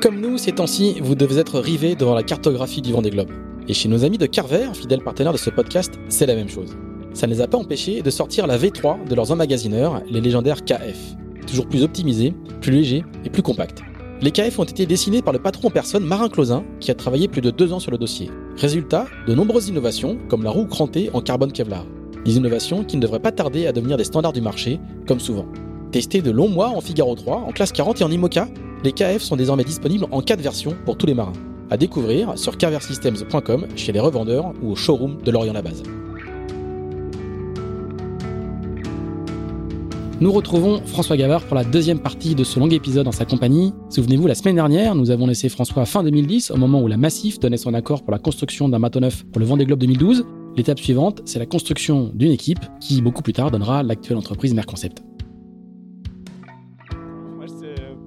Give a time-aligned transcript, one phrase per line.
[0.00, 3.32] Comme nous, ces temps-ci, vous devez être rivés devant la cartographie du vent des globes.
[3.68, 6.74] Et chez nos amis de Carver, fidèles partenaires de ce podcast, c'est la même chose.
[7.12, 10.64] Ça ne les a pas empêchés de sortir la V3 de leurs emmagasineurs, les légendaires
[10.64, 10.96] KF.
[11.46, 12.32] Toujours plus optimisés,
[12.62, 13.82] plus légers et plus compacts.
[14.22, 17.28] Les KF ont été dessinés par le patron en personne Marin Closin, qui a travaillé
[17.28, 18.30] plus de deux ans sur le dossier.
[18.56, 21.84] Résultat, de nombreuses innovations, comme la roue crantée en carbone Kevlar.
[22.24, 25.44] Des innovations qui ne devraient pas tarder à devenir des standards du marché, comme souvent.
[25.92, 28.48] Testés de longs mois en Figaro 3, en classe 40 et en IMOCA,
[28.82, 31.32] les KF sont désormais disponibles en 4 versions pour tous les marins.
[31.70, 35.82] À découvrir sur carversystems.com, chez les revendeurs ou au showroom de Lorient-la-Base.
[40.20, 43.72] Nous retrouvons François Gavard pour la deuxième partie de ce long épisode en sa compagnie.
[43.88, 47.40] Souvenez-vous, la semaine dernière, nous avons laissé François fin 2010, au moment où la Massif
[47.40, 50.26] donnait son accord pour la construction d'un bateau neuf pour le Vendée Globe 2012.
[50.56, 55.02] L'étape suivante, c'est la construction d'une équipe qui, beaucoup plus tard, donnera l'actuelle entreprise Merconcept.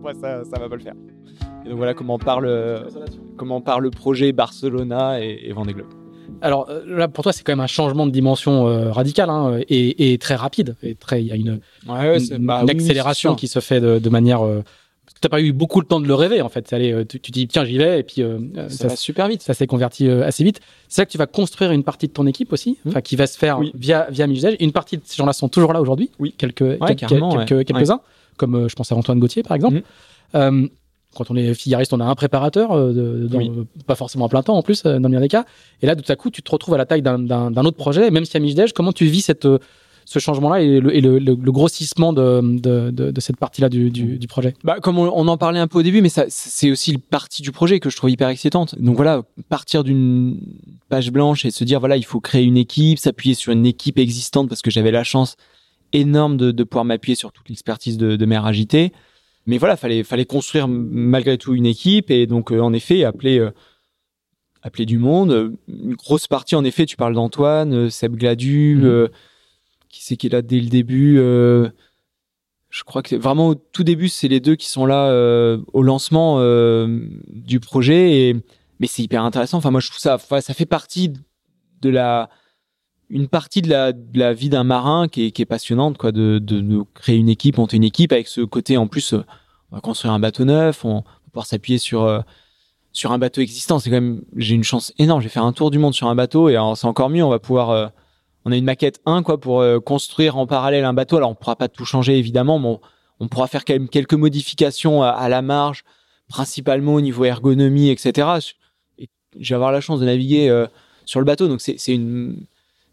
[0.03, 0.93] Moi, ça, ça va pas le faire.
[1.65, 2.87] Et donc voilà comment parle,
[3.37, 5.87] comment parle le projet Barcelona et, et Vendée Globe.
[6.41, 9.59] Alors euh, là, pour toi, c'est quand même un changement de dimension euh, radical hein,
[9.69, 10.75] et, et, très rapide.
[10.83, 13.97] Et très, il y a une, ouais, une, bah, une accélération qui se fait de,
[13.97, 14.45] de manière.
[14.45, 14.61] Euh,
[15.05, 16.71] parce que t'as pas eu beaucoup le temps de le rêver en fait.
[16.73, 19.41] Euh, tu, tu dis tiens, j'y vais et puis euh, ça, va super vite.
[19.41, 20.61] ça s'est converti euh, assez vite.
[20.87, 23.27] C'est là que tu vas construire une partie de ton équipe aussi, enfin qui va
[23.27, 23.71] se faire Oui.
[23.75, 24.27] via via.
[24.59, 26.11] Une partie de ces gens-là sont toujours là aujourd'hui.
[26.19, 26.33] Oui.
[26.37, 27.45] quelques quelques, ouais.
[27.45, 27.99] quelques, quelques-uns,
[28.37, 29.75] comme euh, je pense à Antoine Gauthier par exemple.
[29.75, 29.81] Mhm.
[30.35, 30.67] Euh,
[31.15, 33.51] quand on est figariste, on a un préparateur, euh, de- dans- Oui.
[33.85, 35.45] pas forcément à plein temps en plus, dans le meilleur des cas.
[35.83, 38.25] Et là, tout à coup, tu te retrouves à la taille d'un- autre projet, même
[38.25, 39.47] si à Migège, comment tu vis cette,
[40.05, 43.69] ce changement-là et, le, et le, le- le grossissement de, de, de, de cette partie-là
[43.69, 44.55] du, du, du projet?
[44.63, 47.43] Bah, comme on, on en parlait un peu au début, mais c'est aussi une partie
[47.43, 48.73] du projet que je trouve hyper excitante.
[48.79, 50.39] Donc voilà, partir d'une
[50.89, 53.99] page blanche et se dire voilà, il faut créer une équipe, s'appuyer sur une équipe
[53.99, 55.35] existante parce que j'avais la chance
[55.93, 58.91] énorme de, de pouvoir m'appuyer sur toute l'expertise de, de Mère Agité.
[59.45, 63.39] Mais voilà, fallait fallait construire malgré tout une équipe et donc euh, en effet appeler
[63.39, 63.51] euh,
[64.61, 65.53] appeler du monde.
[65.67, 69.09] Une grosse partie en effet, tu parles d'Antoine, euh, Seb Gladu, euh,
[69.89, 71.17] qui c'est qui est là dès le début.
[72.73, 75.83] je crois que vraiment au tout début, c'est les deux qui sont là euh, au
[75.83, 78.29] lancement euh, du projet.
[78.29, 78.35] Et,
[78.79, 79.59] mais c'est hyper intéressant.
[79.59, 81.13] Enfin, moi, je trouve ça, ça fait partie
[81.81, 82.29] de la,
[83.09, 87.29] une partie de la, vie d'un marin qui est, passionnante, quoi, de, de, créer une
[87.29, 89.23] équipe, monter une équipe avec ce côté en plus, euh,
[89.71, 92.21] on va construire un bateau neuf, on va pouvoir s'appuyer sur euh,
[92.91, 93.79] sur un bateau existant.
[93.79, 95.21] C'est quand même, j'ai une chance énorme.
[95.21, 97.23] J'ai fait un tour du monde sur un bateau et alors, c'est encore mieux.
[97.23, 97.87] On va pouvoir euh,
[98.45, 101.17] on a une maquette 1 quoi pour construire en parallèle un bateau.
[101.17, 102.77] Alors on pourra pas tout changer évidemment, mais
[103.19, 105.85] on, pourra faire quelques modifications à, la marge,
[106.27, 108.27] principalement au niveau ergonomie, etc.
[108.99, 109.09] Et
[109.39, 110.65] je vais avoir la chance de naviguer
[111.05, 112.45] sur le bateau, donc c'est une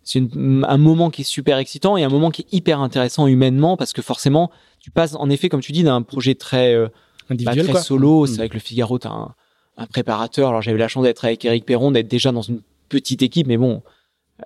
[0.02, 3.76] c'est un moment qui est super excitant et un moment qui est hyper intéressant humainement
[3.76, 7.34] parce que forcément tu passes en effet comme tu dis d'un projet très euh, bah,
[7.34, 7.82] individuel très quoi.
[7.82, 8.24] solo.
[8.24, 8.26] Mm.
[8.26, 9.34] C'est avec le Figaro, t'as un,
[9.76, 10.48] un préparateur.
[10.48, 13.56] Alors j'avais la chance d'être avec Eric Perron, d'être déjà dans une petite équipe, mais
[13.56, 13.82] bon,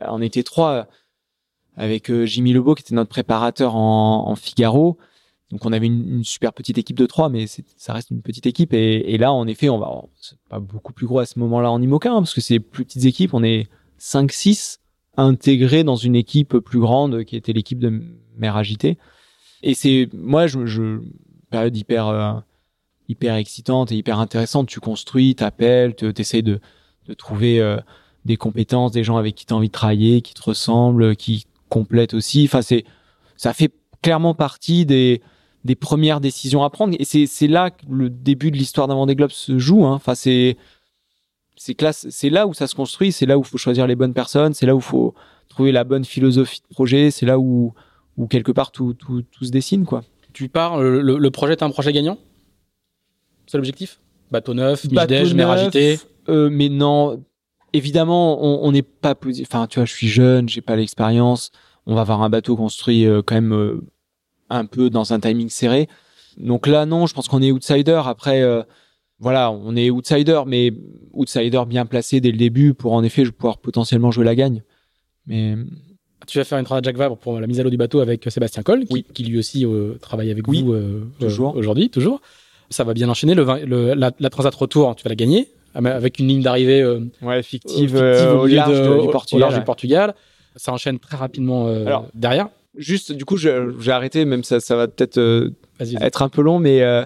[0.01, 0.85] euh, on était trois euh,
[1.77, 4.99] avec euh, Jimmy Lebeau qui était notre préparateur en, en Figaro.
[5.51, 8.47] Donc on avait une, une super petite équipe de trois, mais ça reste une petite
[8.47, 8.73] équipe.
[8.73, 11.71] Et, et là, en effet, on va c'est pas beaucoup plus gros à ce moment-là
[11.71, 13.35] en IMOCA, hein, parce que c'est plus petites équipes.
[13.35, 13.69] On est
[14.01, 14.79] 5-6
[15.17, 18.03] intégrés dans une équipe plus grande qui était l'équipe de
[18.37, 18.99] Mère Agité.
[19.63, 20.99] Et c'est moi, je,
[21.51, 22.33] période hyper euh,
[23.09, 24.69] hyper excitante et hyper intéressante.
[24.69, 26.61] Tu construis, t'appelles, tu essayes de,
[27.07, 27.77] de trouver euh,
[28.25, 31.47] des compétences, des gens avec qui tu as envie de travailler, qui te ressemblent, qui
[31.69, 32.45] complètent aussi.
[32.45, 32.85] Enfin, c'est,
[33.37, 33.73] ça fait
[34.03, 35.23] clairement partie des,
[35.65, 36.95] des premières décisions à prendre.
[36.99, 39.85] Et c'est, c'est là que le début de l'histoire d'un Vendée Globe se joue.
[39.85, 39.95] Hein.
[39.95, 40.57] Enfin, c'est,
[41.57, 44.55] c'est, là où ça se construit, c'est là où il faut choisir les bonnes personnes,
[44.55, 45.15] c'est là où il faut
[45.49, 47.73] trouver la bonne philosophie de projet, c'est là où,
[48.17, 50.03] où quelque part tout, tout, tout se dessine, quoi.
[50.33, 52.19] Tu pars, le, le- projet est un projet gagnant?
[53.47, 54.01] C'est l'objectif
[54.33, 56.01] Bateau neuf, Midej, mer neuf, agité.
[56.29, 57.23] euh, mais non,
[57.73, 61.51] évidemment, on n'est pas Enfin, tu vois, je suis jeune, j'ai pas l'expérience.
[61.87, 63.81] On va avoir un bateau construit euh, quand même euh,
[64.51, 65.89] un peu dans un timing serré.
[66.37, 68.01] Donc là, non, je pense qu'on est outsider.
[68.07, 68.63] Après, euh,
[69.25, 70.73] voilà, on est outsider, mais
[71.13, 74.63] outsider bien placé dès le début pour en effet pouvoir potentiellement jouer la gagne.
[75.27, 75.55] Mais
[76.27, 78.25] Tu vas faire une travail Jacques Vabre pour la mise à l'eau du bateau avec
[78.29, 81.55] Sébastien Coll, qui, qui lui aussi euh, travaille avec Oui, vous euh, toujours.
[81.55, 82.21] euh, aujourd'hui, toujours.
[82.71, 83.35] ça va bien enchaîner.
[83.35, 87.43] Le, la, la Transat retour, tu vas la gagner avec une ligne d'arrivée euh, Ouais,
[87.43, 89.39] fictive, fictive euh, au lieu large de- du Portugal.
[89.39, 89.59] au large ouais.
[89.61, 90.15] du Portugal.
[90.57, 92.49] Ça enchaîne très rapidement euh, Alors, derrière.
[92.77, 95.51] Juste, du coup, je- j'ai arrêté, même ça, ça va peut-être euh,
[95.81, 97.05] être un peu long, mais, euh,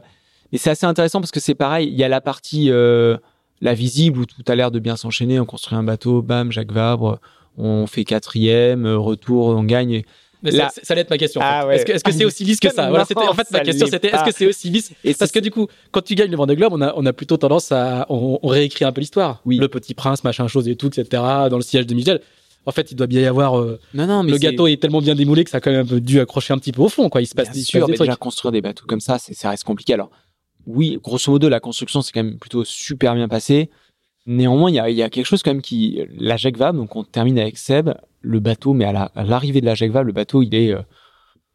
[0.53, 1.89] mais c'est assez intéressant parce que c'est pareil.
[1.89, 3.17] Il y a la partie euh,
[3.61, 5.39] la visible où tout a l'air de bien s'enchaîner.
[5.41, 7.19] On construit un bateau, bam, Jacques Vabre,
[7.57, 10.03] on fait quatrième, euh, retour, on gagne.
[10.45, 11.41] Mais ça, ça allait être ma question.
[11.41, 11.67] en Ah fait.
[11.67, 11.91] ouais.
[11.97, 13.89] Est-ce que c'est aussi lisse que ça Voilà, en fait ma question.
[13.91, 16.37] C'était est-ce que c'est aussi lisse Et Parce que du coup, quand tu gagnes le
[16.37, 19.41] Vendée Globe, on a, on a plutôt tendance à on, on réécrit un peu l'histoire.
[19.45, 19.57] Oui.
[19.59, 21.09] Le Petit Prince, machin chose et tout, etc.
[21.51, 22.21] Dans le siège de Michel.
[22.67, 23.59] En fait, il doit bien y avoir.
[23.59, 25.87] euh, non, non, mais le gâteau est tellement bien démoulé que ça a quand même
[26.01, 27.09] dû accrocher un petit peu au fond.
[27.09, 27.21] Quoi.
[27.23, 28.07] Il se passe, Bien se sûr, des mais trucs.
[28.09, 29.95] déjà construire des bateaux comme ça, ça reste compliqué.
[29.95, 30.11] Alors,
[30.67, 33.71] oui, grosso modo, la construction c'est quand même plutôt super bien passé.
[34.27, 36.79] Néanmoins, il y a, il y a quelque chose quand même qui, la Jacques Vabre,
[36.79, 37.91] donc on termine avec Seb,
[38.21, 40.75] le bateau, mais à, la- à l'arrivée de la Jacques Vabre, le bateau, il est,
[40.75, 40.83] euh,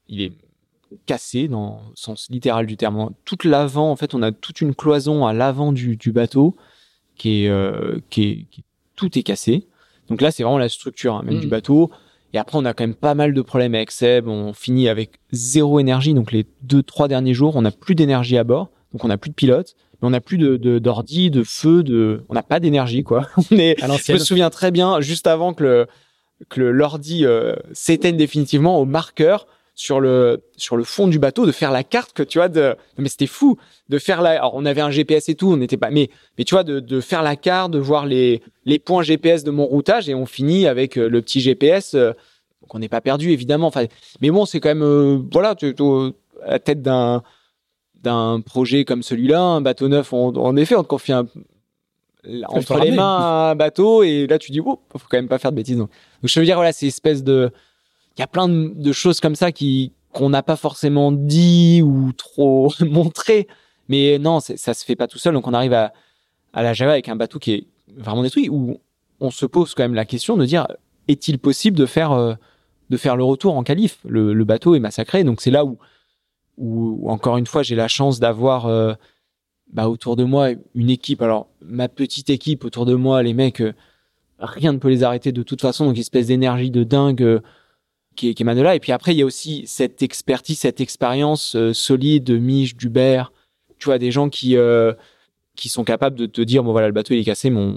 [0.09, 0.33] il est
[1.05, 3.11] cassé dans le sens littéral du terme.
[3.25, 6.55] Toute l'avant, en fait, on a toute une cloison à l'avant du, du bateau
[7.15, 8.63] qui est, euh, qui est, qui-
[8.95, 9.67] tout est cassé.
[10.09, 11.91] Donc là, c'est vraiment la structure hein, même du bateau.
[12.33, 14.27] Et après, on a quand même pas mal de problèmes avec Seb.
[14.27, 16.13] On finit avec zéro énergie.
[16.15, 18.69] Donc les deux, trois derniers jours, on n'a plus d'énergie à bord.
[18.93, 19.75] Donc on n'a plus de pilote.
[20.01, 23.27] Mais on n'a plus de, de, d'ordi, de feu, de, on n'a pas d'énergie, quoi.
[23.51, 25.87] On est, je me souviens très bien, juste avant que le,
[26.49, 31.51] que l'ordi euh, s'éteigne définitivement au marqueur sur le, sur le fond du bateau, de
[31.51, 33.57] faire la carte que tu vois de, mais c'était fou
[33.89, 36.43] de faire la, alors on avait un GPS et tout, on n'était pas, mais, mais
[36.43, 39.65] tu vois, de, de faire la carte, de voir les, les points GPS de mon
[39.65, 42.09] routage et on finit avec euh, le petit GPS, euh,
[42.61, 43.85] donc on n'est pas perdu évidemment, enfin,
[44.21, 45.81] mais bon, c'est quand même, euh, voilà, tu, tu-
[46.45, 47.23] à la tête d'un,
[48.03, 51.25] d'un projet comme celui-là, un bateau neuf, on- en effet, on te confie un,
[52.47, 55.51] entre les mains un bateau et là tu dis, oh, faut quand même pas faire
[55.51, 55.77] de bêtises.
[55.77, 57.51] Donc, donc je veux dire, voilà, c'est espèce de,
[58.17, 61.81] il y a plein de, de choses comme ça qui qu'on n'a pas forcément dit
[61.83, 63.47] ou trop montré,
[63.89, 65.33] mais non, ça se fait pas tout seul.
[65.33, 65.91] Donc on arrive à
[66.53, 67.67] à la Java avec un bateau qui est
[67.97, 68.77] vraiment détruit où
[69.19, 70.67] on se pose quand même la question de dire
[71.07, 72.35] est-il possible de faire euh,
[72.91, 73.97] de faire le retour en qualif?
[74.05, 75.77] Le, le bateau est massacré donc c'est là où,
[76.57, 78.93] où encore une fois j'ai la chance d'avoir euh,
[79.71, 81.21] bah, autour de moi une équipe.
[81.21, 83.73] Alors ma petite équipe autour de moi les mecs euh,
[84.39, 85.85] rien ne peut les arrêter de toute façon.
[85.85, 87.39] Donc une espèce d'énergie de dingue euh,
[88.15, 90.81] qui, est- qui émane là et puis après il y a aussi cette expertise cette
[90.81, 93.31] expérience solide de Mich d'Hubert
[93.79, 94.55] tu vois des gens qui
[95.67, 97.73] sont capables de te dire bon voilà le bateau il est cassé mais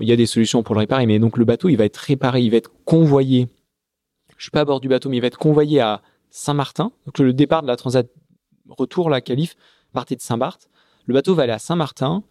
[0.00, 1.06] il y a des solutions pour le réparer.
[1.06, 3.48] Mais donc le bateau il va être réparé il va être convoyé.
[4.38, 6.00] Je suis pas à bord du bateau mais il va être convoyé à
[6.30, 6.92] Saint-Martin.
[7.06, 8.06] Donc le départ de la transat
[8.68, 9.54] retour la calife
[9.92, 10.68] partait de Saint-Barth
[11.06, 12.22] le bateau va aller à Saint-Martin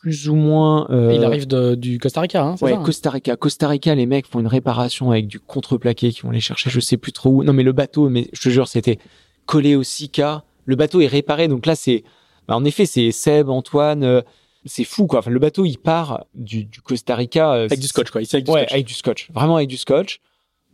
[0.00, 2.42] plus ou moins euh, Il arrive de- du Costa Rica.
[2.44, 3.36] Hein, c'est Ouais, ça, hein Costa Rica.
[3.36, 6.78] Costa Rica, les mecs font une réparation avec du contreplaqué qui vont les chercher, je
[6.80, 7.42] sais plus trop où.
[7.44, 8.98] Non, mais le bateau, mais je te jure, c'était
[9.46, 10.44] collé au Sika.
[10.66, 12.04] Le bateau est réparé, donc là, c'est,
[12.48, 14.20] bah, en effet, c'est Seb, Antoine, euh,
[14.66, 15.20] c'est fou, quoi.
[15.20, 17.52] Enfin, le bateau, il part du, du Costa Rica.
[17.54, 18.20] euh, Avec du scotch, quoi.
[18.20, 18.72] Avec du ouais, scotch.
[18.72, 19.30] avec du scotch.
[19.32, 20.20] Vraiment avec du scotch.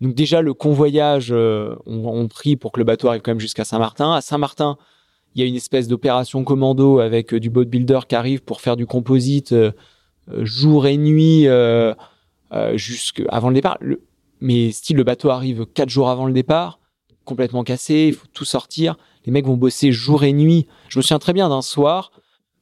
[0.00, 3.64] Donc déjà, le convoyage, euh, on, prie pour que le bateau arrive quand même jusqu'à
[3.64, 4.14] Saint-Martin.
[4.14, 4.78] À Saint-Martin,
[5.34, 8.62] il y a une espèce d'opération commando avec euh, du boat builder qui arrive pour
[8.62, 9.72] faire du composite euh,
[10.38, 13.78] jour et nuit avant le départ.
[14.40, 16.80] Mais style, le bateau arrive quatre jours avant le départ,
[17.24, 18.96] complètement cassé, il faut tout sortir.
[19.26, 20.66] Les mecs vont bosser jour et nuit.
[20.88, 22.10] Je me souviens très bien d'un soir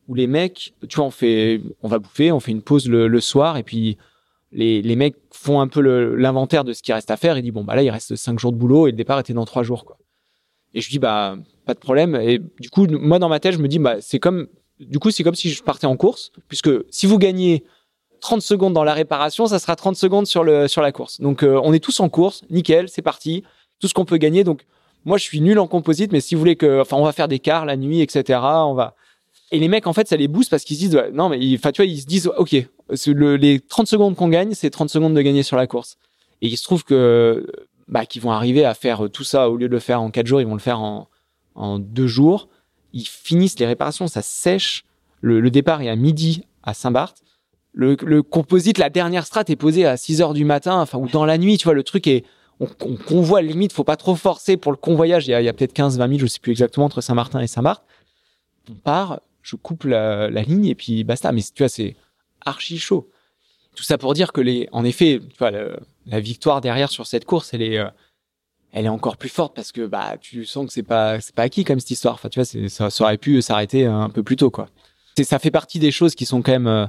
[0.09, 3.21] où les mecs, tu vois, on fait, on va bouffer, on fait une pause le
[3.21, 3.99] soir et puis
[4.53, 5.81] les, mecs font un peu
[6.17, 7.37] l'inventaire de ce qui reste à faire.
[7.37, 9.33] Et disent bon bah là il reste cinq jours de boulot et le départ était
[9.33, 9.99] dans trois jours quoi.
[10.75, 11.37] Et je dis bah
[11.67, 12.15] pas de problème.
[12.17, 14.49] Et du coup moi dans ma tête je me dis bah c'est comme
[14.81, 17.65] du coup c'est comme si je partais en course puisque si vous gagnez
[18.21, 21.21] 30 secondes dans la réparation ça sera 30 secondes sur le sur la course.
[21.21, 23.45] Donc euh, on est tous en course, nickel, c'est parti,
[23.81, 24.45] tout ce qu'on peut gagner.
[24.45, 24.65] Donc
[25.05, 27.29] moi je suis nul en composite mais si vous voulez que enfin on va faire
[27.29, 28.95] des quarts la nuit etc on va
[29.51, 31.39] et les mecs, en fait, ça les booste parce qu'ils se disent, ouais, non, mais
[31.55, 32.55] enfin, tu vois, ils se disent, ok,
[33.07, 35.97] le- les 30 secondes qu'on gagne, c'est 30 secondes de gagner sur la course.
[36.43, 37.47] Et il se trouve que,
[37.89, 40.27] bah, qu'ils vont arriver à faire tout ça au lieu de le faire en 4
[40.27, 41.09] jours, ils vont le faire en,
[41.55, 42.49] en 2 jours.
[42.93, 44.85] Ils finissent les réparations, ça sèche.
[45.21, 47.19] Le, le départ est à midi à Saint-Barth.
[47.73, 51.09] Le, le composite, la dernière strate est posée à 6 heures du matin, enfin, ou
[51.09, 52.25] dans la nuit, tu vois, le truc est,
[52.61, 55.27] on, on convoie limite, faut pas trop forcer pour le convoyage.
[55.27, 57.47] Il y a, a peut-être 15, 20 000, je sais plus exactement, entre Saint-Martin et
[57.47, 57.85] Saint-Barth.
[58.71, 61.33] On part, je coupe la, ligne et puis basta.
[61.33, 61.97] Mais tu vois, c'est
[62.45, 63.09] archi chaud.
[63.75, 65.51] Tout ça pour dire que les, en effet, tu vois,
[66.07, 67.89] la victoire derrière sur cette course, elle est, euh,
[68.73, 71.45] elle est encore plus forte parce que bah tu sens que c'est pas, c'est pas
[71.45, 72.15] acquis comme cette histoire.
[72.15, 74.69] Enfin, tu vois, ça, aurait pu s'arrêter un peu plus tôt, quoi.
[75.17, 76.87] C'est, ça fait partie des choses qui sont quand même euh,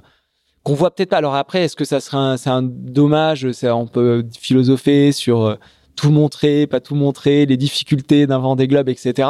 [0.64, 1.18] qu'on voit peut-être pas.
[1.18, 5.56] Alors après, est-ce que ça serait un, c'est un dommage On peut philosopher sur euh,
[5.96, 9.30] tout montrer, pas tout montrer, les difficultés d'un Vendée Globe, etc.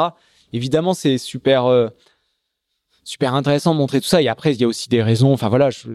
[0.52, 1.66] Évidemment, c'est super.
[1.66, 1.88] euh,
[3.10, 4.22] super intéressant de montrer tout ça.
[4.22, 5.32] Et après, il y a aussi des raisons.
[5.32, 5.88] Enfin voilà, je,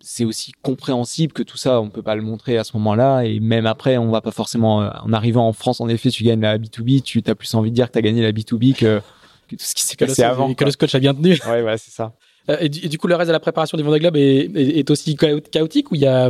[0.00, 3.24] c'est aussi compréhensible que tout ça, on peut pas le montrer à ce moment-là.
[3.24, 6.24] Et même après, on va pas forcément, euh, en arrivant en France, en effet, tu
[6.24, 8.74] gagnes la B2B, tu as plus envie de dire que tu as gagné la B2B
[8.74, 9.02] que,
[9.48, 10.54] que tout ce qui s'est passé avant.
[10.54, 11.38] Que le scotch a bien tenu.
[11.46, 12.12] Ouais, ouais, c'est ça.
[12.50, 14.90] Euh, et, du, coup, le reste de la préparation du Vendée Globe est, est, est
[14.90, 16.28] aussi chaotique ou il y a,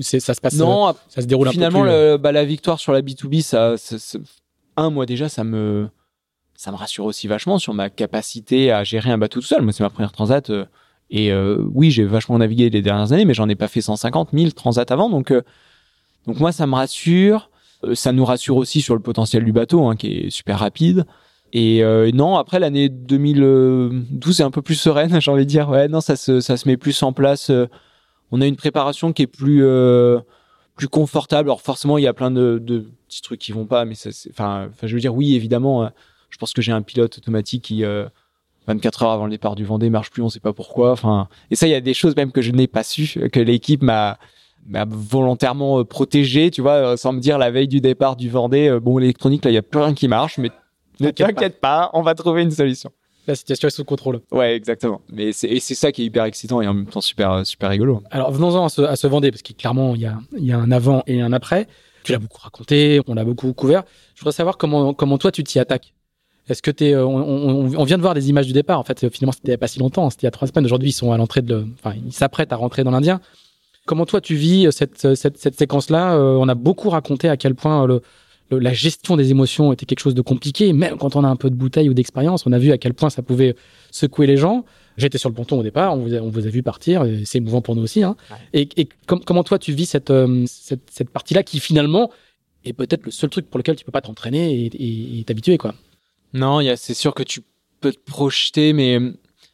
[0.00, 1.96] ça se passe, non, ça se déroule finalement, un peu plus...
[2.12, 4.20] le, bah, la victoire sur la B2B, ça, ça, ça,
[4.76, 5.88] un, moi déjà, ça me,
[6.56, 9.62] ça me rassure aussi vachement sur ma capacité à gérer un bateau tout seul.
[9.62, 10.50] Moi, c'est ma première transat.
[10.50, 10.64] Euh,
[11.10, 14.30] et euh, oui, j'ai vachement navigué les dernières années, mais j'en ai pas fait 150
[14.32, 15.10] 000 transats avant.
[15.10, 15.42] Donc, euh,
[16.26, 17.50] donc moi, ça me rassure.
[17.94, 21.04] Ça nous rassure aussi sur le potentiel du bateau, hein, qui est super rapide.
[21.52, 21.82] Et
[22.12, 25.68] non, après l'année 2012 est un peu plus sereine, j'ai envie de dire.
[25.68, 27.50] Ouais, non, ça se, ça se met plus en place.
[28.32, 29.62] on a une préparation qui est plus
[30.74, 31.48] plus confortable.
[31.48, 34.10] Alors forcément, il y a plein de, de petits trucs qui vont pas, mais ça,
[34.30, 35.90] enfin, enfin, je veux dire, oui, évidemment.
[36.30, 37.84] Je pense que j'ai un pilote automatique qui
[38.66, 40.92] 24 heures avant le départ du Vendée marche plus, on sait pas pourquoi.
[40.92, 43.40] Enfin, et ça, il y a des choses même que je n'ai pas su, que
[43.40, 44.18] l'équipe m'a
[44.68, 48.28] m'a volontairement euh, protégé, tu vois, euh, sans me dire la veille du départ du
[48.28, 50.50] Vendée, euh, bon, l'électronique, là, il y a plus rien qui marche, mais
[51.00, 51.90] ne t'inquiète pas.
[51.92, 52.90] on va trouver une solution.
[53.26, 54.20] La situation est sous contrôle.
[54.30, 55.00] Ouais, exactement.
[55.12, 57.70] Mais c'est, et c'est ça qui est hyper excitant et en même temps super, super
[57.70, 58.02] rigolo.
[58.10, 60.58] Alors, venons-en à ce, à ce Vendée, parce qu'il clairement, il y a, y a
[60.58, 61.66] un avant et un après.
[62.04, 63.82] Tu l'as beaucoup raconté, on l'a beaucoup couvert.
[64.14, 65.92] Je voudrais savoir comment, comment toi, tu t'y attaques.
[66.48, 68.78] Est-ce que t'es, on, on, on, vient de voir des images du départ.
[68.78, 70.10] En fait, finalement, c'était pas si longtemps.
[70.10, 70.64] C'était il y a trois semaines.
[70.64, 73.20] Aujourd'hui, ils sont à l'entrée de, enfin, ils s'apprêtent à rentrer dans l'Indien.
[73.84, 77.54] Comment toi, tu vis cette, cette, cette séquence-là euh, On a beaucoup raconté à quel
[77.54, 78.02] point le,
[78.50, 80.72] le, la gestion des émotions était quelque chose de compliqué.
[80.72, 82.94] Même quand on a un peu de bouteille ou d'expérience, on a vu à quel
[82.94, 83.56] point ça pouvait
[83.90, 84.64] secouer les gens.
[84.96, 87.38] J'étais sur le ponton au départ, on vous a, on vous a vu partir, c'est
[87.38, 88.02] émouvant pour nous aussi.
[88.02, 88.16] Hein.
[88.30, 88.62] Ouais.
[88.62, 92.10] Et, et com comment toi tu vis cette, euh, cette, cette partie-là qui finalement
[92.64, 95.74] est peut-être le seul truc pour lequel tu peux pas t'entraîner et t'habituer quoi?
[96.32, 97.40] Non, y a, c'est sûr que tu
[97.80, 98.98] peux te projeter, mais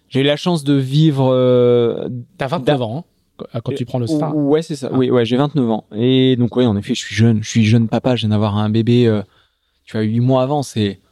[0.08, 1.32] j'ai eu la chance de vivre.
[1.32, 3.06] Euh, T'as 29 ans
[3.54, 4.36] hein, quand tu prends le star.
[4.36, 4.90] Ouais, c'est ça.
[4.92, 4.96] Ah.
[4.96, 5.86] Oui, ouais, j'ai 29 ans.
[5.94, 7.42] Et donc, ouais, en effet, je suis jeune.
[7.42, 8.16] Je suis jeune papa.
[8.16, 9.06] Je viens d'avoir un bébé.
[9.06, 9.22] Euh,
[9.84, 10.62] tu as 8 mois avant.
[10.62, 11.00] C'est.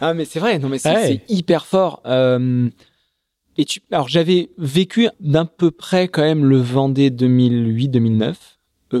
[0.00, 0.58] Ah, mais c'est vrai.
[0.58, 1.06] Non, mais c'est, ouais.
[1.06, 2.00] c'est hyper fort.
[2.06, 2.68] Euh,
[3.56, 8.34] et tu, alors, j'avais vécu d'un peu près quand même le Vendée 2008-2009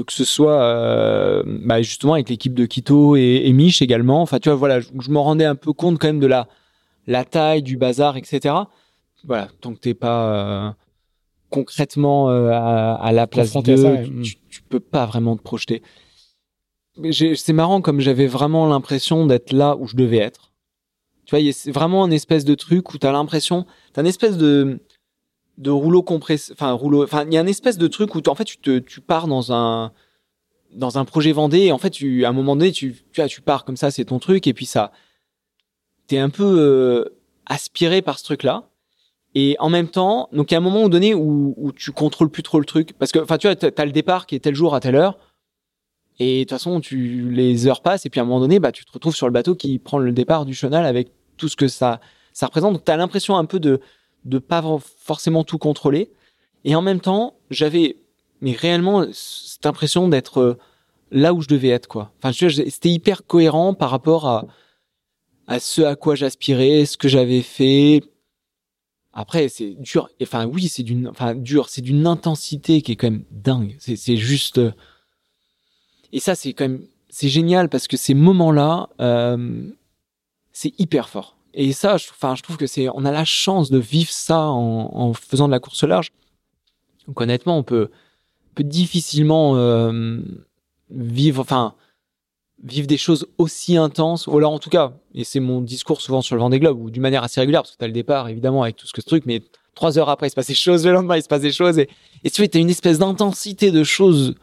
[0.02, 4.22] que ce soit euh, bah justement avec l'équipe de Quito et, et Mich également.
[4.22, 6.48] Enfin, tu vois, voilà, je, je me rendais un peu compte quand même de la
[7.06, 8.54] la taille du bazar, etc.
[9.24, 10.70] Voilà, tant que t'es pas euh,
[11.50, 14.22] concrètement euh, à, à, la place de, ouais.
[14.22, 15.82] tu, tu, peux pas vraiment te projeter.
[17.12, 20.52] C'est marrant comme j'avais vraiment l'impression d'être là où je devais être.
[21.26, 24.80] Tu vois, c'est vraiment une espèce de truc où t'as l'impression, t'as une espèce de
[25.58, 28.34] de rouleau compressé, enfin rouleau, enfin il y a une espèce de truc où en
[28.34, 29.92] fait tu te tu pars dans un
[30.74, 33.28] dans un projet Vendée et en fait tu à un moment donné tu tu vois,
[33.28, 34.92] tu pars comme ça c'est ton truc et puis ça
[36.08, 38.64] t'es un peu euh, aspiré par ce truc là
[39.36, 42.30] et en même temps donc il y a un moment donné où où tu contrôles
[42.30, 44.56] plus trop le truc parce que enfin tu vois t'as le départ qui est tel
[44.56, 45.18] jour à telle heure
[46.18, 48.72] et de toute façon tu les heures passent et puis à un moment donné bah
[48.72, 51.56] tu te retrouves sur le bateau qui prend le départ du chenal avec tout ce
[51.56, 52.00] que ça
[52.34, 52.74] ça représente.
[52.74, 53.80] Donc t'as l'impression un peu de
[54.24, 54.62] de pas
[54.98, 56.10] forcément tout contrôler.
[56.64, 57.96] Et en même temps, j'avais
[58.40, 60.58] mais réellement cette impression d'être euh,
[61.10, 62.12] là où je devais être quoi.
[62.18, 64.46] Enfin, c'était hyper cohérent par rapport à
[65.46, 68.02] à ce à quoi j'aspirais, ce que j'avais fait.
[69.12, 70.08] Après, c'est dur.
[70.22, 71.68] Enfin, oui, c'est d'une, enfin, dur.
[71.68, 73.76] C'est d'une intensité qui est quand même dingue.
[73.78, 74.58] C'est, c'est juste.
[74.58, 74.72] Euh,
[76.12, 79.70] et ça, c'est quand même, c'est génial parce que ces moments-là, euh,
[80.52, 81.36] c'est hyper fort.
[81.54, 84.40] Et ça, je, enfin, je trouve que c'est, on a la chance de vivre ça
[84.40, 86.10] en, faisant de la course large.
[87.06, 87.90] Donc honnêtement, on peut,
[88.54, 90.18] peut difficilement euh,
[90.90, 91.74] vivre, enfin,
[92.62, 94.26] vivre des choses aussi intenses.
[94.26, 96.90] Ou alors en tout cas, et c'est mon discours souvent sur le Vendée Globe, ou
[96.90, 99.00] d'une manière assez régulière, parce que tu as le départ évidemment avec tout ce que
[99.00, 99.42] ce truc, mais
[99.74, 101.78] trois heures après, il se passe des choses, le lendemain, il se passe des choses,
[101.78, 101.88] et,
[102.24, 104.34] et tu vois, as une espèce d'intensité de choses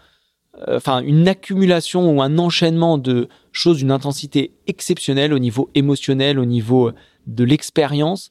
[0.67, 6.46] enfin une accumulation ou un enchaînement de choses d'une intensité exceptionnelle au niveau émotionnel, au
[6.46, 6.91] niveau
[7.27, 8.29] de l'expérience,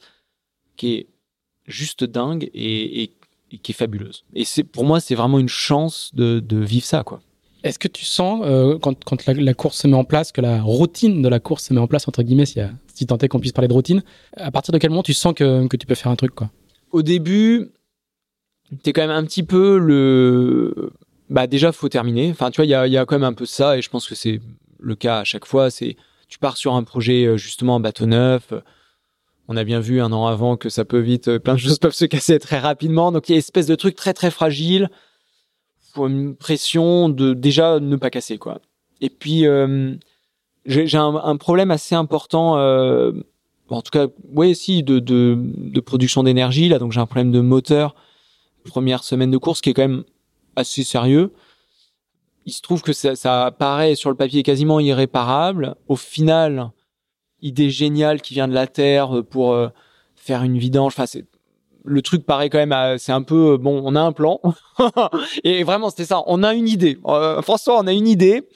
[0.76, 1.06] qui est
[1.66, 3.12] juste dingue et, et,
[3.52, 4.24] et qui est fabuleuse.
[4.34, 7.20] Et c'est pour moi, c'est vraiment une chance de, de vivre ça, quoi.
[7.62, 10.40] Est-ce que tu sens, euh, quand, quand la, la, course se met en place, que
[10.40, 12.58] la routine de la course se met en place, entre guillemets, si,
[12.94, 14.02] si tant est qu'on puisse parler de routine,
[14.36, 16.50] à partir de quel moment tu sens que, que tu peux faire un truc quoi?
[16.90, 17.70] Au début,
[18.82, 20.92] t'es quand même un petit peu le
[21.30, 22.30] bah déjà faut terminer.
[22.30, 23.88] Enfin, tu vois, il y a, y a quand même un peu ça, et je
[23.88, 24.40] pense que c'est
[24.80, 25.70] le cas à chaque fois.
[25.70, 25.96] C'est
[26.28, 28.52] tu pars sur un projet euh, justement bateau neuf.
[29.48, 31.78] On a bien vu un an avant que ça peut vite, euh, plein de choses
[31.78, 33.12] peuvent se casser très rapidement.
[33.12, 34.90] Donc il y a une espèce de truc très très fragile.
[35.92, 38.60] Faut une pression de déjà ne pas casser quoi.
[39.00, 39.94] Et puis euh,
[40.66, 43.12] j'ai un, problème assez important euh,
[43.68, 46.68] en tout cas, ouais, si, de, de, de production d'énergie.
[46.68, 47.94] Là, donc j'ai un problème de moteur.
[48.64, 50.04] Première semaine de course qui est quand même
[50.60, 51.32] assez sérieux.
[52.46, 55.74] Il se trouve que ça, paraît sur le papier quasiment irréparable.
[55.88, 56.70] Au final,
[57.42, 59.68] idée géniale qui vient de la Terre pour euh,
[60.16, 60.92] faire une vidange.
[60.94, 61.26] Enfin, c'est
[61.84, 63.82] le truc paraît quand même, c'est un peu bon.
[63.84, 64.40] On a un plan
[65.44, 66.22] et vraiment c'était ça.
[66.26, 66.98] On a une idée.
[67.06, 68.46] Euh, François, on a une idée.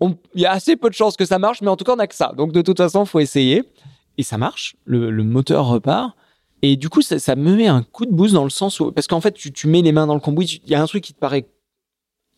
[0.00, 1.98] Il y a assez peu de chances que ça marche, mais en tout cas on
[1.98, 2.32] a que ça.
[2.36, 3.62] Donc de toute façon, faut essayer
[4.18, 4.76] et ça marche.
[4.84, 6.14] Le moteur repart.
[6.62, 9.08] Et du coup, ça, me met un coup de boost dans le sens où, parce
[9.08, 11.12] qu'en fait, tu, mets les mains dans le cambouis, il y a un truc qui
[11.12, 11.48] te paraît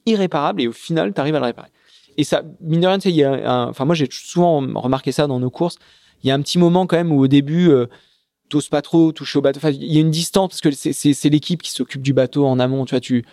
[0.06, 1.68] irréparable et au final, tu arrives à le réparer.
[2.16, 4.60] Et ça, mine de rien, tu sais, il y a un, enfin, moi, j'ai souvent
[4.60, 5.76] remarqué ça dans nos courses.
[6.22, 7.86] Il y a un petit moment quand même où au début, euh,
[8.48, 9.58] t'oses pas trop toucher au bateau.
[9.58, 12.58] Enfin, il y a une distance parce que c'est l'équipe qui s'occupe du bateau en
[12.58, 12.86] amont.
[12.86, 13.26] Tu vois, tu,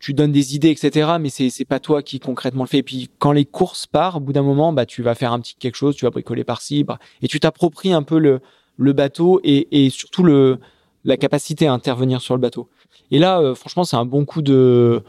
[0.00, 1.12] tu donnes des idées, etc.
[1.18, 2.78] Mais c'est, pas toi qui concrètement le fais.
[2.78, 5.40] Et puis, quand les courses partent, au bout d'un moment, bah, tu vas faire un
[5.40, 6.84] petit quelque chose, tu vas bricoler par-ci,
[7.22, 8.40] et tu t'appropries un peu le,
[8.80, 10.58] le bateau et, et surtout le,
[11.04, 12.68] la capacité à intervenir sur le bateau.
[13.10, 15.02] Et là, euh, franchement, c'est un bon coup de,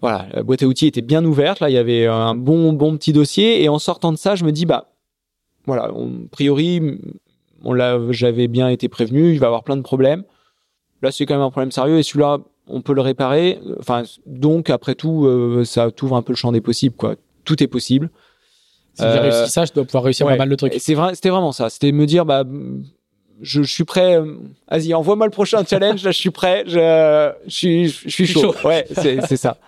[0.00, 1.60] voilà, la boîte à outils était bien ouverte.
[1.60, 3.62] Là, il y avait un bon, bon petit dossier.
[3.62, 4.92] Et en sortant de ça, je me dis, bah,
[5.66, 7.00] voilà, on, a priori,
[7.62, 10.24] on l'a, j'avais bien été prévenu, il va avoir plein de problèmes.
[11.02, 11.98] Là, c'est quand même un problème sérieux.
[11.98, 13.60] Et celui-là, on peut le réparer.
[13.78, 17.16] Enfin, donc, après tout, euh, ça t'ouvre un peu le champ des possibles, quoi.
[17.44, 18.10] Tout est possible.
[18.94, 20.34] Si j'ai réussi ça, je dois pouvoir réussir ouais.
[20.34, 20.74] pas mal de trucs.
[20.78, 21.68] C'est vrai, c'était vraiment ça.
[21.68, 22.44] C'était me dire, bah,
[23.42, 24.16] je, je, suis prêt.
[24.16, 24.36] euh,
[24.70, 26.04] Vas-y, envoie-moi le prochain challenge.
[26.04, 26.64] Là, je suis prêt.
[26.66, 28.52] Je, je suis, je suis chaud.
[28.52, 28.68] chaud.
[28.68, 29.58] Ouais, c'est, ça.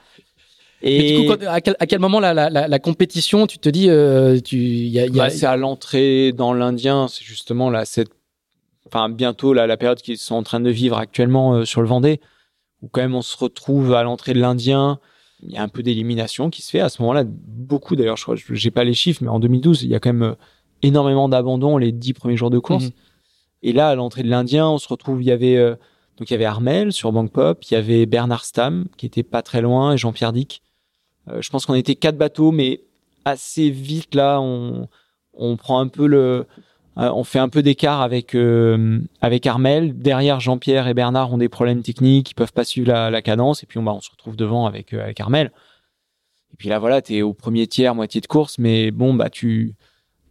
[0.83, 3.47] Et Mais du coup, quand, à, quel, à, quel, moment la, la, la, la compétition,
[3.47, 5.13] tu te dis, euh, tu, y a, y a...
[5.13, 7.09] Bah, c'est à l'entrée dans l'Indien.
[7.09, 8.11] C'est justement là, cette,
[8.87, 11.89] enfin bientôt là, la période qu'ils sont en train de vivre actuellement euh, sur le
[11.89, 12.21] Vendée,
[12.83, 14.99] où quand même on se retrouve à l'entrée de l'Indien.
[15.43, 17.25] Il y a un peu d'élimination qui se fait à ce moment-là.
[17.27, 20.13] Beaucoup d'ailleurs, je crois, j'ai pas les chiffres, mais en 2012, il y a quand
[20.13, 20.35] même euh,
[20.83, 22.85] énormément d'abandon les dix premiers jours de course.
[22.85, 22.91] Mhm.
[23.63, 25.75] Et là, à l'entrée de l'Indien, on se retrouve, il y avait euh,
[26.19, 29.23] donc il y avait Armel sur Bank Pop, il y avait Bernard Stam qui était
[29.23, 30.63] pas très loin et Jean-Pierre Dick.
[31.29, 32.83] Euh, je pense qu'on était quatre bateaux, mais
[33.25, 34.89] assez vite là, on
[35.39, 36.47] on prend un peu le,
[36.99, 38.35] euh, on fait un peu d'écart avec
[39.21, 39.99] avec Armel.
[39.99, 43.67] Derrière, Jean-Pierre et Bernard ont des problèmes techniques, ils peuvent pas suivre la, cadence, et
[43.67, 45.53] puis on, bah, on se retrouve devant avec avec Armel.
[46.53, 49.75] Et puis là, voilà, t'es au premier tiers, moitié de course, mais bon, bah tu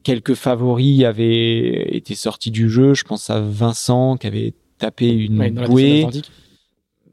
[0.06, 2.94] quelques favoris avaient été sortis du jeu.
[2.94, 6.08] Je pense à Vincent qui avait tapé une ouais, bouée.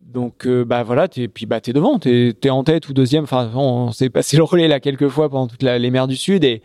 [0.05, 3.25] Donc euh, bah voilà, t'es, puis bah t'es devant, t'es, t'es en tête ou deuxième.
[3.25, 6.07] Enfin, on, on s'est passé le relais là quelques fois pendant toutes la, les mers
[6.07, 6.63] du Sud et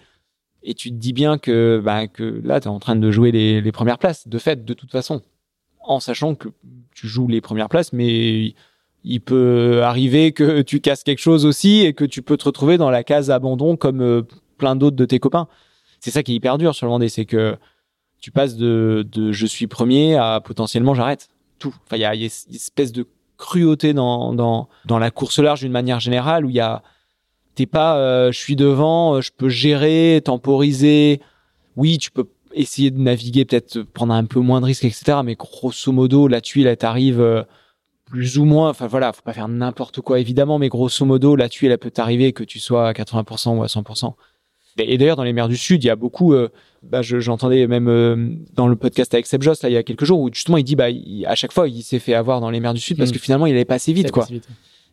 [0.63, 3.61] et tu te dis bien que bah que là t'es en train de jouer les,
[3.61, 5.21] les premières places de fait de toute façon,
[5.81, 6.49] en sachant que
[6.93, 8.53] tu joues les premières places, mais
[9.05, 12.77] il peut arriver que tu casses quelque chose aussi et que tu peux te retrouver
[12.77, 14.23] dans la case abandon comme euh,
[14.57, 15.47] plein d'autres de tes copains
[16.07, 17.57] c'est ça qui est hyper dur sur le Vendée, c'est que
[18.21, 21.27] tu passes de, je suis premier à potentiellement j'arrête
[21.59, 21.75] tout.
[21.85, 23.05] Enfin, il y a, une espèce de
[23.37, 26.81] cruauté dans, dans, la course large d'une manière générale où il y a,
[27.55, 31.19] t'es pas, euh, je suis devant, je peux gérer, temporiser.
[31.75, 35.19] Oui, tu peux essayer de naviguer, peut-être prendre un peu moins de risques, etc.
[35.25, 37.43] Mais grosso modo, la tuile, elle t'arrive euh,
[38.05, 38.69] plus ou moins.
[38.69, 41.91] Enfin voilà, faut pas faire n'importe quoi évidemment, mais grosso modo, la tuile, elle peut
[41.91, 44.13] t'arriver que tu sois à 80% ou à 100%.
[44.79, 46.33] Et d'ailleurs, dans les mers du Sud, il y a beaucoup.
[46.33, 46.49] Euh,
[46.83, 49.83] bah, je, j'entendais même euh, dans le podcast avec Seb Joss là il y a
[49.83, 52.39] quelques jours où justement il dit bah il, à chaque fois il s'est fait avoir
[52.39, 53.13] dans les mers du Sud parce Mm.
[53.13, 54.25] que finalement il allait pas assez vite quoi.
[54.29, 54.47] Vite.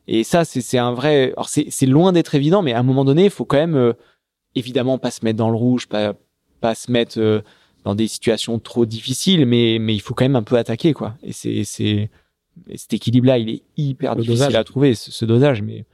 [0.08, 1.32] Et ça c'est un vrai.
[1.36, 3.92] Alors c'est loin d'être évident, mais à un moment donné, il faut quand même euh,
[4.54, 6.14] évidemment pas se mettre dans le rouge, pas
[6.60, 7.42] pas se mettre euh,
[7.84, 11.16] dans des situations trop difficiles, mais mais il faut quand même un peu attaquer quoi.
[11.22, 12.08] Et c'est c'est
[12.70, 14.54] et cet équilibre là, il est hyper Le difficile dosage.
[14.54, 15.84] à trouver ce, ce dosage, mais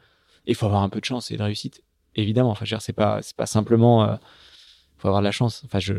[0.46, 1.82] il faut avoir un peu de chance et de réussite
[2.16, 2.50] évidemment.
[2.50, 4.14] Enfin, c'est pas, c'est pas simplement, euh,
[4.98, 5.62] faut avoir de la chance.
[5.64, 5.94] Enfin, je,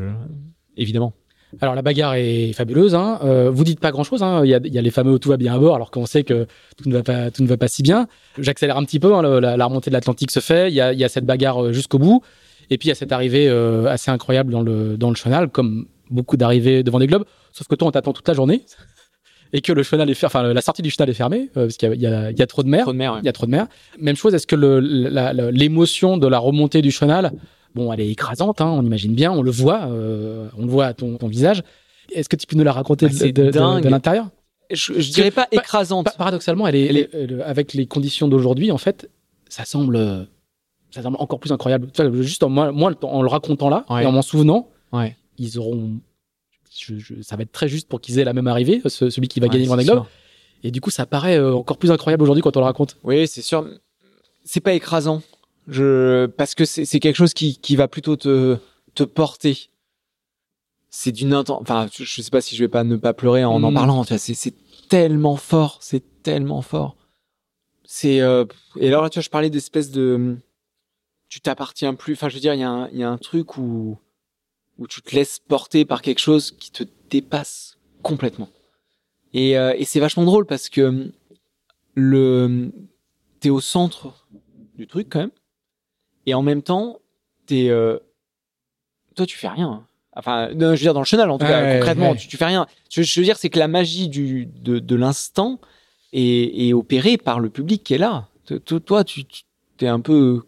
[0.78, 1.14] évidemment.
[1.60, 2.96] Alors la bagarre est fabuleuse.
[2.96, 3.20] Hein.
[3.24, 4.24] Euh, vous dites pas grand-chose.
[4.24, 4.46] Hein.
[4.46, 6.48] Il, y a, les fameux tout va bien à bord, alors qu'on sait que
[6.78, 8.08] tout ne va pas, tout ne va pas si bien.
[8.38, 9.14] J'accélère un petit peu.
[9.14, 10.70] Hein, la, remontée de l'Atlantique se fait.
[10.70, 12.22] Il y a, y a cette bagarre euh, jusqu'au bout.
[12.70, 15.50] Et puis il y a cette arrivée euh, assez incroyable dans le dans le chenal,
[15.50, 17.26] comme beaucoup d'arrivées devant des globes.
[17.52, 18.64] Sauf que toi, on t'attend toute la journée
[19.54, 21.78] et que le chenal est fer- enfin la sortie du chenal est fermée euh, parce
[21.78, 22.84] qu'il y a, y, y trop de mer.
[22.84, 23.14] Trop de mer.
[23.14, 23.20] ouais.
[23.22, 23.68] Il y a trop de mer.
[24.00, 24.56] Même chose, est-ce que
[25.52, 27.32] l'émotion de la remontée du chenal,
[27.76, 30.86] bon, elle est écrasante, hein, on imagine bien, on le voit, euh, on le voit
[30.88, 31.64] à ton, ton visage.
[32.14, 34.28] Est-ce que tu peux nous la raconter Bah, de, de- de- de l'intérieur?
[34.70, 36.06] Je, je dirais pas Pa- écrasante.
[36.06, 39.10] Pa- Paradoxalement, elle est, Elle est- elle est- avec les conditions d'aujourd'hui, en fait,
[39.50, 40.28] ça semble,
[40.92, 41.88] ça semble encore plus incroyable.
[42.22, 44.04] Juste en, moi, moi, en le racontant là Ouais.
[44.04, 45.16] et en m'en souvenant, Ouais.
[45.38, 46.00] ils auront.
[46.76, 49.28] Je- je- ça va être très juste pour qu'ils aient la même arrivée, ce- celui
[49.28, 50.06] qui va Ouais, gagner le Vendée Globe.
[50.64, 52.98] Et du coup, ça paraît euh, encore plus incroyable aujourd'hui quand on le raconte.
[53.04, 53.68] Oui, c'est sûr.
[54.46, 55.22] C'est pas écrasant.
[55.68, 58.58] Je, parce que c'est, quelque chose qui, qui va plutôt te,
[58.96, 59.70] te porter.
[60.90, 63.72] c'est d'une enfin je, sais pas si je vais pas ne pas pleurer en en
[63.72, 63.74] Mm.
[63.76, 64.54] parlant c'est c'est
[64.90, 66.98] tellement fort c'est tellement fort
[67.86, 68.44] c'est euh,
[68.78, 70.36] et alors là tu vois je parlais d'espèce de
[71.30, 73.18] tu t'appartiens plus enfin je veux dire il y a un il y a un
[73.18, 73.98] truc où
[74.82, 78.50] où tu te laisses porter par quelque chose qui te dépasse complètement.
[79.34, 81.12] Et euh, et c'est vachement drôle parce que
[81.94, 82.72] le
[83.40, 84.28] t'es au centre
[84.76, 85.32] du truc quand même
[86.26, 87.00] et en même temps
[87.46, 88.00] t'es euh,
[89.16, 89.86] toi tu fais rien.
[90.16, 92.18] Enfin non, je veux dire dans le chenal en tout cas Ouais, concrètement ouais.
[92.18, 92.66] tu, tu fais rien.
[92.90, 95.60] Je, je veux dire c'est que la magie du de, de l'instant
[96.12, 98.28] est, est opérée par le public qui est là.
[98.66, 99.44] Toi tu tu-
[99.78, 100.42] t'es un peu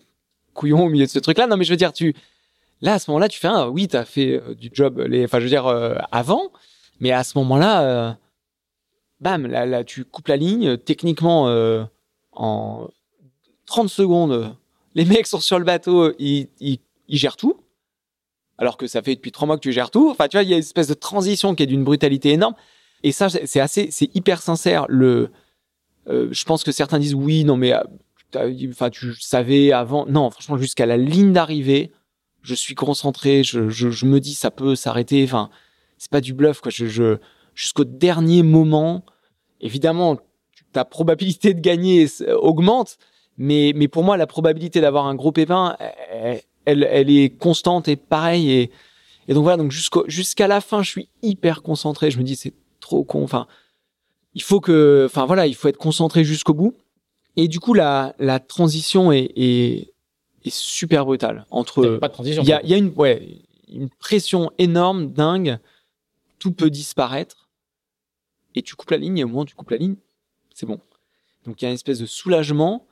[0.56, 2.16] couillon au milieu de ce truc là non mais je veux dire tu
[2.84, 5.26] là à ce moment là tu fais un oui t'as fait euh, du job les
[5.26, 6.52] enfin je veux dire euh, avant
[7.00, 8.18] mais à ce moment là
[9.20, 11.84] bam là, là tu coupes la ligne techniquement euh,
[12.34, 12.88] en
[13.66, 14.56] 30 secondes
[14.94, 17.64] les mecs sont sur le bateau ils, ils, ils gèrent tout
[18.58, 20.10] alors que ça fait depuis trois mois que tu gères tout.
[20.10, 22.56] Enfin, tu vois, il y a une espèce de transition qui est d'une brutalité énorme.
[23.04, 24.86] Et ça, c'est assez, c'est hyper sincère.
[24.88, 25.32] Le,
[26.08, 30.06] euh, je pense que certains disent oui, non, mais, euh, enfin, tu savais avant.
[30.06, 31.92] Non, franchement, jusqu'à la ligne d'arrivée,
[32.44, 33.44] je suis concentré.
[33.44, 35.24] Je, je, je me dis, ça peut s'arrêter.
[35.24, 35.50] Enfin,
[35.98, 36.72] c'est pas du bluff, quoi.
[36.72, 37.18] Je, je,
[37.56, 39.04] jusqu'au dernier moment,
[39.62, 40.18] évidemment,
[40.72, 42.98] ta probabilité de gagner euh, augmente.
[43.38, 45.76] Mais, mais pour moi, la probabilité d'avoir un gros pépin,
[46.12, 48.52] elle, elle, elle est constante et pareil.
[48.52, 48.72] Et,
[49.28, 52.12] et donc voilà, donc jusqu'à la fin, je suis hyper concentré.
[52.12, 53.24] Je me dis, c'est trop con.
[53.24, 53.48] Enfin,
[54.36, 56.76] il faut que, enfin voilà, il faut être concentré jusqu'au bout.
[57.36, 59.93] Et du coup, la, la transition est, est,
[60.46, 61.98] est super brutale entre.
[61.98, 62.44] Pas de transition.
[62.44, 65.60] Il y a, y a une, ouais, une pression énorme, dingue.
[66.40, 67.50] Tout peut disparaître.
[68.56, 69.96] Et tu coupes la ligne, et au moment où tu coupes la ligne,
[70.54, 70.80] c'est bon.
[71.46, 72.86] Donc il y a une espèce de soulagement.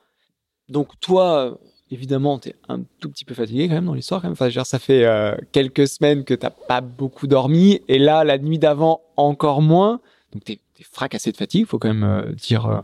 [0.68, 1.58] Donc toi,
[1.90, 4.20] évidemment, tu es un tout petit peu fatigué quand même dans l'histoire.
[4.20, 4.32] Quand même.
[4.32, 7.80] Enfin, je veux dire, ça fait euh, quelques semaines que t'as pas beaucoup dormi.
[7.88, 10.00] Et là, la nuit d'avant, encore moins.
[10.32, 10.58] Donc tu es,
[10.90, 12.80] fracassé de fatigue, faut quand même euh, dire euh,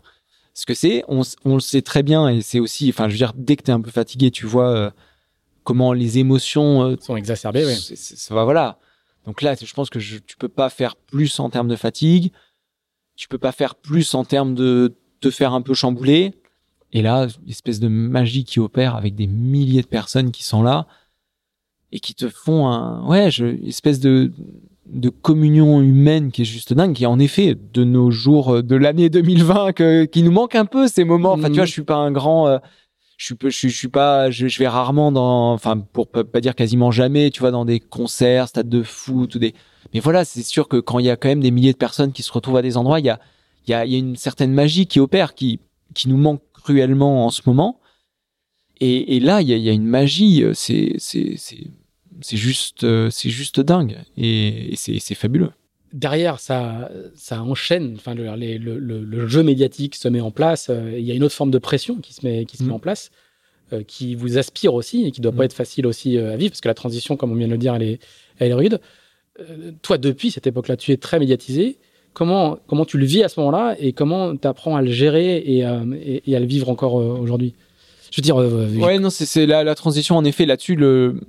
[0.58, 1.04] ce que c'est.
[1.06, 1.22] On,
[1.54, 3.74] le sait très bien et c'est aussi, enfin, je veux dire, dès que tu es
[3.74, 4.90] un peu fatigué, tu vois euh,
[5.62, 7.14] comment les émotions euh, sont
[7.76, 8.80] c'est- c'est- ça va, voilà.
[9.24, 12.32] Donc là, je pense que je, tu peux pas faire plus en termes de fatigue.
[13.14, 16.34] Tu peux pas faire plus en termes de te faire un peu chambouler.
[16.92, 20.62] Et là, une espèce de magie qui opère avec des milliers de personnes qui sont
[20.64, 20.88] là
[21.92, 24.32] et qui te font un, ouais, je, une espèce de,
[24.88, 28.62] de communion humaine qui est juste dingue, qui est en effet de nos jours euh,
[28.62, 31.32] de l'année 2020 que, qui nous manque un peu ces moments.
[31.32, 32.58] Enfin, tu vois, je suis pas un grand, euh,
[33.16, 36.24] je suis, je suis, je suis pas, je, je vais rarement dans, enfin, pour pas,
[36.24, 39.54] pas dire quasiment jamais, tu vois, dans des concerts, stades de foot ou des,
[39.92, 42.12] mais voilà, c'est sûr que quand il y a quand même des milliers de personnes
[42.12, 43.20] qui se retrouvent à des endroits, il y a,
[43.66, 45.60] il y a, il y a une certaine magie qui opère, qui,
[45.94, 47.80] qui nous manque cruellement en ce moment.
[48.80, 51.66] Et, et là, il y a, il y a une magie, euh, c'est, c'est, c'est,
[52.20, 53.98] c'est juste, euh, c'est juste dingue.
[54.16, 55.50] Et, et c'est, c'est fabuleux.
[55.92, 57.94] derrière, ça, ça enchaîne.
[57.96, 60.68] Enfin, le, les- le, jeu médiatique se met en place.
[60.70, 62.72] euh, Il y a une autre forme de pression qui se met, qui se met
[62.72, 63.10] en place,
[63.72, 65.38] euh, qui vous aspire aussi et qui doit Mhm.
[65.38, 67.58] pas être facile aussi à vivre parce que la transition, comme on vient de le
[67.58, 67.98] dire, elle est,
[68.38, 68.80] elle est rude.
[69.40, 71.78] Euh, toi, depuis cette époque-là, tu es très médiatisé.
[72.14, 75.36] Comment, comment tu le vis à ce moment-là et comment tu apprends à le gérer
[75.38, 77.54] et, euh, et, et à le vivre encore aujourd'hui?
[78.10, 81.20] Je veux dire, Ouais, non, c'est, c'est la, la transition, en effet, là-dessus, le,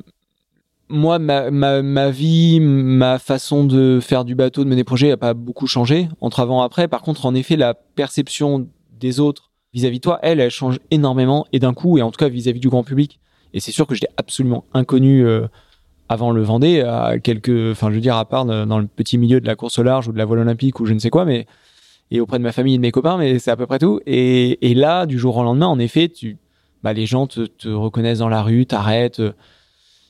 [0.90, 5.18] moi, ma, ma, ma vie, ma façon de faire du bateau, de mener projet, a
[5.18, 6.88] pas beaucoup changé entre avant et après.
[6.88, 8.68] Par contre, en effet, la perception
[9.00, 12.18] des autres vis-à-vis de toi, elle, elle change énormément et d'un coup, et en tout
[12.18, 13.20] cas vis-à-vis du grand public.
[13.54, 15.48] Et c'est sûr que j'étais absolument inconnu euh,
[16.08, 19.40] avant le Vendée, à quelques, enfin, je veux dire, à part dans le petit milieu
[19.40, 21.24] de la course au large ou de la voile olympique ou je ne sais quoi,
[21.24, 21.46] mais
[22.12, 24.00] et auprès de ma famille et de mes copains, mais c'est à peu près tout.
[24.08, 26.38] Et, là, du jour au lendemain, en effet, tu,
[26.82, 29.22] bah, les gens te, te reconnaissent dans la rue, t'arrêtent.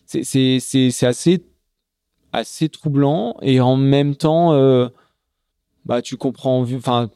[0.09, 1.43] C'est, c'est, c'est assez,
[2.33, 4.87] assez troublant et en même temps, euh,
[5.85, 7.09] bah, tu comprends, enfin,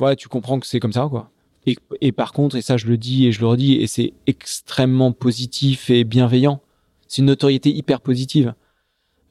[0.00, 1.30] ouais, tu comprends que c'est comme ça, quoi.
[1.66, 4.12] Et, et par contre, et ça, je le dis et je le redis, et c'est
[4.26, 6.60] extrêmement positif et bienveillant.
[7.08, 8.54] C'est une notoriété hyper positive.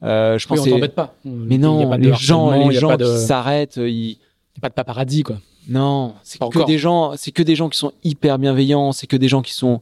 [0.02, 1.14] Euh, je oui, pense on t'embête pas.
[1.24, 4.18] mais non, pas les gens, les gens de, qui s'arrêtent, ils, il y
[4.58, 5.36] a pas de paparazzi, quoi.
[5.68, 6.66] non, c'est que encore.
[6.66, 9.52] des gens, c'est que des gens qui sont hyper bienveillants, c'est que des gens qui
[9.52, 9.80] sont,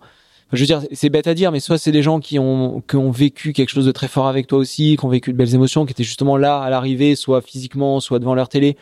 [0.52, 2.96] je veux dire, c'est bête à dire, mais soit c'est des gens qui ont, qui
[2.96, 5.54] ont vécu quelque chose de très fort avec toi aussi, qui ont vécu de belles
[5.54, 8.74] émotions, qui étaient justement là à l'arrivée, soit physiquement, soit devant leur télé,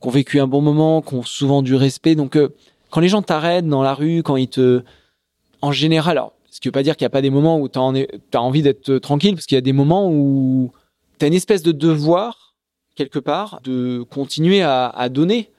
[0.00, 2.14] qui ont vécu un bon moment, qui ont souvent du respect.
[2.14, 2.48] Donc, euh,
[2.90, 4.82] quand les gens t'arrêtent dans la rue, quand ils te,
[5.60, 7.68] en général, alors, ce qui veut pas dire qu'il y a pas des moments où
[7.68, 7.94] t'as en-
[8.30, 10.72] t'as envie d'être euh, tranquille, parce qu'il y a des moments où
[11.18, 12.54] t'as une espèce de devoir
[12.94, 15.50] quelque part de continuer à, à donner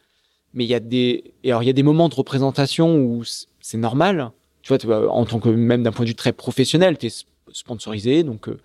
[0.54, 3.24] mais il y a des et alors il y a des moments de représentation où
[3.60, 4.30] c'est normal
[4.64, 7.06] tu vois tu vois, en tant que même d'un point de vue très professionnel tu
[7.06, 7.12] es
[7.52, 8.58] sponsorisé donc euh,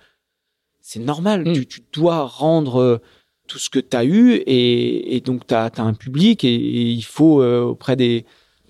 [0.88, 1.46] c'est normal.
[1.46, 1.52] Mm.
[1.52, 2.98] Tu, tu dois rendre euh,
[3.46, 6.90] tout ce que tu as eu et, et donc tu as, un public et, et
[6.90, 8.24] il faut euh, auprès des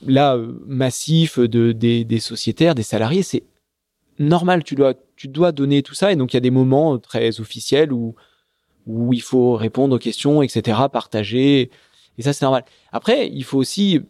[0.04, 0.36] là
[0.66, 3.44] massifs de des, des sociétaires, des salariés, c'est
[4.18, 4.64] normal.
[4.64, 7.40] Tu dois tu dois donner tout ça et donc il y a des moments très
[7.40, 8.16] officiels où
[8.86, 11.70] où il faut répondre aux questions, etc., partager
[12.16, 12.64] et ça c'est normal.
[12.90, 14.00] Après, il faut aussi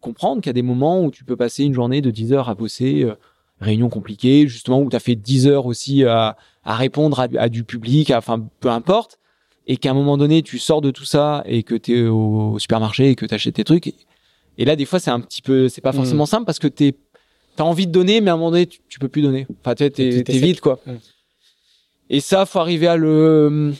[0.00, 2.48] comprendre qu'il y a des moments où tu peux passer une journée de 10 heures
[2.48, 3.14] à bosser, euh,
[3.60, 7.48] réunion compliquée, justement où tu as fait 10 heures aussi à, à répondre à, à
[7.48, 9.18] du public, enfin peu importe,
[9.66, 12.52] et qu'à un moment donné tu sors de tout ça et que tu es au,
[12.52, 13.86] au supermarché et que tu achètes tes trucs.
[13.86, 13.94] Et,
[14.58, 15.96] et là, des fois, c'est un petit peu, c'est pas Mm.
[15.96, 16.94] forcément simple parce que tu
[17.58, 19.46] as envie de donner, mais à un moment donné, tu, tu peux plus donner.
[19.64, 20.30] Enfin, tu sec.
[20.30, 20.80] vide, quoi.
[20.86, 20.92] Mm.
[22.08, 23.74] Et ça, faut arriver à le,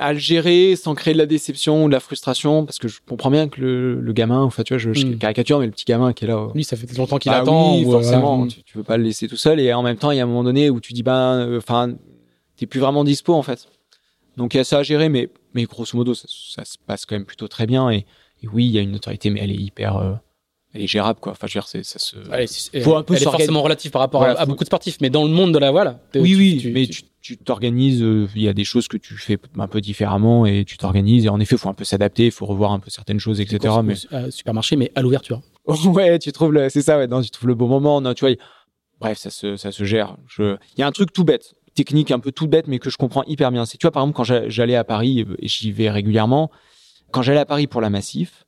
[0.00, 2.98] à le gérer sans créer de la déception ou de la frustration parce que je
[3.06, 5.18] comprends bien que le, le gamin, enfin, tu vois, je, je Mm.
[5.18, 6.36] caricature, mais le petit gamin qui est là.
[6.36, 7.76] euh, Lui, ça fait longtemps qu'il bah attend.
[7.76, 8.48] oui, ou, euh, forcément, mm.
[8.48, 10.24] tu, tu veux pas le laisser tout seul et en même temps, il y a
[10.24, 11.92] un moment donné où tu dis ben euh, enfin
[12.56, 13.68] t'es plus vraiment dispo en fait.
[14.36, 17.04] Donc il y a ça à gérer mais mais grosso modo ça, ça se passe
[17.06, 18.06] quand même plutôt très bien et,
[18.42, 20.18] et oui, il y a une autorité mais elle est hyper
[20.72, 21.32] elle est gérable quoi.
[21.32, 23.62] Enfin je veux dire c'est ça se Allez, c'est- Faut un peu elle est forcément
[23.62, 25.58] relative par rapport Voilà, à, à faut- beaucoup de sportifs, mais dans le monde de
[25.58, 28.88] la voile, Oui tu- oui, tu- mais tu- t'organises, euh, il y a des choses
[28.88, 31.84] que tu fais un peu différemment et tu t'organises et en effet, faut un peu
[31.84, 33.58] s'adapter, il faut revoir un peu certaines choses etc.
[33.58, 35.42] courses Mais supermarché, mais à l'ouverture.
[35.66, 38.20] ouais, tu trouves le, c'est ça, ouais, non, tu trouves le bon moment, non, tu
[38.20, 38.30] vois.
[38.30, 38.38] y-
[39.00, 40.16] Bref, ça se, ça se gère.
[40.28, 42.90] Je, il y a un truc tout bête, technique un peu tout bête, mais que
[42.90, 43.64] je comprends hyper bien.
[43.64, 46.50] C'est, tu vois, par exemple, quand j'a- j'allais à Paris, euh, et j'y vais régulièrement,
[47.10, 48.44] quand j'allais à Paris pour la Massif,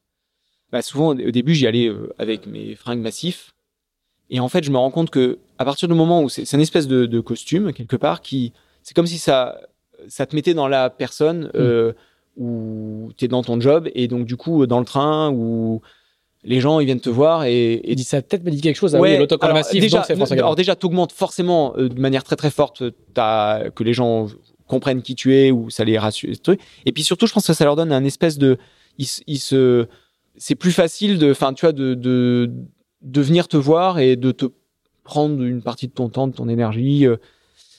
[0.73, 3.53] bah, souvent, au début, j'y allais euh, avec mes fringues Massif.
[4.31, 6.61] Et en fait, je me rends compte que, à partir du moment où c'est, une
[6.61, 9.61] espèce de, de costume, quelque part, qui, c'est comme si ça,
[10.09, 11.93] ça te mettait dans la personne, euh,
[12.39, 15.83] où t'es dans ton job, et donc, du coup, dans le train, où
[16.45, 18.63] les gens, ils viennent te voir et, et Il dit ça a peut-être me dit
[18.63, 18.97] quelque chose.
[18.97, 22.25] Ah Ouais, oui, l'autocollant alors, massif, déjà, donc alors déjà, t'augmentes forcément euh, de manière
[22.25, 22.83] très très forte
[23.15, 24.27] que les gens
[24.67, 26.35] comprennent qui tu es ou ça les rassure.
[26.87, 28.57] Et puis surtout, je pense que ça leur donne un espèce de,
[28.99, 29.87] ils se,
[30.37, 32.51] c'est plus facile de, enfin, tu vois, de, de,
[33.03, 34.47] de venir te voir et de te
[35.05, 37.07] prendre une partie de ton temps, de ton énergie.
[37.07, 37.17] euh.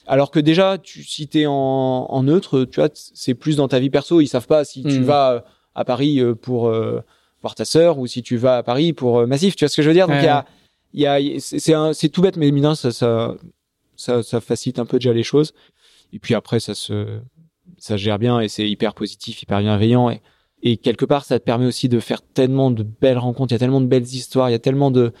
[0.06, 3.78] Alors que déjà, tu, si t'es en, en neutre, tu vois, c'est plus dans ta
[3.78, 4.20] vie perso.
[4.20, 5.04] Ils savent pas si tu Mhm.
[5.04, 5.40] vas euh,
[5.74, 7.00] à Paris euh, pour euh,
[7.40, 9.56] voir ta sœur ou si tu vas à Paris pour euh, Massif.
[9.56, 10.06] Tu vois ce que je veux dire?
[10.06, 10.44] Donc il y a,
[10.92, 13.34] il y a, c'est c'est tout bête, mais mine ça, ça,
[13.96, 15.54] ça, ça facilite un peu déjà les choses.
[16.12, 17.18] Et puis après, ça se,
[17.78, 20.10] ça se gère bien et c'est hyper positif, hyper bienveillant.
[20.10, 20.20] Et,
[20.64, 23.52] et quelque part, ça te permet aussi de faire tellement de belles rencontres.
[23.52, 24.48] Il y a tellement de belles histoires.
[24.48, 25.12] Il y a tellement de,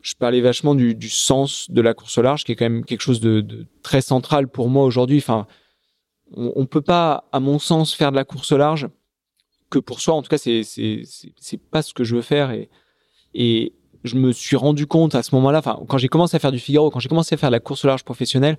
[0.00, 3.02] je parlais vachement du, sens de la course au large, qui est quand même quelque
[3.02, 5.18] chose de, très central pour moi aujourd'hui.
[5.18, 5.46] Enfin,
[6.32, 8.88] on, on peut pas, à mon sens, faire de la course au large
[9.70, 10.14] que pour soi.
[10.14, 12.50] En tout cas, c'est c'est pas ce que je veux faire.
[12.50, 12.70] Et
[13.34, 13.74] et
[14.04, 16.58] je me suis rendu compte à ce moment-là, enfin, quand j'ai commencé à faire du
[16.58, 18.58] Figaro, quand j'ai commencé à faire de la course au large professionnelle,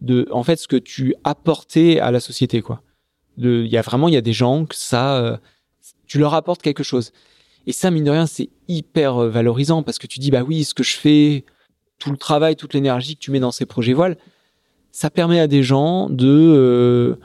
[0.00, 2.82] de en fait ce que tu apportais à la société, quoi.
[3.38, 5.36] Il y a vraiment, il y a des gens que ça, euh,
[6.06, 7.12] tu leur apportes quelque chose.
[7.66, 10.64] Et ça, mine de rien, c'est hyper euh, valorisant parce que tu dis, bah oui,
[10.64, 11.44] ce que je fais,
[11.98, 14.16] tout le travail, toute l'énergie que tu mets dans ces projets voiles,
[14.92, 17.16] ça permet à des gens de, euh,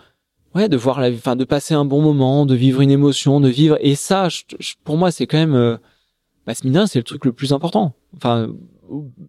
[0.55, 3.49] ouais, de voir la, enfin, de passer un bon moment, de vivre une émotion, de
[3.49, 3.77] vivre.
[3.81, 4.43] Et ça, je-
[4.83, 5.77] pour moi, c'est quand même, euh,
[6.45, 7.93] bah, ce mine c'est le truc le plus important.
[8.17, 8.49] Enfin,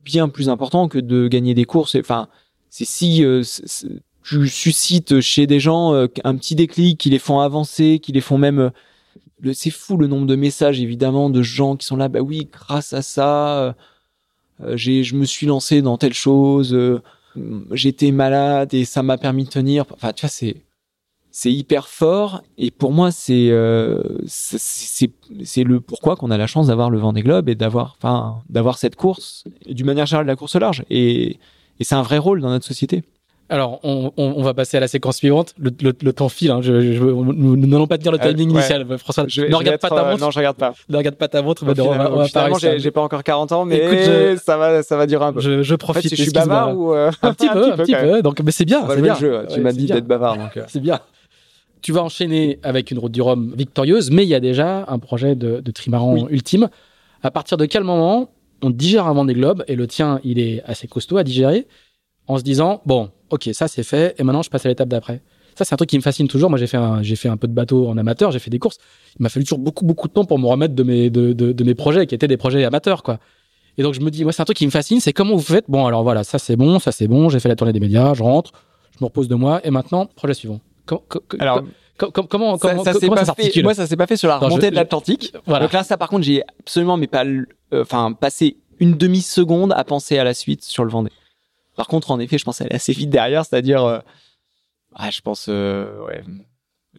[0.05, 1.95] bien plus important que de gagner des courses.
[1.95, 2.29] Enfin,
[2.71, 3.43] c'est si euh,
[4.23, 8.21] tu suscites chez des gens euh, un petit déclic qui les font avancer, qui les
[8.21, 8.71] font même
[9.45, 12.49] euh, c'est fou le nombre de messages évidemment de gens qui sont là bah oui
[12.53, 13.75] grâce à ça
[14.61, 16.77] euh, j'ai je me suis lancé dans telle chose
[17.73, 19.85] j'étais malade et ça m'a permis de tenir.
[19.93, 20.57] Enfin tu vois c'est
[21.33, 23.51] c'est hyper fort et pour moi c'est
[24.27, 25.11] c'est
[25.43, 28.79] c'est le pourquoi qu'on a la chance d'avoir le Vendée Globe et d'avoir enfin d'avoir
[28.79, 30.85] cette course d'une manière générale la course large.
[30.91, 31.39] Et
[31.81, 33.03] et c'est un vrai rôle dans notre société
[33.53, 35.55] Alors, on, on- on va passer à la séquence suivante.
[35.59, 36.51] Le, le- le temps file.
[36.53, 36.61] hein.
[36.63, 38.55] Je- je- nous nous n'allons pas tenir le Euh, timing ouais.
[38.55, 38.99] initial.
[38.99, 40.21] François, Je ne regarde pas ta euh, montre.
[40.23, 41.63] non je regarde pas Ne regarde pas ta montre.
[41.63, 41.75] on va
[42.27, 45.41] finalement, j'ai pas encore 40 ans, mais Écoute, ça va, ça va durer un peu.
[45.41, 46.17] Je, je en fait, profite.
[46.17, 48.23] je suis bavard ou euh, Un petit peu, un petit peu.
[48.23, 48.87] Donc, mais c'est bien.
[48.89, 49.15] C'est bien.
[49.15, 49.45] le jeu.
[49.49, 50.59] Tu Ouais, m'as dit d'être bavard, donc.
[50.69, 51.01] C'est bien.
[51.83, 54.99] Tu vas enchaîner avec une route du Rhum victorieuse, mais il y a déjà un
[54.99, 56.25] projet de, de trimaran Oui.
[56.31, 56.69] ultime.
[57.23, 58.31] À partir de quel moment
[58.63, 61.67] on digère un Vendée Globe et le tien, il est assez costaud à digérer
[62.29, 65.21] en se disant bon, ok, ça c'est fait et maintenant je passe à l'étape d'après.
[65.57, 66.49] Ça c'est un truc qui me fascine toujours.
[66.51, 68.59] Moi j'ai fait un, j'ai fait un peu de bateau en amateur, j'ai fait des
[68.59, 68.79] courses.
[69.19, 71.53] Il m'a fallu toujours beaucoup beaucoup de temps pour me remettre de mes de, de,
[71.53, 73.19] de mes projets qui étaient des projets amateurs quoi.
[73.79, 75.43] Et donc je me dis moi c'est un truc qui me fascine, c'est comment vous
[75.43, 75.65] faites?
[75.69, 78.15] Bon alors voilà, ça c'est bon, ça c'est bon, j'ai fait la tournée des médias,
[78.15, 78.53] je rentre,
[78.93, 80.61] je me repose de moi et maintenant projet suivant.
[80.87, 81.01] Com-
[81.39, 81.63] Alors,
[81.97, 83.63] com- com- comment ça, comment ça s'est comment pas ça fait.
[83.63, 85.33] Moi, ça s'est pas fait sur la remontée je- de l'Atlantique.
[85.47, 85.65] Voilà.
[85.65, 89.73] Donc là, ça, par contre, j'ai absolument, mais pas, euh, enfin, passé une demi seconde
[89.77, 91.13] à penser à la suite sur le Vendée.
[91.77, 93.99] Par contre, en effet, je pensais aller assez vite derrière, c'est-à-dire, euh,
[94.95, 96.23] Ah, je pense, euh, ouais.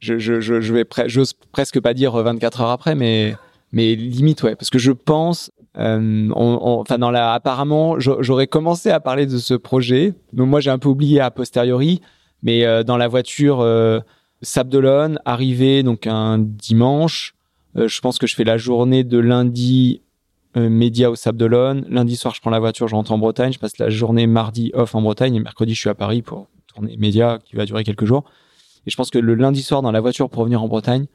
[0.01, 3.35] Je, vais j'ose presque pas dire 24 heures après, mais,
[3.71, 4.55] mais limite, ouais.
[4.55, 10.13] Parce que je pense, euh, dans la, apparemment, j'aurais commencé à parler de ce projet.
[10.33, 12.01] Donc, moi, j'ai un peu oublié a posteriori,
[12.41, 13.99] mais euh, dans la voiture, euh,
[14.43, 17.33] Sabdelon, arrivé donc un dimanche.
[17.77, 20.01] Euh, je pense que je fais la journée de lundi
[20.57, 21.85] euh, média au Sable d'Olonne.
[21.89, 23.51] Lundi soir, je prends la voiture, je rentre en Bretagne.
[23.53, 26.47] Je passe la journée mardi off en Bretagne et mercredi, je suis à Paris pour
[26.67, 28.23] tourner média qui va durer quelques jours.
[28.85, 31.07] Et je pense que le lundi soir, dans la voiture pour revenir en Bretagne,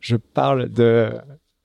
[0.00, 1.12] je parle de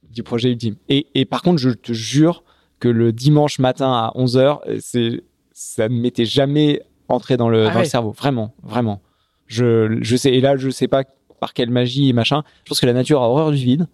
[0.10, 0.76] du projet ultime.
[0.90, 2.44] Et, et par contre, je te jure
[2.80, 7.70] que le dimanche matin à 11h, c'est ça ne m'était jamais entré dans le, ah
[7.70, 7.82] dans ouais.
[7.84, 8.12] le cerveau.
[8.12, 9.02] Vraiment, vraiment.
[9.48, 11.04] Je, je sais, et là, je sais pas
[11.40, 12.44] par quelle magie et machin.
[12.64, 13.88] Je pense que la nature a horreur du vide.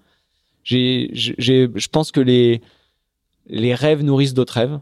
[0.64, 2.62] J'ai, j'ai, je pense que les,
[3.48, 4.80] les rêves nourrissent d'autres rêves.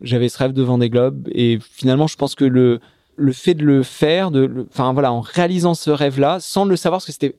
[0.00, 2.80] J'avais ce rêve devant des globes et finalement, je pense que le,
[3.16, 6.98] le fait de le faire, de, enfin voilà, en réalisant ce rêve-là, sans le savoir,
[6.98, 7.36] parce que c'était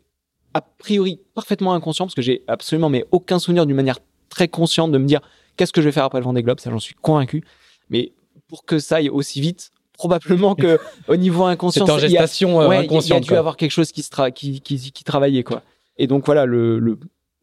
[0.54, 4.92] a priori parfaitement inconscient, parce que j'ai absolument mais aucun souvenir d'une manière très consciente
[4.92, 5.20] de me dire
[5.58, 7.44] qu'est-ce que je vais faire après le Vendée Globe, ça j'en suis convaincu.
[7.90, 8.14] Mais
[8.48, 12.24] pour que ça aille aussi vite, probablement que au niveau inconscient, il y a,
[12.68, 13.38] ouais, il y a dû quoi.
[13.38, 15.62] avoir quelque chose qui se tra qui, qui, qui travaillait quoi.
[15.98, 16.98] Et donc voilà, le, le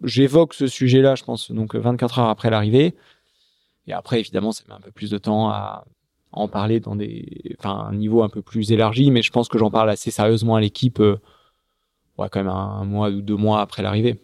[0.04, 2.94] j'évoque ce sujet-là, je pense, donc 24 heures après l'arrivée.
[3.86, 5.84] Et après, évidemment, ça met un peu plus de temps à
[6.32, 9.58] en parler dans des, enfin, un niveau un peu plus élargi, mais je pense que
[9.58, 11.18] j'en parle assez sérieusement à l'équipe, euh,
[12.18, 14.18] ouais, quand même un, un, mois ou deux mois après l'arrivée.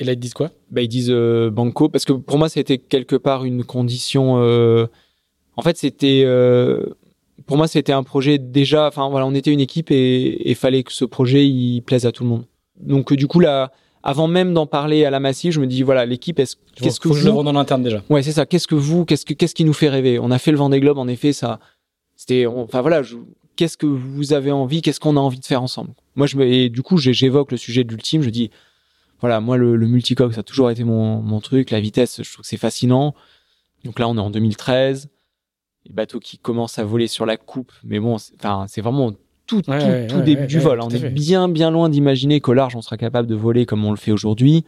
[0.00, 0.50] Et là, ils disent quoi?
[0.70, 4.38] Bah, ils disent euh, banco, parce que pour moi, c'était quelque part une condition.
[4.38, 4.86] Euh,
[5.56, 6.84] en fait, c'était, euh,
[7.46, 8.88] pour moi, c'était un projet déjà.
[8.88, 12.12] Enfin, voilà, on était une équipe et il fallait que ce projet il plaise à
[12.12, 12.44] tout le monde.
[12.80, 13.70] Donc, du coup, là,
[14.04, 17.08] avant même d'en parler à la massive, je me dis voilà l'équipe est-ce qu'est-ce que
[17.08, 18.02] vous je le dans l'interne déjà.
[18.10, 18.44] Ouais, c'est ça.
[18.44, 20.18] Qu'est-ce que vous qu'est-ce que qu'est-ce qui nous fait rêver?
[20.18, 21.58] On a fait le Vendée Globe en effet, ça
[22.14, 23.16] c'était enfin voilà, je,
[23.56, 25.94] qu'est-ce que vous avez envie, qu'est-ce qu'on a envie de faire ensemble?
[26.16, 28.50] Moi je me et du coup, j'évoque le sujet de l'ultime, je dis
[29.20, 32.30] voilà, moi le, le multicoque ça a toujours été mon mon truc, la vitesse, je
[32.30, 33.14] trouve que c'est fascinant.
[33.84, 35.08] Donc là, on est en 2013.
[35.86, 39.12] Les bateaux qui commencent à voler sur la coupe, mais bon, enfin, c'est vraiment
[39.46, 40.80] tout, ouais, tout, ouais, tout ouais, début du vol.
[40.80, 43.90] On est bien, bien loin d'imaginer qu'au large, on sera capable de voler comme on
[43.90, 44.64] le fait aujourd'hui.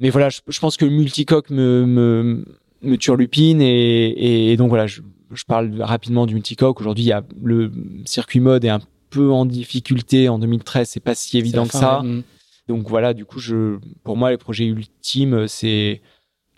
[0.00, 2.44] Mais voilà, je, je, pense que le multicoque me, me,
[2.82, 6.80] me turlupine et, et, donc voilà, je, je parle rapidement du multicoque.
[6.80, 7.70] Aujourd'hui, il y a le
[8.04, 12.02] circuit mode est un peu en difficulté en 2013, c'est pas si évident que ça.
[12.02, 12.22] Mm.
[12.68, 16.00] Donc voilà, du coup, je, pour moi, les projets ultimes, c'est,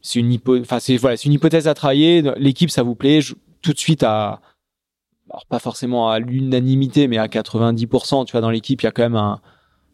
[0.03, 2.23] c'est une hypothèse, enfin, c'est, voilà, c'est une hypothèse à travailler.
[2.37, 4.41] L'équipe, ça vous plaît, je, tout de suite à,
[5.33, 8.93] alors pas forcément à l'unanimité, mais à 90%, tu vois, dans l'équipe, il y a
[8.93, 9.41] quand même un,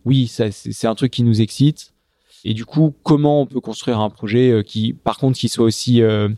[0.04, 1.94] oui, c'est un truc qui nous excite.
[2.44, 6.02] Et du coup, comment on peut construire un projet qui, par contre, qui soit aussi,
[6.02, 6.28] euh,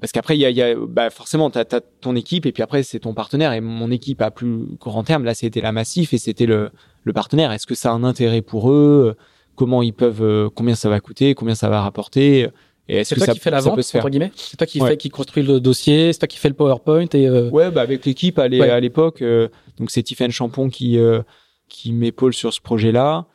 [0.00, 3.00] parce qu'après, il y a, bah forcément, t'as as ton équipe et puis après, c'est
[3.00, 3.52] ton partenaire.
[3.52, 6.70] Et mon équipe à plus grand terme, là, c'était la Massif et c'était le,
[7.04, 7.52] le partenaire.
[7.52, 9.16] Est-ce que ça a un intérêt pour eux?
[9.56, 11.34] Comment ils peuvent, combien ça va coûter?
[11.34, 12.48] Combien ça va rapporter?
[12.88, 14.90] Et que toi qui fais la vente, entre guillemets C'est toi qui ouais.
[14.90, 17.48] fait, qui construit le dossier, c'est toi qui fait le PowerPoint et euh...
[17.50, 21.22] Ouais, bah avec l'équipe à l'époque, euh, donc c'est Tiffen Champon qui euh,
[21.68, 23.26] qui m'épaule sur ce projet-là.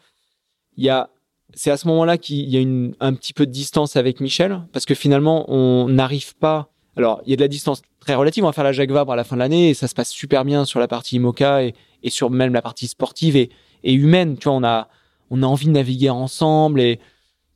[0.78, 1.10] Il y a,
[1.54, 4.62] c'est à ce moment-là qu'il y a une un petit peu de distance avec Michel
[4.72, 6.70] parce que finalement on n'arrive pas.
[6.96, 8.44] Alors il y a de la distance très relative.
[8.44, 10.10] On va faire la Jacques Vabre à la fin de l'année et ça se passe
[10.10, 13.50] super bien sur la partie IMOCA et, et sur même la partie sportive et,
[13.84, 14.38] et humaine.
[14.38, 14.90] Tu vois, on a
[15.32, 17.00] on a envie de naviguer ensemble et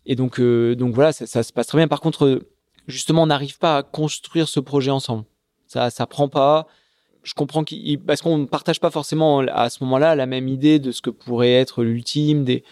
[0.05, 1.87] et donc, euh, donc voilà, ça, se passe très bien.
[1.87, 2.41] Par contre,
[2.87, 5.23] justement, on n'arrive pas à construire ce projet ensemble.
[5.67, 6.67] Ça, ça prend pas.
[7.23, 10.79] Je comprends qu'il, parce qu'on ne partage pas forcément à ce moment-là la même idée
[10.79, 12.63] de ce que pourrait être l'ultime, des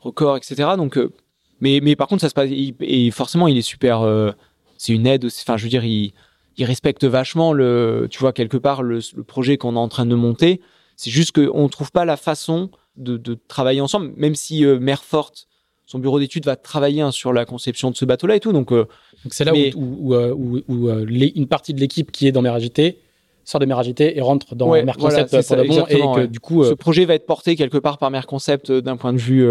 [0.00, 0.70] records, etc.
[0.76, 1.12] Donc, euh,
[1.60, 2.50] mais, mais par contre, ça se passe.
[2.50, 4.02] et forcément, il est super.
[4.02, 4.32] Euh,
[4.76, 5.24] c'est une aide.
[5.24, 6.12] Enfin, je veux dire, il,
[6.56, 10.14] il respecte vachement le, tu vois, quelque part le, projet qu'on est en train de
[10.14, 10.60] monter.
[10.96, 15.04] C'est juste qu'on ne trouve pas la façon de, travailler ensemble, même si euh, Mère
[15.04, 15.48] Forte
[15.86, 18.52] son bureau d'études va travailler hein, sur la conception de ce bateau-là et tout.
[18.52, 18.86] Donc, euh,
[19.30, 19.72] c'est là mais...
[19.74, 22.98] où, où, où, où euh, les, une partie de l'équipe qui est dans Meragité
[23.44, 26.20] sort de Meragité et rentre dans ouais, Mer Concept voilà, pour de bon et que
[26.22, 26.26] ouais.
[26.26, 29.18] du coup ce projet va être porté quelque part par Mer Concept d'un point de
[29.18, 29.48] vue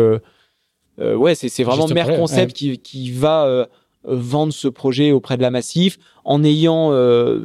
[0.99, 3.69] ouais c'est vraiment Mer Concept qui, qui va
[4.03, 6.91] vendre ce projet auprès de la Massif en ayant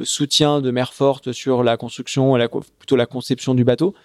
[0.03, 3.95] soutien de Mer Forte sur la construction la, plutôt la conception du bateau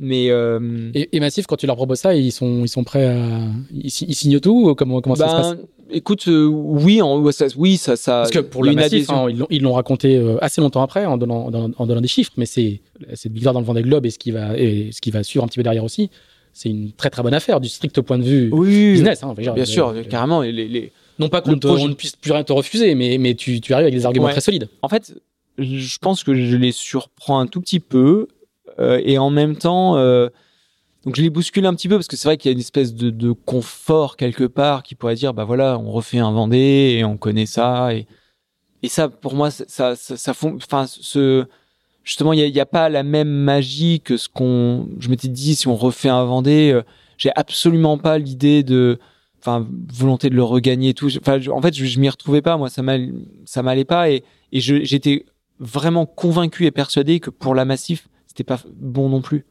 [0.00, 0.90] mais euh...
[0.94, 3.38] et, et, Massif, quand tu leur proposes ça, ils sont ils sont prêts à
[3.72, 5.64] ils, ils signent tout comment comment ben, ça se passe?
[5.92, 8.20] Écoute, euh, oui, en, ça, oui, ça, ça.
[8.20, 11.48] Parce que pour le Massif, hein, ils l'ont raconté euh, assez longtemps après en donnant
[11.48, 12.80] en, en donnant des chiffres, mais c'est
[13.14, 15.44] cette victoire dans le Vendée Globe et ce qui va et ce qui va suivre
[15.44, 16.08] un petit peu derrière aussi,
[16.52, 19.22] c'est une très très bonne affaire du strict point de vue oui, business.
[19.22, 20.42] Hein, bien sûr, carrément.
[20.42, 20.92] Les, les...
[21.18, 21.88] Non pas qu'on projet...
[21.88, 24.32] ne puisse plus rien te refuser, mais mais tu tu arrives avec des arguments ouais.
[24.32, 24.68] très solides.
[24.82, 25.12] En fait,
[25.58, 28.28] je pense que je les surprends un tout petit peu
[28.78, 30.28] et en même temps, euh,
[31.04, 32.60] Donc je l'ai bousculé un petit peu parce que c'est vrai qu'il y a une
[32.60, 36.96] espèce de, de, confort quelque part qui pourrait dire bah voilà on refait un Vendée
[36.98, 37.94] et on connaît ça.
[37.94, 38.06] Et
[38.82, 41.46] et ça pour moi ça ça, ça, enfin ce
[42.04, 45.68] justement il y a, pas la même magie que ce qu'on je m'étais dit si
[45.68, 46.82] on refait un Vendée euh,
[47.18, 48.98] j'ai absolument pas l'idée de
[49.38, 51.08] enfin volonté de le regagner et tout.
[51.18, 53.12] Enfin en fait je, je m'y retrouvais pas moi ça m'allait
[53.46, 54.10] ça m'allait pas.
[54.10, 55.24] Et et j'étais
[55.60, 59.44] vraiment convaincu et persuadé que pour la Massif c'était pas bon non plus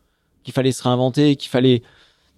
[0.45, 1.81] qu'il fallait se réinventer, qu'il fallait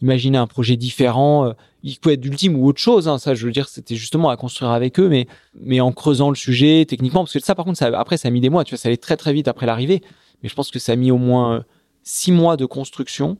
[0.01, 1.45] imaginer un projet différent.
[1.45, 3.07] Euh, il pouvait être d'ultime ou autre chose.
[3.07, 6.29] Hein, ça, je veux dire, c'était justement à construire avec eux, mais mais en creusant
[6.29, 8.63] le sujet techniquement, parce que ça, par contre, ça, après, ça a mis des mois.
[8.63, 10.01] Tu vois, ça allait très très vite après l'arrivée.
[10.41, 11.61] Mais je pense que ça a mis au moins euh,
[12.01, 13.37] six mois de construction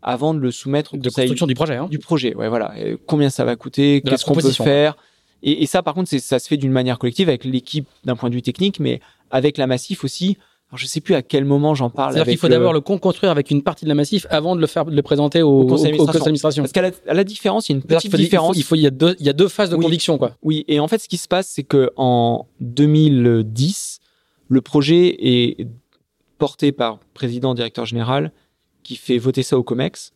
[0.00, 1.74] avant de le soumettre de construction du projet.
[1.74, 1.88] Hein.
[1.90, 2.72] Du projet, ouais, voilà.
[3.08, 4.96] combien ça va coûter Qu'est-ce qu'on peut faire
[5.42, 8.28] et, et, ça, par contre, ça se fait d'une manière collective avec l'équipe d'un point
[8.28, 10.36] de vue technique, mais avec la Massif aussi.
[10.70, 12.12] Alors, je sais plus à quel moment j'en parle.
[12.12, 14.66] C'est-à-dire qu'il faut d'abord le construire avec une partie de la massif avant de le
[14.66, 16.62] faire, de le présenter au, conseil d'administration.
[16.62, 18.56] Parce qu'à la, à la, différence, il y a une petite différence.
[18.56, 20.18] Il faut, il, faut, il y a deux, il y a deux phases de conviction,
[20.18, 20.36] quoi.
[20.42, 20.66] Oui.
[20.68, 24.00] Et en fait, ce qui se passe, c'est que en 2010,
[24.48, 25.66] le projet est
[26.36, 28.32] porté par président, directeur général,
[28.82, 30.12] qui fait voter ça au COMEX,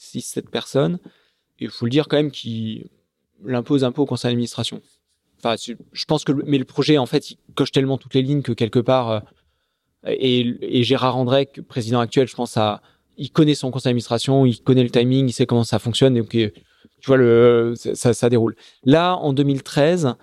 [0.00, 0.98] 6-7 personnes.
[1.60, 2.88] Et il faut le dire quand même qu'il
[3.44, 4.80] l'impose un peu au conseil d'administration.
[5.38, 5.56] Enfin,
[5.92, 8.52] je pense que, mais le projet, en fait, il coche tellement toutes les lignes que
[8.52, 9.20] quelque part, euh,
[10.06, 12.82] et, Gérard André, président actuel, je pense à,
[13.16, 16.14] il connaît son conseil d'administration, il connaît le timing, il sait comment ça fonctionne.
[16.14, 16.52] Donc, tu
[17.06, 18.56] vois, le, ça, déroule.
[18.84, 20.14] Là, en 2013,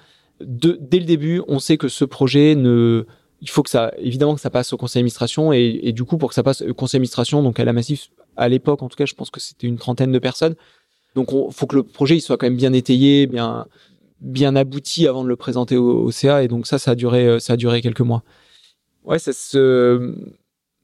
[0.42, 3.06] de, dès le début, on sait que ce projet ne,
[3.42, 6.30] il faut que ça, évidemment que ça passe au conseil d'administration et, du coup, pour
[6.30, 9.06] que ça passe au conseil d'administration, donc à la Massif, à l'époque, en tout cas,
[9.06, 10.56] je pense que c'était une trentaine de personnes.
[11.16, 13.66] Donc, il faut que le projet il soit quand même bien étayé, bien,
[14.22, 16.44] bien abouti avant de le présenter au, au CA.
[16.44, 18.24] Et donc ça, ça a duré, ça a duré quelques mois
[19.06, 20.16] ouais, ça se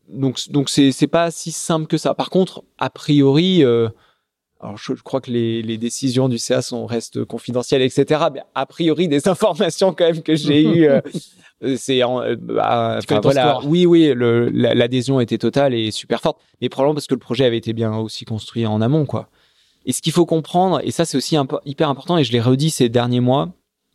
[0.09, 2.13] donc donc c'est c'est pas si simple que ça.
[2.13, 3.89] Par contre, a priori, euh,
[4.59, 8.25] alors je, crois que les, les décisions du CA sont restent confidentielles, etc.
[8.33, 11.01] Mais a priori, des informations quand même que j'ai eues, euh,
[11.77, 13.59] c'est euh, bah, voilà.
[13.63, 17.57] Oui, oui, l'adhésion était totale et super forte, mais probablement parce que le projet avait
[17.57, 19.29] été bien aussi construit en amont, quoi.
[19.87, 22.71] Et ce qu'il faut comprendre, et ça c'est aussi hyper important, et je l'ai redit
[22.71, 23.53] ces derniers mois,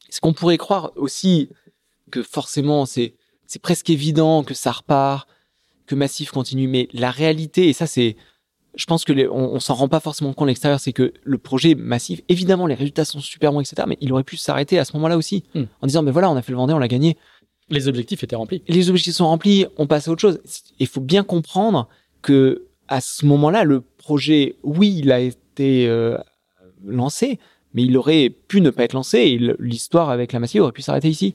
[0.09, 1.51] c'est qu'on pourrait croire aussi
[2.13, 3.15] que forcément c'est
[3.51, 5.27] c'est presque évident que ça repart,
[5.87, 6.69] que Massif continue.
[6.69, 8.15] Mais la réalité, et ça c'est,
[8.77, 11.75] je pense que on, s'en rend pas forcément compte à l'extérieur, c'est que le projet
[11.75, 13.89] Massif, évidemment les résultats sont super bons, etc.
[13.89, 15.65] Mais il aurait pu s'arrêter à ce moment-là aussi, hmm.
[15.83, 17.17] en disant mais voilà, on a fait le Vendée, on l'a gagné.
[17.71, 18.63] Les objectifs étaient remplis.
[18.69, 20.41] Les objectifs sont remplis, on passe à autre chose.
[20.79, 21.89] Il faut bien comprendre
[22.23, 26.17] que à ce moment-là, le projet, oui, il a été euh,
[26.85, 27.41] lancé,
[27.75, 30.83] mais il aurait pu ne pas être lancé et l'histoire avec la Massif aurait pu
[30.83, 31.35] s'arrêter ici.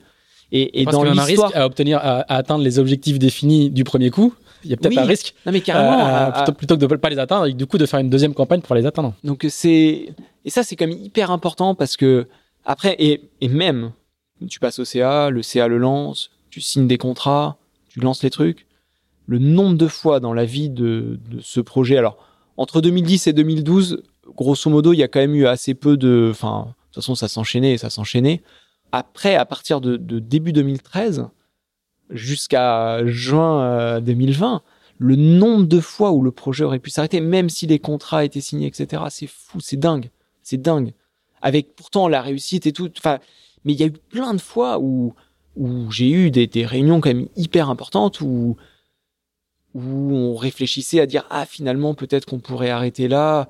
[0.51, 4.33] Et, et dans l'histoire, à obtenir, à, atteindre les objectifs définis du premier coup,
[4.63, 5.33] il y a peut-être un risque.
[5.45, 6.07] Non mais carrément.
[6.07, 8.33] Euh, plutôt, plutôt, que de pas les atteindre, et du coup de faire une deuxième
[8.33, 9.13] campagne pour les atteindre.
[9.23, 12.27] Donc c'est et ça c'est quand même hyper important parce que
[12.63, 13.91] après et, et même
[14.49, 17.57] tu passes au CA, le CA le lance, tu signes des contrats,
[17.89, 18.65] tu lances les trucs.
[19.27, 22.17] Le nombre de fois dans la vie de, de ce projet, alors
[22.57, 24.03] entre 2010 et 2012,
[24.35, 27.15] grosso modo, il y a quand même eu assez peu de, enfin, de toute façon,
[27.15, 28.41] ça s'enchaînait et ça s'enchaînait
[28.95, 31.27] après, à partir de, début 2013
[32.11, 34.59] jusqu'à juin 2020, euh,
[34.99, 38.39] le nombre de fois où le projet aurait pu s'arrêter, même si les contrats étaient
[38.39, 40.09] signés, etc., c'est fou, c'est dingue,
[40.43, 40.93] c'est dingue.
[41.41, 42.89] Avec pourtant la réussite et tout.
[42.97, 43.19] Enfin,
[43.65, 45.13] mais il y a eu plein de fois où
[45.57, 48.55] où j'ai eu des, réunions quand même hyper importantes où
[49.73, 53.49] où on réfléchissait à dire ah finalement peut-être qu'on pourrait arrêter là.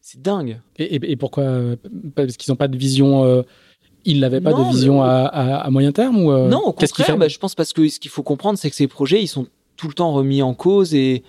[0.00, 0.60] C'est dingue.
[0.78, 1.76] Et, pourquoi euh,
[2.16, 3.22] Parce qu'ils n'ont pas de vision.
[3.24, 3.42] Euh,
[4.04, 7.38] il n'avait pas de vision à, moyen terme ou euh, Non, au contraire, bah, je
[7.38, 9.46] pense parce que ce qu'il faut comprendre, c'est que ces projets, ils sont
[9.76, 11.22] tout le temps remis en cause et,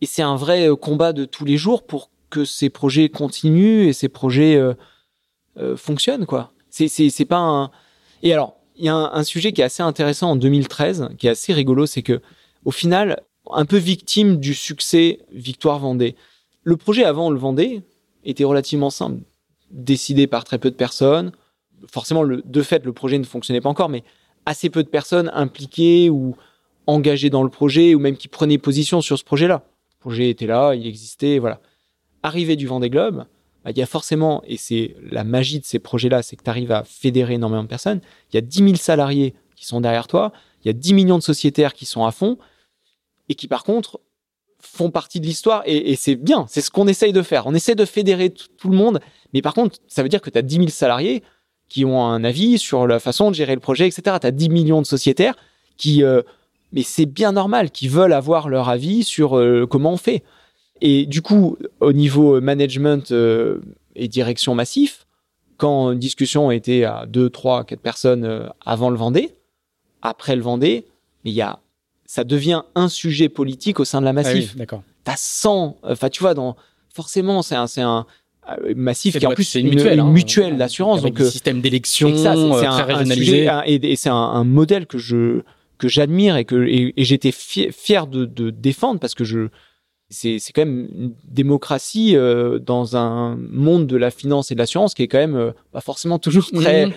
[0.00, 3.86] et c'est un vrai euh, combat de tous les jours pour que ces projets continuent
[3.86, 6.52] et ces projets euh, fonctionnent, quoi.
[6.70, 7.70] C'est, c'est, c'est pas un...
[8.22, 11.30] Et alors, il y a un, sujet qui est assez intéressant en 2013, qui est
[11.30, 12.20] assez rigolo, c'est que,
[12.64, 16.14] au final, un peu victime du succès Victoire Vendée.
[16.62, 17.82] Le projet avant le Vendée
[18.24, 19.20] était relativement simple,
[19.70, 21.32] décidé par très peu de personnes,
[21.90, 24.02] forcément, de fait, le projet ne fonctionnait pas encore, mais
[24.44, 26.36] assez peu de personnes impliquées ou
[26.86, 29.64] engagées dans le projet ou même qui prenaient position sur ce projet-là.
[29.98, 31.60] Le projet était là, il existait, voilà.
[32.22, 33.26] Arrivé du Vendée Globe,
[33.64, 36.50] bah, il y a forcément, et c'est la magie de ces projets-là, c'est que tu
[36.50, 38.00] arrives à fédérer énormément de personnes.
[38.32, 40.32] Il y a 10 000 salariés qui sont derrière toi,
[40.64, 42.38] il y a 10 millions de sociétaires qui sont à fond
[43.28, 44.00] et qui, par contre,
[44.60, 47.46] font partie de l'histoire et, c'est bien, c'est ce qu'on essaye de faire.
[47.46, 49.00] On essaie de fédérer tout le monde,
[49.32, 51.22] mais par contre, ça veut dire que tu as 10 000 salariés
[51.68, 54.16] qui ont un avis sur la façon de gérer le projet, etc.
[54.20, 55.34] Tu as 10 millions de sociétaires
[55.76, 56.22] qui, euh,
[56.72, 60.22] mais c'est bien normal, qui veulent avoir leur avis sur euh, comment on fait.
[60.80, 63.60] Et du coup, au niveau management euh,
[63.94, 65.06] et direction massif,
[65.56, 69.34] quand une discussion était à 2, 3, 4 personnes avant le Vendée,
[70.02, 70.84] après le Vendée,
[71.24, 71.58] il y a,
[72.04, 74.52] ça devient un sujet politique au sein de la Ah massif.
[74.52, 74.82] oui, d'accord.
[75.04, 76.56] T'as 100, enfin tu vois, dans,
[76.92, 78.06] forcément, c'est un, c'est un
[78.74, 80.10] massif C'est qui est en plus c'est une, une mutuelle, hein.
[80.10, 81.00] mutuelle d'assurance.
[81.00, 84.44] Avec Donc, des euh, systèmes d'élection c'est- euh, un, très et, et c'est un, un
[84.44, 85.42] modèle que je
[85.78, 89.48] que j'admire et que et, et j'étais fier, fier de, de défendre parce que je
[90.08, 94.60] c'est c'est quand même une démocratie euh, dans un monde de la finance et de
[94.60, 96.92] l'assurance qui est quand même euh, pas forcément toujours très Mhm.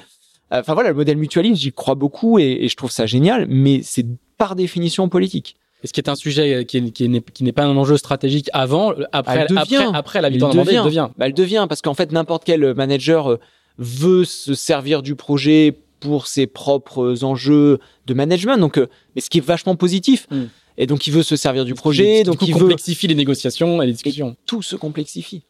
[0.51, 3.81] enfin voilà le modèle mutualiste j'y crois beaucoup et, et je trouve ça génial mais
[3.83, 4.05] c'est
[4.37, 5.55] par définition politique
[5.87, 6.91] ce qui est un sujet euh, qui est-
[7.31, 9.75] qui n'est pas un enjeu stratégique avant, euh, après, devient.
[9.77, 10.81] après, après la victoire devient.
[10.83, 11.09] devient.
[11.17, 13.39] Bah, elle devient parce qu'en fait n'importe quel manager euh,
[13.77, 18.57] veut se servir du projet pour ses propres enjeux de management.
[18.57, 18.77] Donc,
[19.15, 20.27] mais ce qui est vachement positif.
[20.31, 20.43] Mm.
[20.77, 23.85] Et donc il veut se servir du projet, donc il veut complexifie les négociations et
[23.85, 24.37] les discussions.
[24.45, 25.43] tout se complexifie.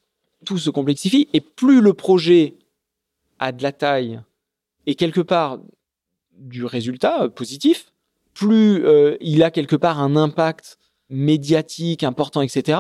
[0.44, 2.56] Tout se complexifie et plus le projet
[3.38, 4.20] a de la taille
[4.88, 5.60] et quelque part
[6.40, 7.92] du résultat positif,
[8.34, 10.78] plus euh, il a quelque part un impact
[11.10, 12.80] médiatique important, etc.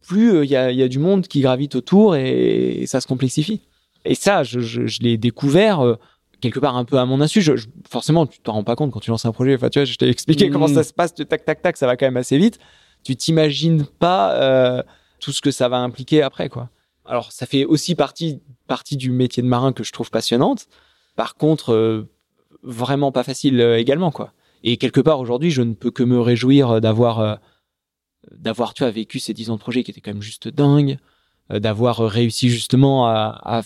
[0.00, 3.00] Plus euh, il y, a, il y a du monde qui gravite autour et, ça
[3.00, 3.62] se complexifie.
[4.04, 5.96] Et ça, je, je, je l'ai découvert euh,
[6.40, 7.42] quelque part un peu à mon insu.
[7.42, 7.52] Je,
[7.88, 9.54] forcément, tu t'en rends pas compte quand tu lances un projet.
[9.54, 10.52] Enfin, tu vois, je t'ai expliqué Mm.
[10.52, 11.14] comment ça se passe.
[11.14, 12.58] Tac, tac, tac, ça va quand même assez vite.
[13.04, 14.84] Tu t'imagines pas
[15.20, 16.70] tout ce que ça va impliquer après, quoi.
[17.04, 20.66] Alors, ça fait aussi partie, partie du métier de marin que je trouve passionnante.
[21.16, 22.06] Par contre,
[22.62, 24.32] vraiment pas facile également, quoi.
[24.64, 27.34] Et quelque part, aujourd'hui, je ne peux que me réjouir euh, d'avoir, euh,
[28.32, 30.98] d'avoir, tu vois, vécu ces 10 ans de projet qui étaient quand même juste dingues,
[31.52, 33.62] euh, d'avoir réussi justement à, à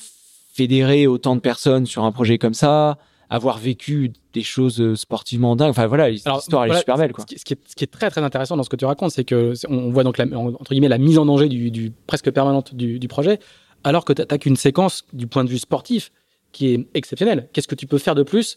[0.52, 2.98] fédérer autant de personnes sur un projet comme ça,
[3.30, 5.70] avoir vécu des choses sportivement dingues.
[5.70, 7.22] Enfin, voilà, l'histoire, voilà, est super belle, quoi.
[7.22, 8.84] Ce qui, ce qui est, ce qui est très très intéressant dans ce que tu
[8.84, 11.92] racontes, c'est que on voit donc la, entre guillemets la mise en danger du, du
[12.06, 13.38] presque permanente du, du projet,
[13.84, 16.12] alors que tu n'as qu'une séquence du point de vue sportif
[16.52, 17.48] qui est exceptionnelle.
[17.52, 18.56] Qu'est-ce que tu peux faire de plus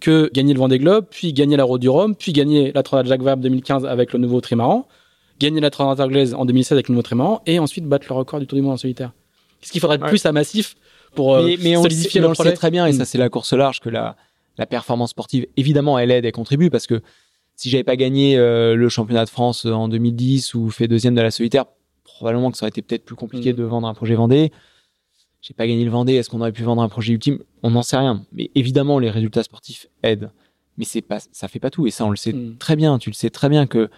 [0.00, 3.06] que gagner le Vendée Globe, puis gagner la Route du Rhum, puis gagner la Transat
[3.06, 4.88] Jacques Vabre 2015 avec le nouveau trimaran,
[5.38, 8.40] gagner la Transat anglaise en 2016 avec le nouveau trimaran, et ensuite battre le record
[8.40, 9.12] du Tour du Monde en solitaire.
[9.60, 10.08] Qu'est-ce qu'il faudrait de Ouais.
[10.08, 10.74] plus à Massif
[11.14, 13.04] pour euh, mais, mais on, le sait, solidifier le on sait très bien, et ça,
[13.04, 14.16] c'est la course large que la,
[14.58, 17.00] la performance sportive, évidemment, elle aide et contribue parce que
[17.54, 21.22] si j'avais pas gagné euh, le championnat de France en 2010 ou fait deuxième de
[21.22, 21.64] la solitaire,
[22.04, 23.56] probablement que ça aurait été peut-être plus compliqué Mm.
[23.56, 24.52] de vendre un projet Vendée.
[25.46, 27.38] J'ai pas gagné le Vendée, est-ce qu'on aurait pu vendre un projet ultime?
[27.62, 28.24] On n'en sait rien.
[28.32, 30.30] Mais évidemment, les résultats sportifs aident.
[30.76, 31.86] Mais c'est pas, ça fait pas tout.
[31.86, 32.56] Et ça, on le sait Mm.
[32.58, 32.98] très bien.
[32.98, 33.88] Tu le sais très bien que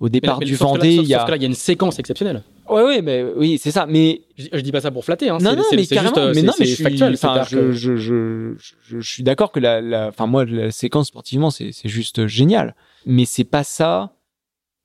[0.00, 1.24] au Mais- départ mais du Vendée, il y sauf a.
[1.26, 2.42] que là, il y a une séquence exceptionnelle.
[2.68, 3.86] Ouais, ouais, mais oui, c'est ça.
[3.86, 5.38] Mais Je, je dis pas ça pour flatter, hein.
[5.40, 6.14] non, c'est- non, mais c'est carrément.
[6.16, 7.16] juste, euh, mais non, mais je suis, factuel.
[7.16, 11.70] je, je, je, je, je suis d'accord que la, enfin, moi, la séquence sportivement, c'est,
[11.72, 12.74] c'est juste génial.
[13.06, 14.14] Mais c'est pas ça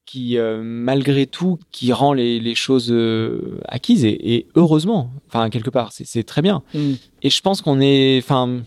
[0.06, 5.50] qui, euh, malgré tout, qui rend les, les choses euh, acquises et, et heureusement, enfin,
[5.50, 6.62] quelque part, c'est, très bien.
[6.74, 6.94] Mm.
[7.22, 8.62] Et je pense qu'on est, enfin,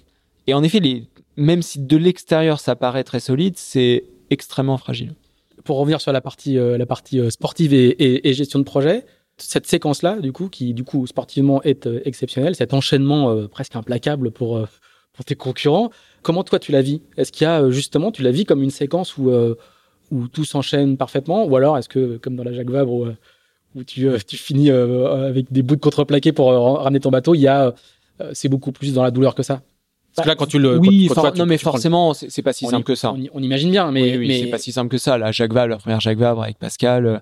[0.47, 1.05] et en effet, les,
[1.37, 5.15] même si de l'extérieur ça paraît très solide, c'est extrêmement fragile.
[5.65, 9.05] pour revenir sur la partie, euh, la partie sportive et, et- et gestion de projet,
[9.37, 14.59] cette séquence-là, du coup, qui du coup sportivement est exceptionnelle, cet enchaînement presque implacable pour,
[15.13, 15.91] pour tes concurrents,
[16.23, 17.03] comment toi tu la vis?
[17.19, 19.31] Est-ce qu'il y a justement, tu la vis comme une séquence où,
[20.11, 23.17] où tout s'enchaîne parfaitement Ou alors est-ce que, comme dans la Jacques Vabre, où, euh,
[23.75, 27.35] où tu, euh, tu finis euh, avec des bouts de contreplaqué pour ramener ton bateau,
[27.35, 27.75] il y a,
[28.21, 29.63] euh, c'est beaucoup plus dans la douleur que ça?
[30.15, 30.79] Parce que là, quand tu le.
[30.79, 32.65] oui, quand- quand for- toi, tu- non, mais tu prends le- forcément, c'est, pas si
[32.65, 33.13] on simple y- que ça.
[33.13, 35.19] On, y- on imagine bien, mais, oui, oui, mais c'est pas si simple que ça.
[35.19, 37.19] La Jacques Vabre, la première Jacques Vabre avec Pascal, euh,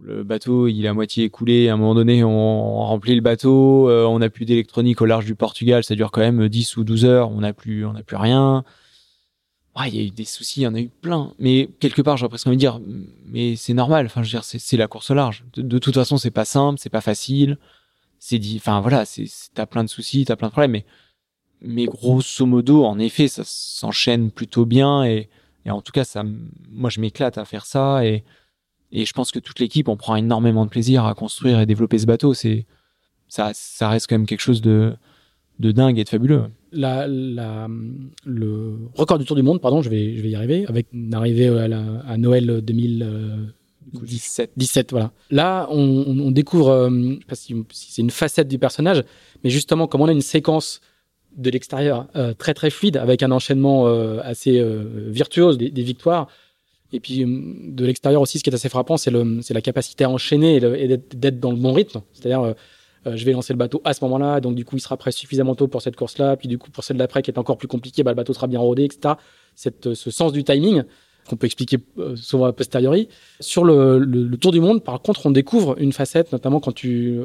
[0.00, 1.68] le bateau, il est à moitié écoulé.
[1.68, 5.26] À un moment donné, on remplit le bateau, euh, on n'a plus d'électronique au large
[5.26, 8.02] du Portugal, ça dure quand même 10 ou 12 heures, on n'a plus, on n'a
[8.02, 8.64] plus rien.
[9.84, 11.34] Il y a eu des soucis, il y en a eu plein.
[11.38, 12.80] Mais quelque part, j'aurais presque envie de dire,
[13.26, 14.06] mais c'est normal.
[14.06, 15.44] Enfin, je veux dire, c'est, la course au large.
[15.54, 17.58] De, toute façon, c'est pas simple, c'est pas facile.
[18.18, 19.04] C'est dit, enfin voilà,
[19.54, 20.86] t'as plein de soucis, t'as plein de problèmes, mais
[21.62, 25.28] mais grosso modo, en effet, ça s'enchaîne plutôt bien et,
[25.64, 26.22] et en tout cas, ça,
[26.70, 28.24] moi, je m'éclate à faire ça et,
[28.92, 31.98] et je pense que toute l'équipe, on prend énormément de plaisir à construire et développer
[31.98, 32.34] ce bateau.
[32.34, 32.66] C'est,
[33.28, 34.96] ça, ça reste quand même quelque chose de,
[35.58, 36.42] de dingue et de fabuleux.
[36.72, 37.68] la, la-
[38.24, 41.14] le record du Tour du Monde, pardon, je vais, je vais y arriver, avec une
[41.14, 44.90] arrivée à, la- à Noël 2017, 17.
[44.92, 45.12] voilà.
[45.30, 49.02] Là, on, découvre, euh, je sais pas si, si c'est une facette du personnage,
[49.44, 50.80] mais justement, comme on a une séquence
[51.36, 55.82] de l'extérieur euh, très très fluide, avec un enchaînement euh, assez euh, virtuose des, des
[55.82, 56.28] victoires,
[56.92, 60.10] et puis euh, de l'extérieur aussi, ce qui est assez frappant, c'est la capacité à
[60.10, 62.00] enchaîner et, et d'être dans le bon rythme.
[62.12, 62.54] C'est-à-dire, euh, euh,
[63.14, 65.54] je vais lancer le bateau à ce moment-là, donc du coup, il sera prêt suffisamment
[65.54, 68.02] tôt pour cette course-là, puis du coup, pour celle d'après qui est encore plus compliquée,
[68.02, 69.14] bah, le bateau sera bien rodé, etc.
[69.54, 70.82] Cette, euh, ce sens du timing,
[71.28, 73.08] qu'on peut expliquer euh, souvent a posteriori.
[73.40, 77.20] Sur le, le, Tour du Monde, par contre, on découvre une facette, notamment quand tu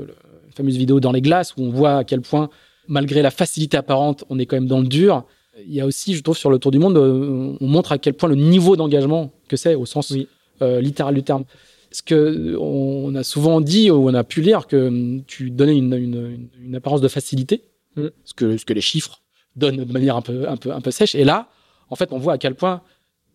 [0.52, 2.50] la fameuse vidéo dans les glaces où on voit à quel point,
[2.88, 5.24] malgré la facilité apparente, on est quand même dans le dur.
[5.66, 7.98] Il y a aussi, je trouve, sur le Tour du Monde, euh, on montre à
[7.98, 10.14] quel point le niveau d'engagement que c'est, au sens
[10.62, 11.44] euh, littéral du terme.
[11.92, 15.78] Parce que on a souvent dit ou on a pu lire que hum, tu donnais
[15.78, 17.66] une, une, une apparence de facilité,
[17.98, 18.08] mm.
[18.24, 19.22] ce, que, ce que les chiffres
[19.58, 21.16] donnent de manière un peu, un peu, un peu sèche.
[21.16, 21.50] Et là,
[21.90, 22.82] en fait, on voit à quel point,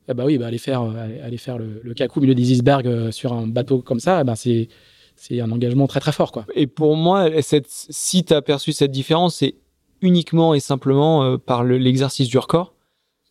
[0.09, 2.87] eh ben oui, bah, aller faire, aller faire le, le cacou au milieu des icebergs
[2.87, 4.69] euh, sur un bateau comme ça, eh ben c'est,
[5.17, 6.47] c'est un engagement très très fort, quoi.
[6.55, 9.57] Et pour moi, cette, si tu as perçu cette différence, c'est
[10.01, 12.75] uniquement et simplement euh, par l'exercice du record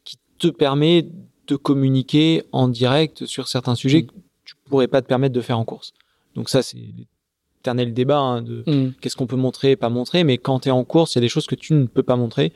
[0.03, 1.07] qui te permet
[1.47, 4.21] de communiquer en direct sur certains sujets mm.
[4.69, 5.93] Pourrais pas te permettre de faire en course.
[6.35, 8.93] Donc ça, c'est l'éternel débat hein, de mm.
[9.01, 10.23] qu'est-ce qu'on peut montrer, pas montrer.
[10.23, 12.03] Mais quand tu es en course, il y a des choses que tu ne peux
[12.03, 12.53] pas montrer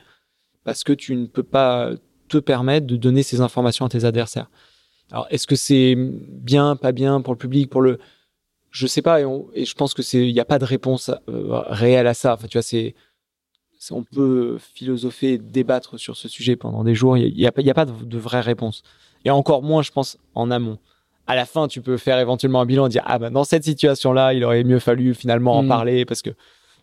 [0.64, 1.90] parce que tu ne peux pas
[2.28, 4.50] te permettre de donner ces informations à tes adversaires.
[5.10, 7.98] Alors, est-ce que c'est bien, pas bien pour le public, pour le,
[8.70, 11.62] je sais pas, et, je pense que c'est, il n'y a pas de réponse euh,
[11.66, 12.34] réelle à ça.
[12.34, 12.94] Enfin, tu vois, c'est,
[13.90, 17.16] on peut philosopher, débattre sur ce sujet pendant des jours.
[17.16, 18.82] Il n'y a, a, pas de, vraie réponse.
[19.24, 20.78] Et encore moins, je pense, en amont.
[21.26, 23.64] À la fin, tu peux faire éventuellement un bilan et dire ah ben dans cette
[23.64, 25.68] situation-là, il aurait mieux fallu finalement en mm.
[25.68, 26.30] parler parce que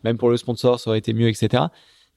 [0.04, 1.66] même pour le sponsor, ça aurait été mieux, etc.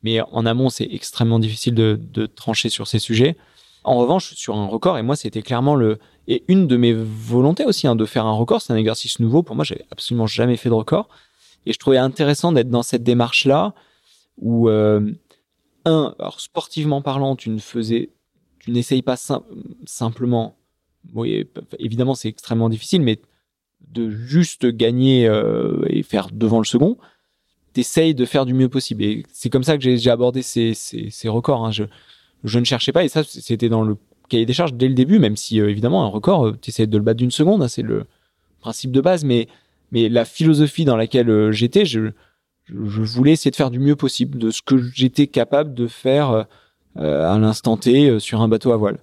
[0.03, 3.37] Mais en amont, c'est extrêmement difficile de, de, trancher sur ces sujets.
[3.85, 5.99] En revanche, sur un record, et moi, c'était clairement le
[6.29, 8.63] et une de mes volontés aussi hein, de faire un record.
[8.63, 9.65] C'est un exercice nouveau pour moi.
[9.65, 11.09] J'avais absolument jamais fait de record,
[11.67, 13.75] et je trouvais intéressant d'être dans cette démarche-là
[14.39, 15.01] où euh,
[15.85, 18.11] un, alors sportivement parlant, tu ne faisais,
[18.59, 19.17] tu n'essayes pas
[19.87, 20.57] simplement.
[21.15, 21.47] Oui,
[21.79, 23.19] évidemment, c'est extrêmement difficile, mais
[23.89, 26.99] de juste gagner euh, et faire devant le second,
[27.73, 29.03] t'essayes de faire du mieux possible.
[29.03, 31.65] Et c'est comme ça que j'ai abordé ces, ces, ces records.
[31.65, 31.71] Hein.
[31.71, 31.85] Je,
[32.45, 33.97] je ne cherchais pas, et ça, c'était dans le
[34.29, 36.87] cahier des charges dès le début, même si, euh, évidemment, un record, euh, tu essaies
[36.87, 38.05] de le battre d'une seconde, hein, c'est le
[38.61, 39.49] principe de base, mais,
[39.93, 42.11] mais la philosophie dans laquelle euh, j'étais, je,
[42.67, 46.47] je voulais essayer de faire du mieux possible, de ce que j'étais capable de faire
[46.97, 48.99] à l'instant T sur un bateau à voile.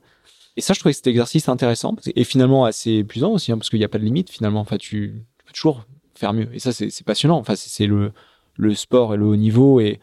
[0.57, 3.77] Et ça, je trouvais cet exercice intéressant, et finalement assez épuisant aussi, hein, parce qu'il
[3.77, 4.59] n'y a pas de limite, finalement.
[4.59, 5.85] Enfin, tu, tu peux toujours
[6.15, 6.49] faire mieux.
[6.51, 7.37] Et ça, c'est passionnant.
[7.37, 8.11] Enfin, c'est le,
[8.55, 9.79] le sport et le haut niveau.
[9.79, 9.99] Et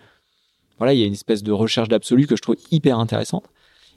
[0.79, 3.47] voilà, il y a une espèce de recherche d'absolu que je trouve hyper intéressante.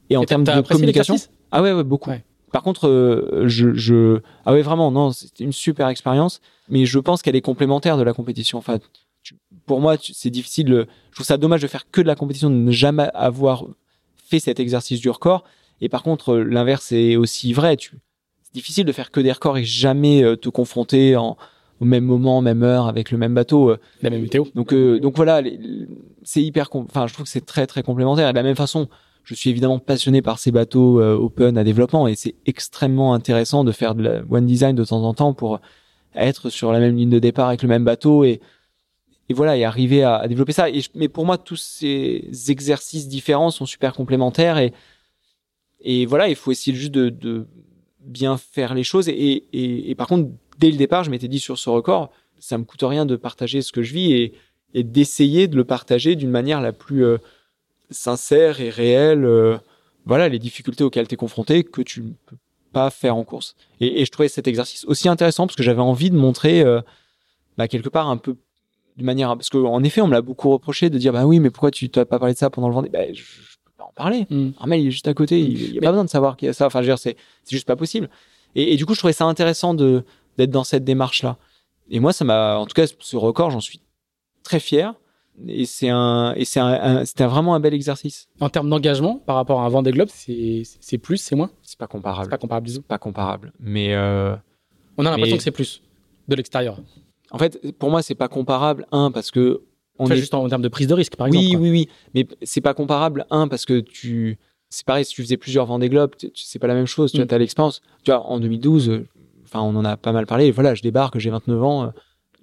[0.09, 1.15] Et en termes de communication,
[1.51, 2.11] ah ouais, ouais beaucoup.
[2.51, 6.97] Par contre, euh, je, je, ah ouais, vraiment, non, c'était une super expérience, mais je
[6.97, 8.57] pense qu'elle est complémentaire de la compétition.
[8.57, 8.79] Enfin,
[9.67, 10.87] pour moi, c'est difficile.
[11.11, 13.65] Je trouve ça dommage de faire que de la compétition, de ne jamais avoir
[14.25, 15.43] fait cet exercice du record.
[15.81, 17.77] Et par contre, l'inverse est aussi vrai.
[17.79, 21.37] C'est difficile de faire que des records et jamais euh, te confronter en,
[21.79, 23.71] au même moment, même heure, avec le même bateau.
[23.71, 23.79] Euh.
[24.01, 24.45] La même météo.
[24.55, 25.41] Donc, euh, donc voilà,
[26.23, 28.29] c'est hyper, enfin, je trouve que c'est très très complémentaire.
[28.29, 28.87] Et de la même façon,
[29.23, 33.63] je suis évidemment passionné par ces bateaux euh, open à développement et c'est extrêmement intéressant
[33.63, 35.59] de faire de la one design de temps en temps pour
[36.15, 38.39] être sur la même ligne de départ avec le même bateau et
[39.29, 40.69] et voilà et arriver à, développer ça.
[40.69, 44.71] Et mais pour moi, tous ces exercices différents sont super complémentaires et
[45.89, 47.47] et voilà, il faut essayer juste de, de
[48.01, 49.07] bien faire les choses.
[49.07, 50.29] Et, par contre,
[50.59, 53.61] dès le départ, je m'étais dit sur ce record, ça me coûte rien de partager
[53.61, 54.33] ce que je vis et,
[54.83, 57.17] d'essayer de le partager d'une manière la plus euh,
[57.89, 59.23] sincère et réelle.
[59.23, 59.57] Euh,
[60.05, 62.35] voilà, les difficultés auxquelles tu es confronté que tu ne peux
[62.73, 63.55] pas faire en course.
[63.79, 66.81] Et, je trouvais cet exercice aussi intéressant parce que j'avais envie de montrer euh,
[67.57, 68.35] bah, quelque part un peu
[68.97, 71.51] d'une manière parce qu'en effet on me l'a beaucoup reproché de dire bah oui mais
[71.51, 72.89] pourquoi tu t'as pas parlé de ça pendant le Vendée?
[72.89, 73.05] Bah,
[73.87, 74.51] en parler mm.
[74.59, 76.49] Armel il est juste à côté il, y a pas besoin de savoir qu'il y
[76.49, 77.17] a ça enfin je veux dire c'est
[77.49, 78.09] juste pas possible
[78.55, 80.03] et, et, du coup je trouvais ça intéressant de
[80.37, 81.37] d'être dans cette démarche là
[81.89, 83.81] et moi ça m'a en tout cas ce record j'en suis
[84.43, 84.93] très fier
[85.45, 88.27] et c'est un et c'est un, c'était vraiment un bel exercice.
[88.39, 91.51] En termes d'engagement par rapport à un Vendée Globe, c'est c'est plus, c'est moins?
[91.61, 92.25] C'est pas comparable.
[92.25, 93.53] C'est pas comparable du Pas comparable.
[93.59, 94.35] Mais euh,
[94.97, 95.83] on a l'impression que c'est plus
[96.27, 96.79] de l'extérieur.
[97.29, 98.87] En fait, pour moi, c'est pas comparable.
[98.91, 99.61] Un parce que
[99.99, 101.45] on est juste en, termes de prise de risque, par exemple.
[101.45, 101.89] Oui, oui, oui.
[102.13, 103.25] Mais c'est pas comparable.
[103.29, 104.37] Un parce que tu
[104.69, 107.11] c'est pareil si tu faisais plusieurs Vendée Globe, c'est pas la même chose.
[107.11, 107.27] Tu mm.
[107.29, 107.81] as l'expérience.
[108.03, 109.03] Tu vois, en 2012,
[109.45, 110.51] enfin, on en a pas mal parlé.
[110.51, 111.93] Voilà, je débarque, j'ai 29 ans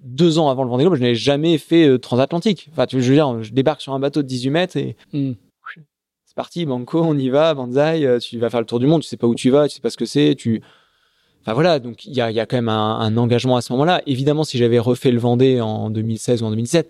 [0.05, 2.69] deux ans avant le Vendée Globe, je n'avais jamais fait euh, transatlantique.
[2.71, 4.95] Enfin, tu veux, je veux dire, je débarque sur un bateau de 18 mètres et
[5.13, 5.33] hmm.
[6.25, 9.01] c'est parti, banco, on y va, banzai, euh, tu vas faire le tour du monde,
[9.01, 10.61] tu sais pas où tu vas, tu sais pas ce que c'est, tu.
[11.41, 13.73] Enfin voilà, donc il y a, y a quand même un, un engagement à ce
[13.73, 14.01] moment-là.
[14.05, 16.89] Évidemment, si j'avais refait le Vendée en 2016 ou en 2017,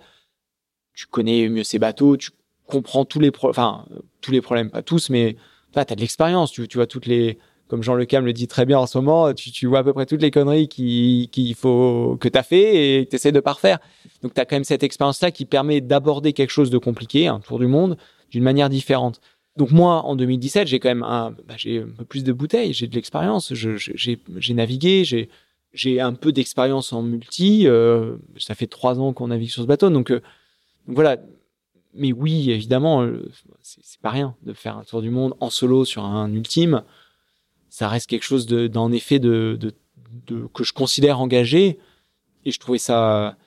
[0.96, 2.32] tu connais mieux ces bateaux, tu
[2.66, 3.86] comprends tous les enfin
[4.22, 5.36] tous les problèmes, pas tous, mais
[5.74, 7.38] tu as de l'expérience, tu, vois toutes les
[7.68, 9.94] comme Jean Le Cam le dit très bien en ce moment, tu, vois à peu
[9.94, 13.40] près toutes les conneries qu'il qui faut que tu as fait et tu essaies de
[13.40, 13.80] pas refaire.
[14.22, 17.40] Donc tu as quand même cette expérience-là qui permet d'aborder quelque chose de compliqué, un
[17.40, 17.98] tour du monde,
[18.32, 19.20] d'une manière différente.
[19.58, 22.74] Donc moi, en 2017, j'ai quand même un, bah, j'ai un peu plus de bouteilles,
[22.74, 25.30] j'ai de l'expérience, j'ai navigué, j'ai
[25.76, 27.68] j'ai un peu d'expérience en multi.
[27.68, 30.22] Euh, ça fait trois ans qu'on navigue sur ce bateau, donc, euh,
[30.88, 31.18] voilà.
[31.94, 33.32] Mais oui, évidemment, euh,
[33.62, 36.84] c'est pas rien de faire un tour du monde en solo sur un ultime.
[37.70, 39.74] Ça reste quelque chose d'en effet de, de,
[40.28, 41.80] de, que je considère engagé,
[42.44, 43.38] et je trouvais ça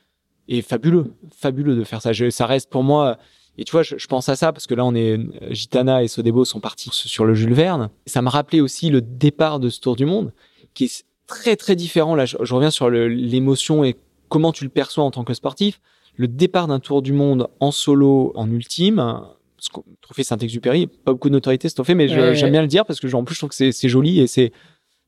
[0.48, 2.14] et fabuleux, fabuleux de faire ça.
[2.14, 3.18] Je, ça reste pour moi
[3.58, 5.18] et tu vois, je, pense à ça parce que là, on est
[5.50, 7.90] Gitana et Sodebo sont partis sur le Jules Verne.
[8.06, 10.32] Ça me rappelait aussi le départ de ce Tour du Monde,
[10.74, 12.14] qui est très très différent.
[12.14, 13.96] Là, je, reviens sur l'émotion et
[14.28, 15.80] comment tu le perçois en tant que sportif.
[16.18, 19.22] Le départ d'un Tour du Monde en solo, en ultime,
[19.58, 22.98] ce trophée Saint-Exupéry, pas beaucoup de notoriété ce trophée, mais j'aime bien le dire parce
[22.98, 24.52] que en plus je trouve que c'est joli et c'est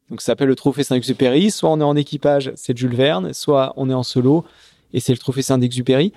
[0.08, 1.50] donc ça s'appelle le trophée Saint-Exupéry.
[1.50, 4.44] Soit on est en équipage, c'est Jules Verne, soit on est en solo
[4.92, 6.12] et c'est le trophée Saint-Exupéry.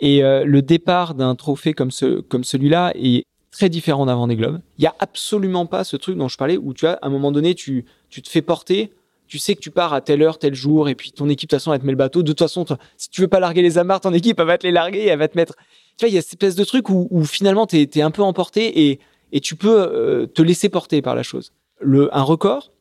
[0.00, 4.36] Et euh, le départ d'un trophée comme, ce, comme celui-là est très différent d'avant des
[4.36, 4.60] globes.
[4.78, 7.10] Il y a absolument pas ce truc dont je parlais où tu as à un
[7.10, 8.92] moment donné tu tu te fais porter,
[9.32, 11.56] tu sais que tu pars à telle heure, tel jour, et puis ton équipe de
[11.56, 12.22] toute façon elle te met le bateau.
[12.22, 12.66] De toute façon,
[12.98, 15.18] si tu veux pas larguer les amarres, ton équipe elle va te les larguer, elle
[15.18, 15.54] va te mettre.
[15.96, 18.20] Tu vois, il y a cette espèce de truc où, finalement t'es es un peu
[18.20, 19.00] emporté et
[19.32, 21.54] et tu peux euh, te laisser porter par la chose.
[21.80, 22.72] Le un record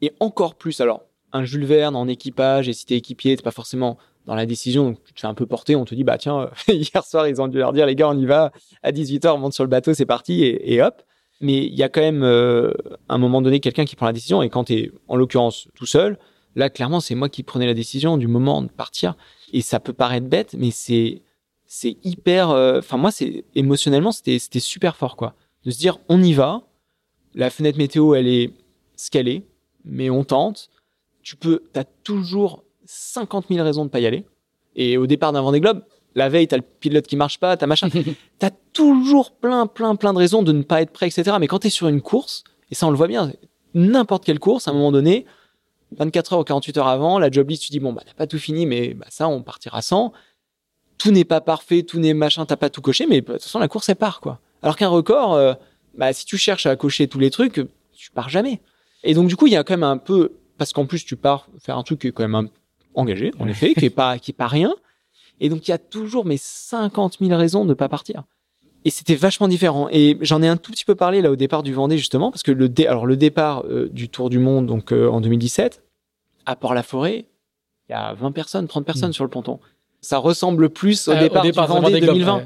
[0.00, 1.02] et encore plus alors
[1.34, 4.84] un Jules Verne en équipage et si t'es équipier, t'es pas forcément dans la décision,
[4.84, 7.42] donc tu te fais un peu porter, on te dit, bah tiens, hier soir, ils
[7.42, 9.68] ont dû leur dire, les gars, on y va, à 18h, on monte sur le
[9.68, 11.02] bateau, c'est parti, et, et, hop.
[11.42, 12.72] Mais il y a quand même, euh,
[13.08, 15.86] un moment donné, quelqu'un qui prend la décision, et quand tu es, en l'occurrence, tout
[15.86, 16.18] seul,
[16.54, 19.16] là, clairement, c'est moi qui prenais la décision du moment de partir,
[19.52, 21.20] et ça peut paraître bête, mais c'est
[22.04, 22.50] hyper...
[22.50, 25.34] Euh, enfin, moi, c'est émotionnellement, c'était c'était super fort, quoi.
[25.64, 26.62] De se dire, on y va,
[27.34, 28.52] la fenêtre météo, elle est
[28.96, 29.42] ce qu'elle est,
[29.84, 30.70] mais on tente.
[31.22, 34.24] Tu peux, t'as toujours 50 000 raisons de pas y aller.
[34.76, 35.82] Et au départ d'un Vendée Globe,
[36.14, 37.88] la veille, t'as le pilote qui marche pas, t'as machin.
[38.38, 41.36] t'as toujours plein, plein, plein de raisons de ne pas être prêt, etc.
[41.40, 43.32] Mais quand t'es sur une course, et ça on le voit bien,
[43.74, 45.26] n'importe quelle course, à un moment donné,
[45.96, 48.26] 24 heures ou 48 heures avant, la job list, tu dis bon bah t'as pas
[48.26, 50.12] tout fini, mais bah, ça on partira sans.
[50.98, 53.58] Tout n'est pas parfait, tout n'est machin, t'as pas tout coché, mais de toute façon
[53.58, 54.40] la course elle part quoi.
[54.62, 55.54] Alors qu'un record, euh,
[55.96, 57.60] bah si tu cherches à cocher tous les trucs,
[57.92, 58.60] tu pars jamais.
[59.04, 61.16] Et donc du coup il y a quand même un peu, parce qu'en plus tu
[61.16, 62.48] pars faire un truc qui est quand même un
[62.94, 64.74] engagé, en effet, qui est pas, qui est pas rien.
[65.42, 68.22] Et donc, il y a toujours mes 50 000 raisons de ne pas partir.
[68.84, 69.88] Et c'était vachement différent.
[69.90, 72.42] Et j'en ai un tout petit peu parlé là au départ du Vendée justement, parce
[72.42, 75.82] que le dé alors le départ euh, du Tour du Monde donc euh, en 2017
[76.46, 77.26] à Port-la-Forêt,
[77.88, 79.14] il y a 20 personnes, 30 personnes mm.
[79.14, 79.60] sur le ponton.
[80.00, 82.42] Ça ressemble plus au, euh, départ, du Vendée, 2020.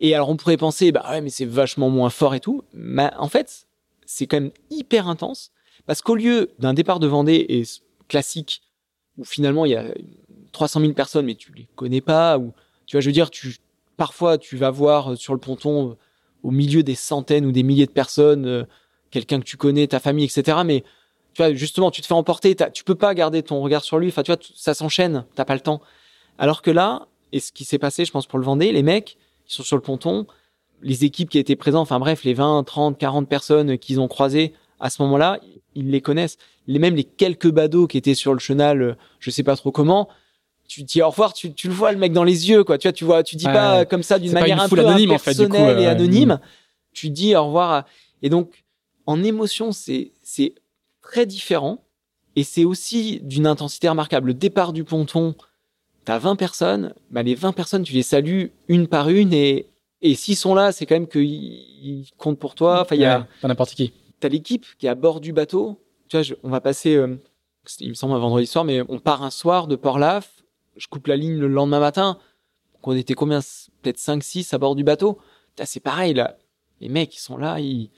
[0.00, 2.62] Et alors on pourrait penser bah ouais mais c'est vachement moins fort et tout.
[2.74, 3.66] Mais en fait
[4.04, 5.52] c'est quand même hyper intense
[5.86, 7.62] parce qu'au lieu d'un départ de Vendée et
[8.08, 8.62] classique
[9.16, 9.86] où finalement il y a
[10.56, 12.54] 300 000 personnes, mais tu les connais pas, ou
[12.86, 13.56] tu vois, je veux dire, tu
[13.98, 15.94] parfois tu vas voir euh, sur le ponton euh,
[16.42, 18.64] au milieu des centaines ou des milliers de personnes euh,
[19.10, 20.58] quelqu'un que tu connais, ta famille, etc.
[20.64, 20.82] Mais
[21.34, 24.08] tu vois, justement, tu te fais emporter, tu peux pas garder ton regard sur lui.
[24.08, 25.82] Enfin, tu vois, ça s'enchaîne, t'as pas le temps.
[26.38, 29.18] Alors que là, et ce qui s'est passé, je pense pour le Vendée, les mecs,
[29.48, 30.26] ils sont sur le ponton,
[30.82, 34.54] les équipes qui étaient présentes, enfin bref, les 20, 30, 40 personnes qu'ils ont croisées
[34.80, 35.38] à ce moment-là,
[35.74, 36.38] ils les connaissent.
[36.66, 40.08] Les même les quelques badauds qui étaient sur le chenal, je sais pas trop comment.
[40.66, 42.78] Tu dis au revoir, tu, tu le vois le mec dans les yeux, quoi.
[42.78, 45.78] Tu vois, tu vois, tu dis pas comme ça d'une manière un peu anonyme, personnelle
[45.80, 46.40] et anonyme.
[46.92, 47.84] Tu dis au revoir.
[48.22, 48.64] Et donc,
[49.06, 50.54] en émotion, c'est c'est
[51.02, 51.84] très différent
[52.34, 54.28] et c'est aussi d'une intensité remarquable.
[54.28, 55.34] Le départ du ponton,
[56.04, 59.66] t'as 20 personnes, bah les 20 personnes, tu les salues une par une et
[60.02, 62.82] et s'ils sont là, c'est quand même qu'ils comptent pour toi.
[62.82, 65.80] Enfin, il y a pas n'importe qui t'as l'équipe qui est à bord du bateau.
[66.08, 67.16] Tu vois, on va passer, euh,
[67.80, 70.35] il me semble un vendredi soir, mais on part un soir de Port-Laf.
[70.76, 72.18] Je coupe la ligne le lendemain matin.
[72.74, 73.40] Donc on était combien
[73.82, 75.18] Peut-être 5, 6 à bord du bateau.
[75.64, 76.36] C'est pareil, là.
[76.80, 77.90] Les mecs, ils sont là, ils...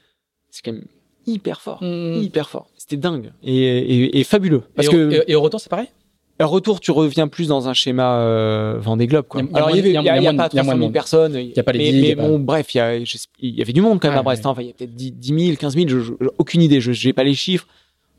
[0.51, 0.87] c'est quand même
[1.27, 1.83] hyper fort.
[1.83, 2.23] Mmh.
[2.23, 2.69] Hyper fort.
[2.77, 3.33] C'était dingue.
[3.43, 4.63] Et, et, fabuleux.
[4.77, 5.25] Parce et, que...
[5.27, 5.89] et au retour, c'est pareil?
[6.41, 9.43] Retour, tu reviens plus dans un schéma euh, Vendée Globe, quoi.
[9.55, 11.35] Alors, il y, avait, a, pas 300 000 personnes.
[11.35, 13.81] Il y a pas les mais, mais bon, bref, il y, a, y avait du
[13.81, 14.47] monde quand même à Brest.
[14.47, 17.25] Enfin, il y a peut-être 10, 000, 15 000, je, aucune idée, je n'ai pas
[17.25, 17.67] les chiffres,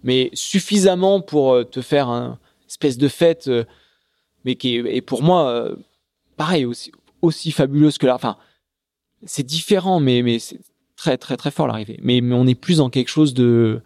[0.03, 3.63] mais suffisamment pour euh, te faire un espèce de fête, euh,
[4.45, 5.75] mais qui est, et pour moi, euh,
[6.37, 8.15] pareil, aussi, aussi fabuleuse que là.
[8.15, 8.37] Enfin,
[9.25, 10.59] c'est différent, mais, mais c'est
[10.95, 11.99] très, très, très fort l'arrivée.
[12.01, 13.81] Mais, mais on est plus dans quelque chose de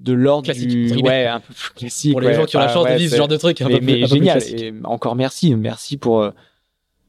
[0.00, 2.86] de l'ordre du ouais un peu plus classique pour les gens qui ont la chance
[2.86, 5.96] de vivre ce genre de truc un mais, peu mais génial et encore merci merci
[5.96, 6.30] pour euh,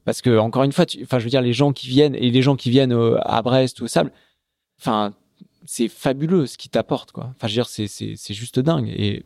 [0.06, 2.42] parce que encore une fois enfin je veux dire les gens qui viennent et les
[2.42, 4.12] gens qui viennent euh, à Brest ou au Sable
[4.80, 5.14] enfin
[5.66, 8.90] c'est fabuleux ce qu'ils t'apportent quoi enfin je veux dire c'est c'est c'est juste dingue
[8.90, 9.24] et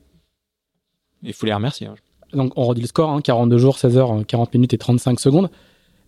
[1.24, 1.96] il faut les remercier hein.
[2.34, 5.50] Donc on redit le score hein, 42 jours 16 heures 40 minutes et 35 secondes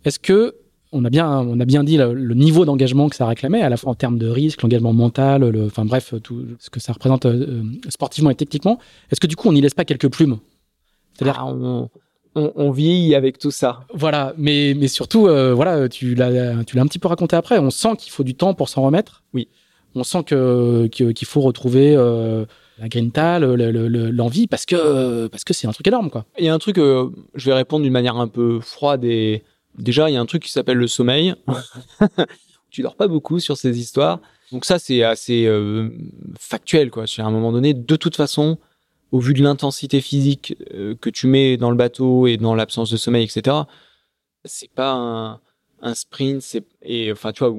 [0.04, 0.56] est-ce que
[0.96, 3.70] on a bien, on a bien dit le, le niveau d'engagement que ça réclamait, à
[3.70, 6.94] la fois en termes de risque, l'engagement mental, le, enfin bref, tout ce que ça
[6.94, 8.80] représente euh, sportivement et techniquement.
[9.12, 10.38] Est-ce que du coup, on n'y laisse pas quelques plumes?
[11.14, 11.90] C'est-à-dire, ah, on,
[12.36, 13.82] on, on, vieillit avec tout ça.
[13.94, 17.60] Voilà, mais, mais surtout, euh, voilà, tu l'as, tu l'as un petit peu raconté après.
[17.60, 19.24] On sent qu'il faut du temps pour s'en remettre.
[19.34, 19.50] Oui.
[19.96, 22.46] On sent que, qu'il faut retrouver euh,
[22.78, 26.26] la grinta, l'envie, parce que parce que c'est un truc énorme, quoi.
[26.38, 29.44] Il y a un truc, euh, je vais répondre d'une manière un peu froide et
[29.78, 31.36] déjà, il y a un truc qui s'appelle le sommeil.
[32.70, 34.20] tu dors pas beaucoup sur ces histoires.
[34.52, 35.90] Donc ça, c'est assez euh,
[36.38, 37.06] factuel, quoi.
[37.18, 38.58] À un moment donné, de toute façon,
[39.12, 42.90] au vu de l'intensité physique euh, que tu mets dans le bateau et dans l'absence
[42.90, 43.56] de sommeil, etc.,
[44.44, 45.40] c'est pas
[45.82, 46.58] un, sprint.
[46.82, 47.56] Et enfin, tu vois,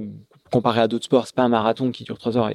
[0.53, 2.51] comparé à d'autres sports, c'est pas un marathon qui dure trois heures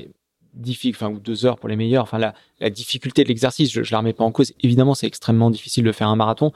[0.54, 2.04] difficile, enfin ou deux heures pour les meilleurs.
[2.04, 4.54] Enfin, la, la difficulté de l'exercice, je, je la remets pas en cause.
[4.62, 6.52] Évidemment, c'est extrêmement difficile de faire un marathon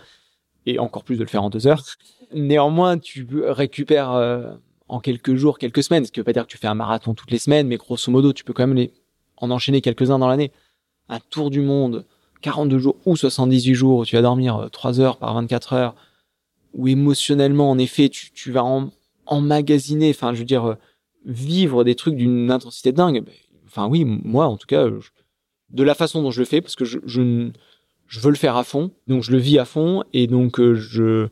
[0.66, 1.84] et encore plus de le faire en deux heures.
[2.34, 4.54] Néanmoins, tu récupères euh,
[4.88, 6.06] en quelques jours, quelques semaines.
[6.06, 8.12] Ce qui veut pas dire que tu fais un marathon toutes les semaines, mais grosso
[8.12, 8.94] modo, tu peux quand même les,
[9.38, 10.52] en enchaîner quelques-uns dans l'année.
[11.08, 12.06] Un tour du monde,
[12.42, 15.96] 42 jours ou 78 jours, où tu vas dormir 3 heures par 24 heures,
[16.74, 18.90] où émotionnellement, en effet, tu, tu vas en,
[19.26, 20.76] emmagasiner, enfin, je veux dire, euh,
[21.26, 23.24] vivre des trucs d'une intensité dingue.
[23.24, 23.34] Ben,
[23.76, 24.88] enfin, oui, moi, en tout cas,
[25.70, 28.64] de la façon dont je le fais, parce que je, je, veux le faire à
[28.64, 31.28] fond, donc je le vis à fond, et donc euh, je,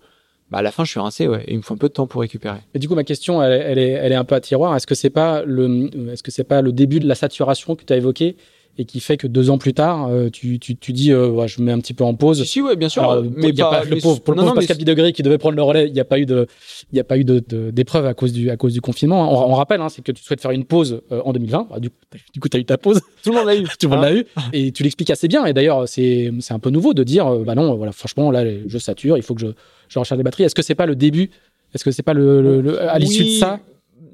[0.51, 2.07] bah à la fin, je suis rincé, et il me faut un peu de temps
[2.07, 2.59] pour récupérer.
[2.73, 4.75] Et du coup, ma question, elle, est, elle est un peu à tiroir.
[4.75, 7.97] Est-ce que c'est est-ce que c'est pas le début de la saturation que tu as
[7.97, 8.35] évoqué
[8.77, 11.47] et qui fait que deux ans plus tard, euh, tu, tu, tu dis, euh, ouais,
[11.47, 12.43] je mets un petit peu en pause.
[12.43, 13.03] Si, ouais, bien sûr.
[13.03, 14.83] Alors, mais il y a pas, le pauvre, pour le non, pauvre non, Pascal mais...
[14.83, 16.47] Degré qui devait prendre le relais, il n'y a pas eu de,
[16.91, 19.31] il y a pas eu de, de, d'épreuve à cause du, à cause du confinement.
[19.31, 21.67] On, on rappelle, hein, c'est que tu souhaites faire une pause euh, en 2020.
[21.69, 21.89] Bah, du,
[22.33, 23.01] du coup, tu as eu ta pause.
[23.23, 23.63] Tout le monde l'a eu.
[23.79, 24.25] Tout le monde l'a eu.
[24.53, 25.45] Et tu l'expliques assez bien.
[25.45, 28.77] Et d'ailleurs, c'est, c'est un peu nouveau de dire, bah non, voilà, franchement, là, je
[28.79, 29.47] sature, il faut que je,
[29.87, 30.43] je recharge les batteries.
[30.43, 31.29] Est-ce que c'est pas le début?
[31.75, 33.35] Est-ce que c'est pas le, le, le à l'issue oui.
[33.35, 33.59] de ça?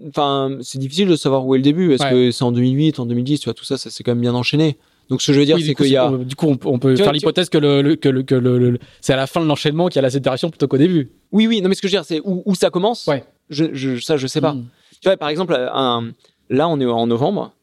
[0.08, 1.94] Enfin, c'est difficile de savoir où est le début.
[1.94, 2.12] Est-ce ouais.
[2.12, 4.36] que c'est en 2008, en 2010, tu vois, tout ça, ça s'est quand même bien
[4.36, 4.78] enchaîné.
[5.10, 6.12] Donc ce que je veux dire, oui, c'est qu'il y a.
[6.12, 8.80] Du coup, on, on peut tu faire l'hypothèse que, le, le, que, le, que le,
[9.02, 11.12] c'est à la fin de l'enchaînement qu'il y a la séparation plutôt qu'au début.
[11.32, 11.62] Oui, oui.
[11.62, 13.08] Non, mais ce que je veux dire, c'est où, où ça commence.
[13.08, 13.24] Ouais.
[13.50, 14.54] Je, je, ça, je sais pas.
[14.54, 14.68] Mm.
[15.02, 16.12] Tu vois, par exemple, un,
[16.50, 17.54] là, on est en novembre.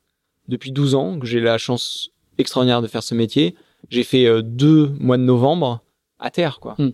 [0.49, 3.55] Depuis 12 ans que j'ai la chance extraordinaire de faire ce métier,
[3.91, 5.82] j'ai fait euh, deux mois de novembre
[6.18, 6.74] à terre, quoi.
[6.78, 6.91] Mm.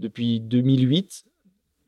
[0.00, 1.24] Depuis 2008,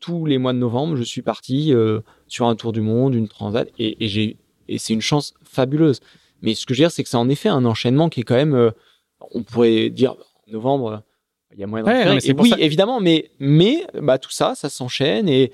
[0.00, 3.28] tous les mois de novembre, je suis parti euh, sur un tour du monde, une
[3.28, 4.36] transat, et, et j'ai
[4.68, 6.00] et c'est une chance fabuleuse.
[6.42, 8.22] Mais ce que je veux dire, c'est que c'est en effet un enchaînement qui est
[8.24, 8.70] quand même, euh,
[9.32, 10.16] on pourrait dire,
[10.48, 11.02] novembre,
[11.54, 12.58] il y a moyen de ouais, et oui, ça...
[12.58, 15.52] évidemment, mais, mais bah, tout ça, ça s'enchaîne et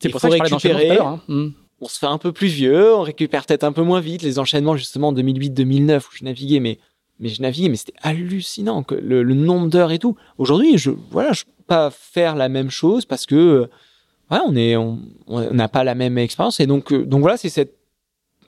[0.00, 0.98] c'est pour ça que récupérer.
[0.98, 1.20] Hein.
[1.28, 1.48] Mm.
[1.80, 4.38] On se fait un peu plus vieux, on récupère peut-être un peu moins vite les
[4.38, 6.78] enchaînements justement 2008-2009 où je naviguais, mais
[7.18, 10.16] mais je naviguais, mais c'était hallucinant que le, le nombre d'heures et tout.
[10.36, 13.68] Aujourd'hui, je voilà, je pas faire la même chose parce que
[14.30, 16.60] ouais, on est on n'a pas la même expérience.
[16.60, 17.76] Et donc donc voilà, c'est cette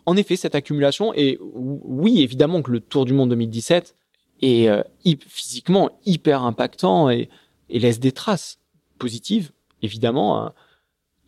[0.06, 1.12] en effet cette accumulation.
[1.14, 3.94] Et oui évidemment que le Tour du Monde 2017
[4.42, 4.82] est euh,
[5.26, 7.28] physiquement hyper impactant et,
[7.70, 8.60] et, laisse des traces
[8.98, 9.50] positives
[9.82, 10.52] évidemment hein,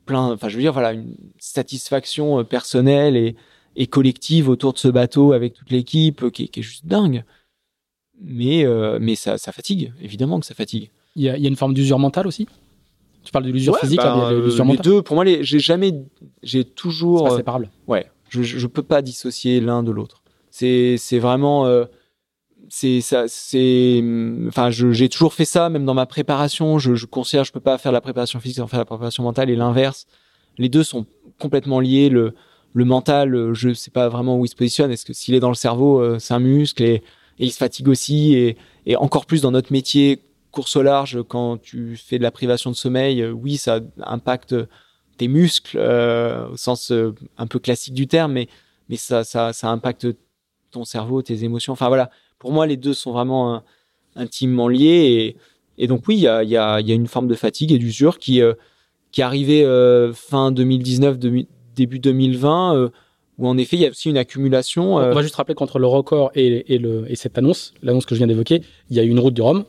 [0.06, 3.36] plein enfin je veux dire voilà une satisfaction personnelle et,
[3.76, 7.24] et collective autour de ce bateau avec toute l'équipe qui, qui, est juste dingue.
[8.22, 11.46] Mais euh, mais ça, ça fatigue évidemment que ça fatigue il y a, il y
[11.46, 12.46] a une forme d'usure mentale aussi?
[13.22, 14.76] Tu parles de l'usure ouais, physique là, les mentale?
[14.82, 15.92] deux pour moi j'ai jamais
[16.42, 20.22] j'ai toujours c'est pas séparable ouais je, je peux pas dissocier l'un de l'autre.
[20.50, 21.84] C'est vraiment euh,
[22.68, 24.02] c'est ça c'est
[24.48, 26.78] enfin j'ai toujours fait ça même dans ma préparation.
[26.78, 29.50] Je, je considère je peux pas faire la préparation physique sans faire la préparation mentale
[29.50, 30.06] et l'inverse.
[30.58, 31.06] Les deux sont
[31.38, 32.08] complètement liés.
[32.08, 32.34] Le
[32.72, 34.92] le mental, je sais pas vraiment où il se positionne.
[34.92, 37.02] Est-ce que s'il est dans le cerveau, euh, c'est un muscle et, et
[37.46, 38.56] il se fatigue aussi et,
[38.86, 42.70] et encore plus dans notre métier course au large quand tu fais de la privation
[42.70, 44.54] de sommeil, euh, oui ça impacte
[45.20, 48.48] tes muscles euh, au sens euh, un peu classique du terme, mais
[48.88, 50.06] mais ça ça ça impacte
[50.70, 51.74] ton cerveau, tes émotions.
[51.74, 53.62] Enfin voilà, pour moi les deux sont vraiment
[54.16, 55.36] intimement liés
[55.76, 57.34] et, et donc oui il y a y a il y a une forme de
[57.34, 58.54] fatigue et d'usure qui euh,
[59.12, 59.62] qui est arrivée
[60.14, 62.90] fin 2019 demi, début 2020
[63.38, 64.94] où en effet il y a aussi une accumulation.
[64.96, 68.14] On va juste rappeler qu'entre le record et, et le et cette annonce, l'annonce que
[68.14, 69.64] je viens d'évoquer, il y a une route du Rhum.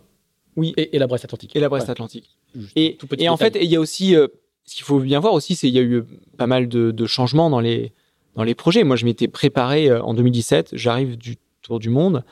[0.55, 0.73] Oui.
[0.77, 1.55] Et, et la Brest Atlantique.
[1.55, 1.91] Et la Brest ouais.
[1.91, 2.37] Atlantique.
[2.75, 4.27] Et, et en fait, il y a aussi, euh,
[4.65, 6.03] ce qu'il faut bien voir aussi, c'est qu'il y a eu
[6.37, 7.93] pas mal de, de, changements dans les,
[8.35, 8.83] dans les projets.
[8.83, 12.23] Moi, je m'étais préparé euh, en 2017, j'arrive du Tour du Monde,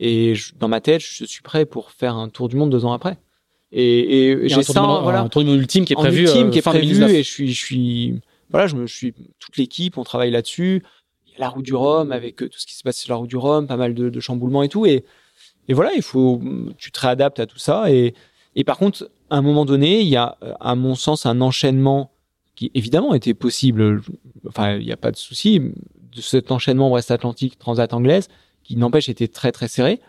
[0.00, 2.84] et je, dans ma tête, je suis prêt pour faire un Tour du Monde deux
[2.84, 3.18] ans après.
[3.72, 5.20] Et, j'ai ça, monde, voilà.
[5.20, 6.22] Un Tour du Monde ultime qui est prévu.
[6.22, 7.10] ultime euh, qui est fin prévu, 2019.
[7.16, 10.82] et je suis, je suis, voilà, je me je suis, toute l'équipe, on travaille là-dessus.
[11.26, 13.12] Il y a la roue du Rhum avec euh, tout ce qui se passe sur
[13.12, 14.86] la roue du Rhum, pas mal de, de chamboulements et tout.
[14.86, 15.04] Et,
[15.68, 16.40] et voilà, il faut,
[16.78, 17.90] tu te réadaptes à tout ça.
[17.90, 18.14] Et,
[18.66, 22.10] par contre, à un moment donné, il y a, à mon sens, un enchaînement
[22.56, 24.02] qui évidemment était possible.
[24.48, 28.28] Enfin, il n'y a pas de souci de cet enchaînement Brest-Atlantique, Transat anglaise,
[28.64, 30.00] qui n'empêche était très très serré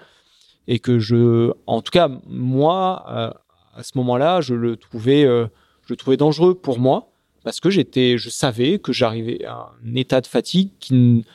[0.68, 3.32] et que je, en tout cas moi, euh,
[3.76, 5.48] à ce moment-là, je le trouvais, euh,
[5.86, 7.12] je le trouvais dangereux pour moi
[7.44, 11.26] parce que j'étais, je savais que j'arrivais à un état de fatigue qui,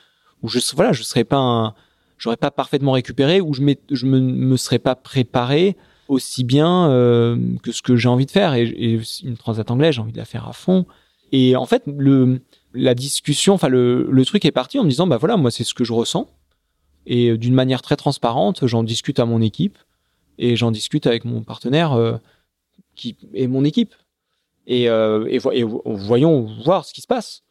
[0.42, 1.74] où je, voilà, je serais pas un,
[2.18, 5.76] j'aurais pas parfaitement récupéré, où je, je me, serais pas préparé
[6.08, 8.54] aussi bien euh, que ce que j'ai envie de faire.
[8.54, 10.86] Et, et une transat anglaise, j'ai envie de la faire à fond.
[11.32, 11.84] Et en fait,
[12.74, 15.74] la discussion, enfin le, truc est parti en me disant, bah voilà, moi c'est ce
[15.74, 16.28] que je ressens.
[17.06, 19.78] Et euh, d'une manière très transparente, j'en discute à mon équipe
[20.38, 22.16] et j'en discute avec mon partenaire euh,
[22.94, 23.94] qui est mon équipe.
[24.66, 25.38] Et, euh,
[25.84, 27.42] voyons voir ce qui se passe.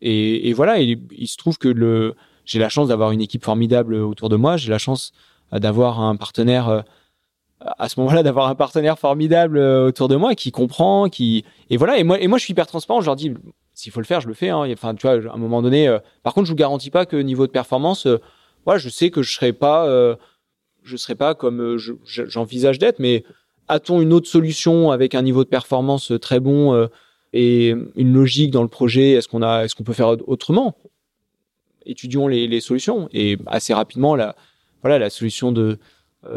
[0.00, 3.94] Et, voilà, il, il, se trouve que le, j'ai la chance d'avoir une équipe formidable
[3.94, 4.56] autour de moi.
[4.56, 5.12] J'ai la chance
[5.52, 6.84] d'avoir un partenaire
[7.60, 11.98] à ce moment-là d'avoir un partenaire formidable autour de moi qui comprend, qui et voilà.
[11.98, 13.00] Et moi, je suis hyper transparent.
[13.00, 13.32] Je leur dis
[13.74, 14.48] s'il faut le faire, je le fais.
[14.48, 14.66] Hein.
[14.72, 15.88] Enfin, tu vois, à un moment donné.
[15.88, 18.20] Euh, par contre, je vous garantis pas que niveau de performance, euh,
[18.66, 20.14] ouais, je sais que je serai pas, euh,
[20.82, 23.24] je serai pas comme euh, j'envisage d'être, mais
[23.68, 26.88] a-t-on une autre solution avec un niveau de performance très bon
[27.32, 29.12] et une logique dans le projet?
[29.12, 30.76] Est-ce qu'on a, est-ce qu'on peut faire autrement?
[31.86, 34.36] Étudions les, solutions et assez rapidement, la,
[34.82, 35.78] voilà, la solution de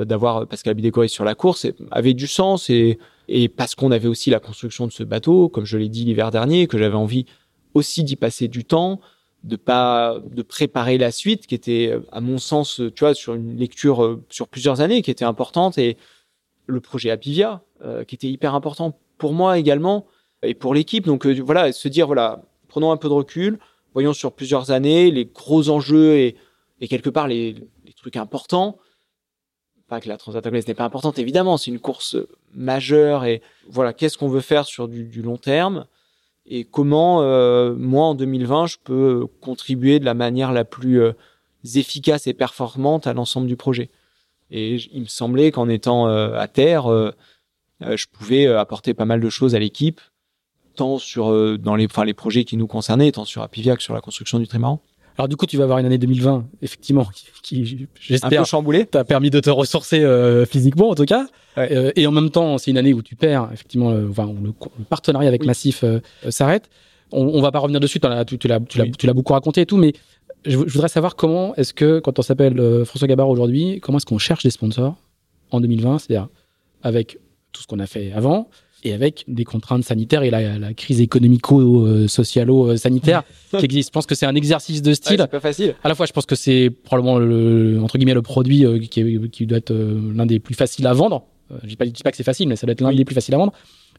[0.03, 4.29] d'avoir Pascal Bidécoré sur la course avait du sens et et parce qu'on avait aussi
[4.29, 7.25] la construction de ce bateau, comme je l'ai dit l'hiver dernier, que j'avais envie
[7.73, 9.01] aussi d'y passer du temps,
[9.43, 13.57] de pas de préparer la suite, qui était à mon sens, tu vois, sur une
[13.57, 15.97] lecture euh, sur plusieurs années, qui était importante, et
[16.65, 20.07] le projet Apivia, euh, qui était hyper important pour moi également
[20.41, 21.05] et pour l'équipe.
[21.05, 23.59] Donc euh, voilà, se dire voilà, prenons un peu de recul,
[23.97, 26.35] voyons sur plusieurs années les gros enjeux et,
[26.81, 27.55] et quelque part les,
[27.95, 28.77] trucs importants
[29.87, 32.15] pas que la Transat anglaise n'est pas importante, évidemment, c'est une course
[32.53, 35.87] majeure et voilà, qu'est-ce qu'on veut faire sur du, long terme
[36.45, 41.13] et comment euh, moi en 2020 je peux contribuer de la manière la plus euh,
[41.75, 43.89] efficace et performante à l'ensemble du projet.
[44.51, 46.85] Et il me semblait qu'en étant euh, à terre,
[47.81, 50.01] je pouvais apporter pas mal de choses à l'équipe,
[50.77, 53.93] tant sur dans les, enfin, les projets qui nous concernaient, tant sur Apivia que sur
[53.93, 54.81] la construction du trimaran.
[55.17, 57.07] Alors du coup, tu vas avoir une année 2020, effectivement,
[57.41, 58.85] qui, qui j'espère, chamboulé.
[58.85, 61.25] T'as permis de te ressourcer euh, physiquement, en tout cas.
[61.57, 61.69] Ouais.
[61.71, 64.49] Euh, et en même temps, c'est une année où tu perds, effectivement, euh, enfin, le,
[64.49, 65.47] le, partenariat avec oui.
[65.47, 65.99] Massif euh,
[66.29, 66.69] s'arrête.
[67.11, 67.99] On, on va pas revenir dessus.
[68.03, 68.91] As, tu, tu l'as, tu, oui.
[69.03, 69.93] l'as, beaucoup raconté et tout, mais
[70.45, 73.97] je, je voudrais savoir comment est-ce que, quand on s'appelle euh, François Gabard aujourd'hui, comment
[73.97, 74.95] est-ce qu'on cherche des sponsors
[75.49, 76.27] en 2020, c'est-à-dire
[76.83, 77.17] avec
[77.53, 78.49] tout ce qu'on a fait avant,
[78.83, 83.23] et avec des contraintes sanitaires et la, la crise économico-socialo-sanitaire
[83.57, 83.89] qui existe.
[83.89, 85.19] Je pense que c'est un exercice de style.
[85.19, 85.75] Ouais, c'est pas facile.
[85.83, 89.01] À la fois, je pense que c'est probablement le, entre guillemets, le produit euh, qui,
[89.01, 91.23] est, qui doit être euh, l'un des plus faciles à vendre.
[91.51, 92.89] Euh, je dis pas, je dis pas que c'est facile, mais ça doit être l'un
[92.89, 92.97] oui.
[92.97, 93.53] des plus faciles à vendre.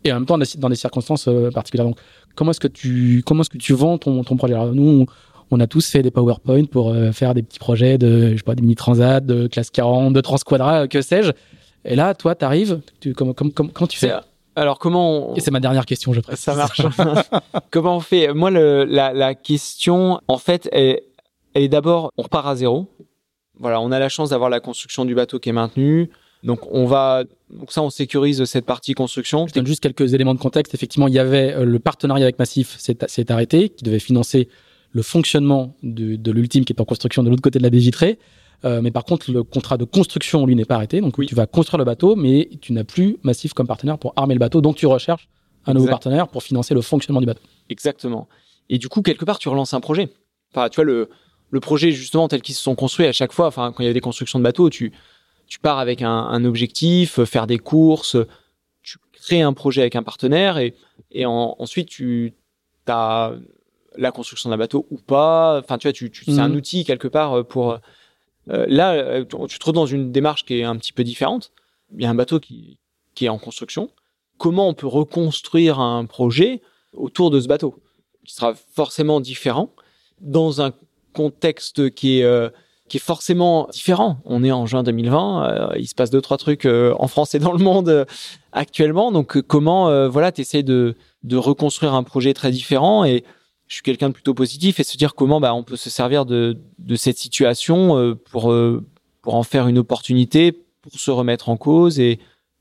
[0.04, 1.86] Et en même temps, dans des circonstances particulières.
[1.86, 1.98] Donc,
[2.36, 4.54] comment est-ce que tu, comment est-ce que tu vends ton, ton projet?
[4.54, 5.06] Alors, nous, on,
[5.50, 8.42] on a tous fait des PowerPoint pour euh, faire des petits projets de, je sais
[8.42, 11.32] pas, des mini transat, de classe 40, de transquadra, que sais-je.
[11.84, 14.12] Et là, toi, t'arrives, tu, comment, comment, comment tu fais?
[14.58, 15.34] Alors comment on...
[15.36, 16.44] Et c'est ma dernière question, je précise.
[16.44, 16.82] Ça marche.
[17.70, 18.32] comment on fait?
[18.34, 21.00] Moi, le, la, la, question, en fait, elle,
[21.54, 22.88] elle est d'abord, on repart à zéro.
[23.60, 26.10] Voilà, on a la chance d'avoir la construction du bateau qui est maintenue.
[26.44, 29.46] Donc on va, donc ça, on sécurise cette partie construction.
[29.46, 30.74] Je donne juste quelques éléments de contexte.
[30.74, 34.48] Effectivement, il y avait euh, le partenariat avec Massif, s'est arrêté, qui devait financer
[34.92, 37.78] le fonctionnement de, de l'ultime qui est en construction de l'autre côté de la baie
[37.78, 38.18] vitrée.
[38.64, 41.00] Euh, mais par contre, le contrat de construction, lui, n'est pas arrêté.
[41.00, 41.26] Donc, oui.
[41.26, 44.40] tu vas construire le bateau, mais tu n'as plus Massif comme partenaire pour armer le
[44.40, 44.60] bateau.
[44.60, 45.28] Donc, tu recherches
[45.66, 47.42] un nouveau partenaire pour financer le fonctionnement du bateau.
[47.68, 48.28] Exactement.
[48.68, 50.08] Et du coup, quelque part, tu relances un projet.
[50.52, 51.08] Enfin, tu vois, le,
[51.50, 53.90] le projet, justement, tel qu'ils se sont construits à chaque fois, enfin, quand il y
[53.90, 54.92] a des constructions de bateaux, tu,
[55.46, 58.16] tu pars avec un, un objectif, faire des courses,
[58.82, 60.74] tu crées un projet avec un partenaire et,
[61.10, 62.34] et en, ensuite, tu
[62.86, 63.32] as
[63.96, 65.60] la construction d'un bateau ou pas.
[65.62, 66.34] Enfin, tu vois, tu, tu, mmh.
[66.34, 67.78] c'est un outil quelque part pour
[68.50, 71.52] euh, là, euh, tu te trouves dans une démarche qui est un petit peu différente.
[71.94, 72.78] Il y a un bateau qui,
[73.14, 73.90] qui est en construction.
[74.38, 76.60] Comment on peut reconstruire un projet
[76.94, 77.74] autour de ce bateau,
[78.24, 79.70] qui sera forcément différent,
[80.20, 80.72] dans un
[81.12, 82.48] contexte qui est, euh,
[82.88, 84.18] qui est forcément différent?
[84.24, 87.38] On est en juin 2020, euh, il se passe deux, trois trucs en France et
[87.38, 88.06] dans le monde
[88.52, 89.12] actuellement.
[89.12, 90.94] Donc, comment, voilà, tu essaies de,
[91.24, 93.24] de reconstruire un projet très différent et
[93.68, 96.24] je suis quelqu'un de plutôt positif et se dire comment bah, on peut se servir
[96.24, 96.58] de,
[96.96, 98.84] cette situation euh, pour, euh,
[99.20, 102.18] pour en faire une opportunité, pour se remettre en cause et,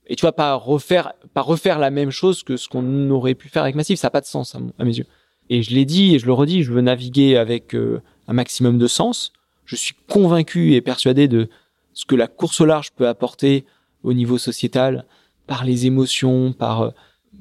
[0.07, 3.47] et tu vois, pas refaire, pas refaire la même chose que ce qu'on aurait pu
[3.47, 3.99] faire avec Massif.
[3.99, 5.05] Ça n'a pas de sens à, à, mes yeux.
[5.49, 8.77] Et je l'ai dit et je le redis, je veux naviguer avec euh, un maximum
[8.77, 9.31] de sens.
[9.63, 11.49] Je suis convaincu et persuadé de
[11.93, 13.65] ce que la course au large peut apporter
[14.03, 15.05] au niveau sociétal
[15.45, 16.91] par les émotions, par,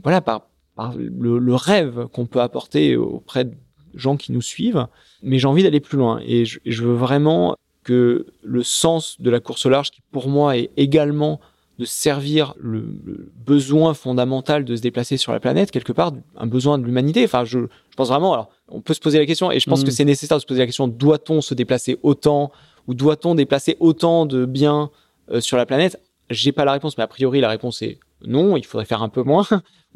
[0.03, 0.46] voilà, par
[0.77, 3.55] par le, le rêve qu'on peut apporter auprès de
[3.95, 4.87] gens qui nous suivent,
[5.23, 9.31] mais j'ai envie d'aller plus loin et je, je, veux vraiment que le sens de
[9.31, 11.41] la course au large, qui pour moi est également
[11.79, 16.47] de servir le, le, besoin fondamental de se déplacer sur la planète, quelque part, un
[16.47, 17.25] besoin de l'humanité.
[17.25, 19.83] Enfin, je, je, pense vraiment, alors, on peut se poser la question, et je pense
[19.83, 19.93] que mmh.
[19.93, 22.51] c'est nécessaire de se poser la question, doit-on se déplacer autant,
[22.87, 24.91] ou doit-on déplacer autant de biens
[25.31, 26.01] euh, sur la planète?
[26.31, 29.09] J'ai pas la réponse, mais a priori, la réponse est non, il faudrait faire un
[29.09, 29.47] peu moins,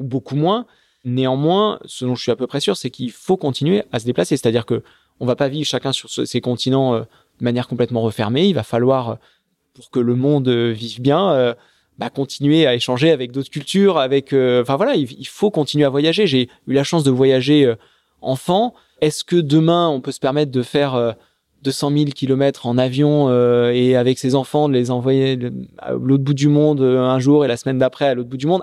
[0.00, 0.66] ou beaucoup moins.
[1.04, 4.04] Néanmoins, ce dont je suis à peu près sûr, c'est qu'il faut continuer à se
[4.04, 4.36] déplacer.
[4.36, 4.82] C'est-à-dire que
[5.20, 8.46] on va pas vivre chacun sur ces continents euh, de manière complètement refermée.
[8.46, 9.14] Il va falloir, euh,
[9.74, 11.54] pour que le monde euh, vive bien,
[11.98, 13.98] bah, continuer à échanger avec d'autres cultures.
[13.98, 16.26] Avec, enfin voilà, il, faut continuer à voyager.
[16.26, 17.72] J'ai eu la chance de voyager
[18.22, 18.74] enfant.
[19.02, 21.14] Est-ce que demain on peut se permettre de faire
[21.62, 23.30] 200 000 kilomètres en avion
[23.70, 25.38] et avec ses enfants de les envoyer
[25.76, 28.46] à l'autre bout du monde un jour et la semaine d'après à l'autre bout du
[28.46, 28.62] monde?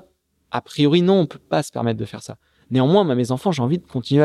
[0.51, 2.37] A priori, non, on peut pas se permettre de faire ça.
[2.71, 4.23] Néanmoins, mes enfants, j'ai envie de continuer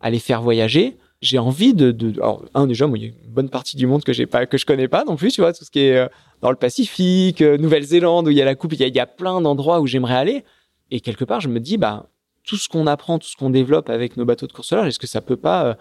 [0.00, 0.96] à les, faire voyager.
[1.20, 4.04] J'ai envie de, alors, un, déjà, moi, il y a une bonne partie du monde
[4.04, 5.96] que j'ai pas, que je connais pas non plus, tu vois, tout ce qui est
[5.96, 6.08] euh,
[6.42, 9.00] dans le Pacifique, euh, Nouvelle-Zélande, où il y a la coupe, il y a, y
[9.00, 10.44] a plein d'endroits où j'aimerais aller.
[10.90, 12.06] Et quelque part, je me dis, bah,
[12.44, 14.98] tout ce qu'on apprend, tout ce qu'on développe avec nos bateaux de course large, est-ce
[14.98, 15.74] que ça peut pas euh,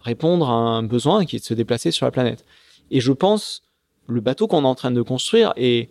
[0.00, 2.44] répondre à un besoin qui est de se déplacer sur la planète?
[2.90, 3.62] Et je pense,
[4.08, 5.90] le bateau qu'on est en train de construire est,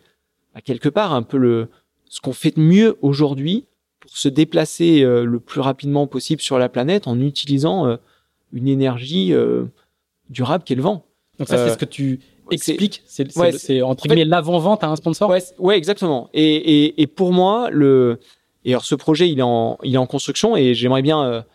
[0.56, 1.70] à quelque part, un peu le,
[2.10, 3.66] ce qu'on fait de mieux aujourd'hui
[4.00, 7.98] pour se déplacer euh, le plus rapidement possible sur la planète en utilisant euh,
[8.52, 9.66] une énergie euh,
[10.30, 11.06] durable qui est le vent.
[11.38, 12.20] Donc ça, c'est ce que tu
[12.52, 13.04] expliques.
[13.06, 15.30] C'est ouais, entre guillemets l'avant-vente à un sponsor?
[15.30, 16.30] Ouais, ouais exactement.
[16.34, 18.20] Et, et, et, pour moi, le
[18.66, 21.46] et alors ce projet, il est en il est en construction et j'aimerais bien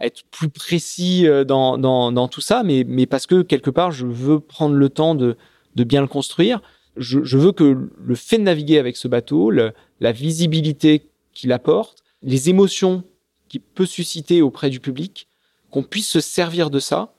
[0.00, 4.06] être plus précis dans, dans, dans tout ça, mais mais parce que quelque part, je
[4.06, 5.36] veux prendre le temps de
[5.74, 6.62] de bien le construire
[7.00, 12.50] je, veux que le fait de naviguer avec ce bateau, la visibilité qu'il apporte, les
[12.50, 13.04] émotions
[13.48, 15.28] qu'il peut susciter auprès du public,
[15.70, 17.14] qu'on puisse se servir de ça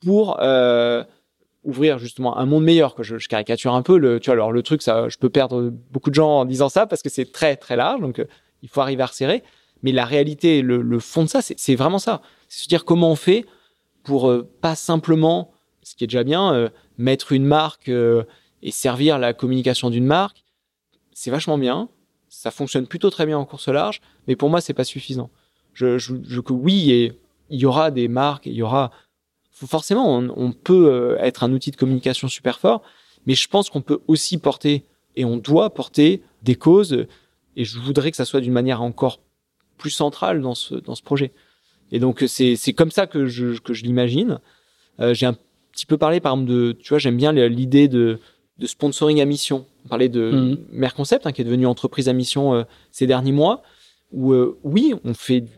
[0.00, 1.04] pour euh,
[1.64, 2.94] ouvrir justement un monde meilleur.
[2.94, 5.70] Que je, caricature un peu le, tu vois, alors le truc, ça, je peux perdre
[5.90, 8.24] beaucoup de gens en disant ça parce que c'est très très large, donc euh,
[8.62, 9.42] il faut arriver à resserrer.
[9.82, 12.20] Mais la réalité, le, fond de ça, c'est vraiment ça.
[12.48, 13.46] C'est se dire comment on fait
[14.02, 16.70] pour euh, pas simplement, ce qui est déjà bien,
[17.00, 18.24] mettre une marque euh,
[18.62, 20.44] et servir la communication d'une marque,
[21.12, 21.88] c'est vachement bien.
[22.28, 25.30] Ça fonctionne plutôt très bien en course large, mais pour moi, c'est pas suffisant.
[25.72, 27.12] Je, je, oui,
[27.48, 28.90] il y aura des marques, il y aura
[29.50, 32.82] forcément, on, peut euh, être un outil de communication super fort,
[33.26, 34.84] mais je pense qu'on peut aussi porter
[35.16, 37.06] et on doit porter des causes.
[37.56, 39.20] Et je voudrais que ça soit d'une manière encore
[39.76, 41.32] plus centrale dans ce dans ce projet.
[41.92, 44.40] Et donc c'est comme ça que je que je l'imagine.
[45.00, 45.36] Euh, J'ai un
[45.80, 48.18] petit peu parler, par exemple, de, tu vois, j'aime bien l'idée de,
[48.58, 49.64] de sponsoring à mission.
[49.86, 50.58] On parlait de mmh.
[50.72, 53.62] Mère Concept, hein, qui est devenue entreprise à mission euh, ces derniers mois,
[54.12, 55.50] où, euh, oui, on fait du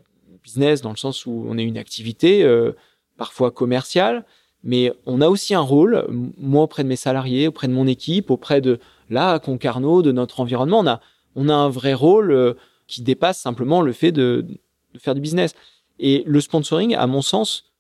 [0.45, 2.71] business dans le sens où on est une activité, euh,
[3.17, 4.25] parfois commerciale,
[4.63, 6.07] mais on a aussi un rôle,
[6.39, 8.79] moi auprès de mes salariés, auprès de mon équipe, auprès de
[9.11, 11.01] là, Concarneau, de notre environnement, on a,
[11.35, 12.55] on a un vrai rôle
[12.87, 14.47] qui dépasse simplement le fait de,
[14.95, 15.57] de faire du business.
[15.99, 17.72] Et le sponsoring, à mon sens,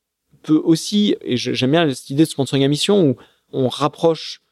[0.42, 3.16] peut aussi, et j'aime bien cette idée de sponsoring à mission où
[3.52, 4.42] on rapproche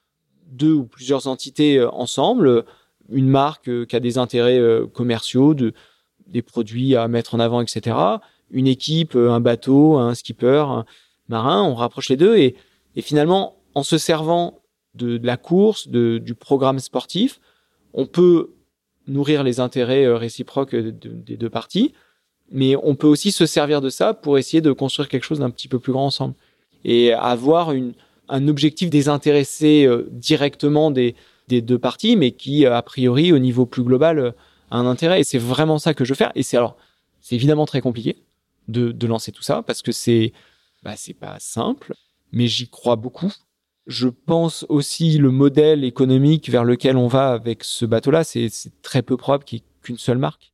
[0.50, 2.64] deux ou plusieurs entités euh, ensemble,
[3.10, 5.72] une marque euh, qui a des intérêts euh, commerciaux, de,
[6.26, 7.96] des produits à mettre en avant, etc.
[8.50, 10.84] Une équipe, un bateau, un skipper, un
[11.28, 12.56] marin, on rapproche les deux et,
[13.00, 14.60] finalement, en se servant
[14.94, 17.40] de, de la course, de, du programme sportif,
[17.94, 18.50] on peut
[19.06, 21.94] nourrir les intérêts réciproques des deux parties,
[22.50, 25.50] mais on peut aussi se servir de ça pour essayer de construire quelque chose d'un
[25.50, 26.34] petit peu plus grand ensemble
[26.84, 27.94] et avoir une,
[28.28, 31.14] un objectif désintéressé euh, directement des,
[31.48, 34.30] des deux parties, mais qui a priori au niveau plus global euh,
[34.70, 35.20] a un intérêt.
[35.20, 36.32] Et c'est vraiment ça que je veux faire.
[36.34, 36.76] Et c'est alors,
[37.20, 38.16] c'est évidemment très compliqué
[38.68, 40.32] de, de lancer tout ça parce que c'est,
[40.82, 41.94] bah, c'est pas simple,
[42.32, 43.32] mais j'y crois beaucoup.
[43.86, 48.50] Je pense aussi le modèle économique vers lequel on va avec ce bateau-là, c'est
[48.82, 50.49] très peu probable qu'il n'y ait qu'une seule marque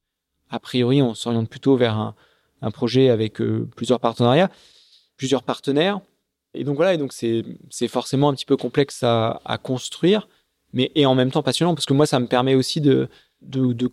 [0.51, 2.14] a priori, on s'oriente plutôt vers un,
[2.73, 4.51] projet avec euh, plusieurs partenariats,
[5.16, 6.01] plusieurs partenaires.
[6.55, 10.27] Et donc voilà, et donc c'est forcément un petit peu complexe à, construire,
[10.73, 13.09] mais et en même temps passionnant parce que moi ça me permet aussi de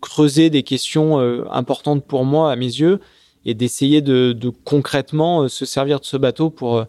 [0.00, 3.00] creuser des questions euh, importantes pour moi à mes yeux
[3.44, 6.84] et d'essayer de, concrètement euh, se servir de ce bateau pour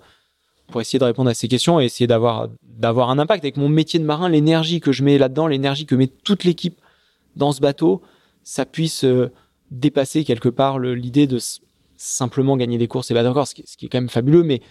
[0.67, 3.69] pour essayer de répondre à ces questions et essayer d'avoir d'avoir un impact avec mon
[3.69, 6.79] métier de marin, l'énergie que je mets là-dedans, l'énergie que met toute l'équipe
[7.35, 8.01] dans ce bateau,
[8.43, 9.05] ça puisse
[9.71, 11.39] dépasser quelque part l'idée de
[11.97, 14.43] simplement gagner des courses et battre encore, ce qui, ce qui est quand même fabuleux,
[14.43, 14.61] mais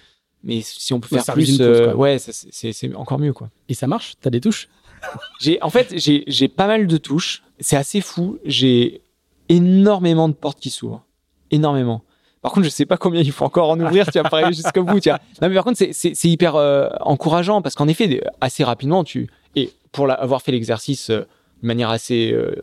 [0.46, 3.48] mais si on peut faire plus, euh, ouais, c'est encore mieux quoi.
[3.70, 4.14] Et ça marche?
[4.20, 4.68] T'as des touches?
[5.40, 7.42] J'ai en fait j'ai pas mal de touches.
[7.60, 8.38] C'est assez fou.
[8.44, 9.00] J'ai
[9.48, 11.04] énormément de portes qui s'ouvrent.
[11.50, 12.02] Énormément.
[12.44, 14.82] Par contre, je sais pas combien il faut encore en ouvrir, tu vas pas jusqu'au
[14.82, 15.18] bout, tu vois.
[15.40, 19.72] Non, mais par contre, c'est hyper euh, encourageant parce qu'en effet, assez rapidement, tu, et
[19.92, 21.20] pour avoir fait l'exercice euh,
[21.62, 22.54] de manière assez euh,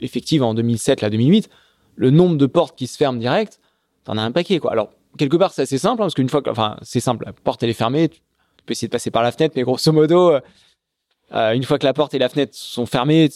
[0.00, 1.48] effective en 2007, là, 2008,
[2.00, 3.60] le nombre de portes qui se ferment direct,
[4.04, 4.72] t'en as un paquet, quoi.
[4.72, 7.34] Alors, quelque part, c'est assez simple, hein, parce qu'une fois que, enfin, c'est simple, la
[7.34, 8.20] porte, elle est fermée, tu
[8.64, 10.32] peux essayer de passer par la fenêtre, mais grosso modo,
[11.30, 13.28] une fois que la porte et la fenêtre sont fermées,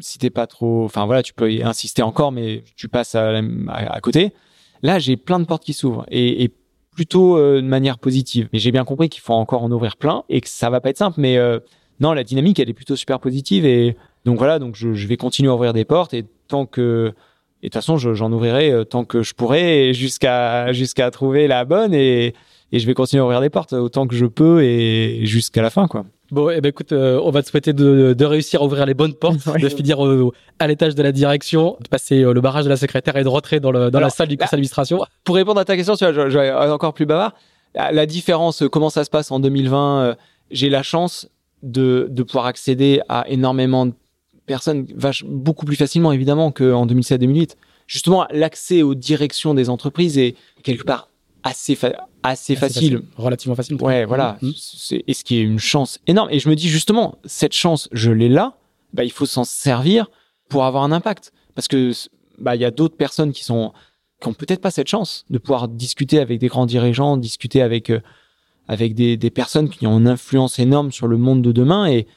[0.00, 3.40] si t'es pas trop, enfin voilà, tu peux y insister encore, mais tu passes à,
[4.02, 4.34] côté.
[4.82, 6.50] Là, j'ai plein de portes qui s'ouvrent et,
[6.92, 8.48] plutôt euh, de manière positive.
[8.52, 10.90] Mais j'ai bien compris qu'il faut encore en ouvrir plein et que ça va pas
[10.90, 11.20] être simple.
[11.20, 11.60] Mais euh,
[12.00, 15.50] non, la dynamique, elle est plutôt super positive et donc voilà, donc je vais continuer
[15.50, 17.14] à ouvrir des portes et tant que
[17.62, 21.64] et de toute façon, j'en ouvrirai euh, tant que je pourrai jusqu'à jusqu'à trouver la
[21.64, 22.34] bonne et,
[22.72, 25.70] et je vais continuer à ouvrir des portes autant que je peux et jusqu'à la
[25.70, 26.04] fin, quoi.
[26.30, 28.94] Bon, eh ben écoute, euh, on va te souhaiter de, de, réussir à ouvrir les
[28.94, 29.98] bonnes portes, de finir
[30.60, 33.28] à l'étage de la direction, de passer euh, le barrage de la secrétaire et de
[33.28, 35.00] rentrer dans, le, dans la salle du conseil d'administration.
[35.24, 37.34] Pour répondre à ta question, tu vois, je, vais encore plus bavard.
[37.74, 40.14] La, différence, comment ça se passe en 2020 euh,
[40.50, 41.28] J'ai la chance
[41.62, 43.92] de, de pouvoir accéder à énormément de
[44.50, 47.52] personnes, vache, beaucoup plus facilement évidemment qu'en 2007-2008.
[47.86, 51.08] Justement, l'accès aux directions des entreprises est quelque part
[51.44, 51.78] assez,
[52.24, 53.02] assez, facile.
[53.16, 53.76] Relativement facile.
[53.76, 54.38] Ouais, voilà.
[54.42, 54.50] Mmh.
[55.06, 56.28] Et ce qui est une chance énorme.
[56.32, 58.56] Et je me dis justement, cette chance, je l'ai là,
[58.92, 60.10] bah, il faut s'en servir
[60.48, 61.32] pour avoir un impact.
[61.54, 61.92] Parce que,
[62.38, 63.72] bah, il y a d'autres personnes qui sont,
[64.20, 67.90] qui ont peut-être pas cette chance de pouvoir discuter avec des grands dirigeants, discuter avec,
[67.90, 68.00] euh,
[68.66, 71.86] avec des, des personnes qui ont une influence énorme sur le monde de demain.
[71.86, 72.08] Et,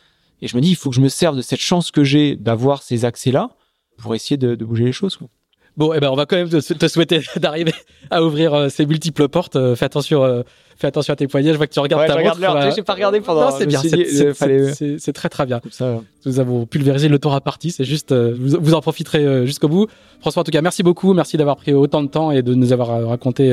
[0.44, 2.36] et je me dis, il faut que je me serve de cette chance que j'ai
[2.36, 3.52] d'avoir ces accès-là
[3.98, 5.16] pour essayer de, de bouger les choses.
[5.16, 5.30] Quoi.
[5.78, 7.74] Bon, eh ben, on va quand même te, souhaiter d'arriver
[8.12, 9.56] à ouvrir euh, ces multiples portes.
[9.56, 10.44] Euh, fais attention, euh,
[10.76, 11.54] fais attention à tes poignets.
[11.54, 12.36] Je vois que tu regardes ta montre.
[12.36, 13.50] Regarde J'ai pas regardé pendant.
[13.50, 13.82] Non, c'est bien.
[13.82, 15.62] C'est très très bien.
[15.72, 16.02] Ça.
[16.26, 17.72] Nous avons pulvérisé le temps à partie.
[17.72, 19.88] C'est juste, vous, vous, en profiterez jusqu'au bout.
[20.20, 21.14] François, en tout cas, merci beaucoup.
[21.14, 23.50] Merci d'avoir pris autant de temps et de nous avoir raconté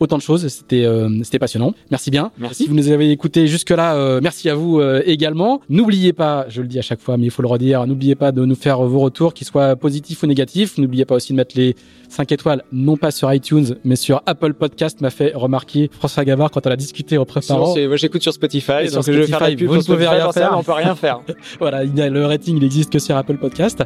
[0.00, 0.46] autant de choses.
[0.48, 1.74] C'était euh, c'était passionnant.
[1.90, 2.30] Merci bien.
[2.38, 2.64] Merci.
[2.64, 5.60] Si vous nous avez écouté jusque là, euh, merci à vous euh, également.
[5.68, 8.32] N'oubliez pas, je le dis à chaque fois, mais il faut le redire, n'oubliez pas
[8.32, 10.78] de nous faire vos retours, qu'ils soient positifs ou négatifs.
[10.78, 11.76] N'oubliez pas aussi de mettre les
[12.08, 16.50] 5 étoiles, non pas sur iTunes, mais sur Apple Podcast, m'a fait remarquer François Gavard
[16.50, 17.74] quand on a discuté en préparant.
[17.76, 20.32] Moi, j'écoute sur Spotify, sur Spotify, je vais faire la pub vous ne pouvez rien
[20.32, 20.54] faire.
[20.56, 21.20] On peut rien faire.
[21.58, 23.82] voilà, le rating, il existe que sur Apple Podcast.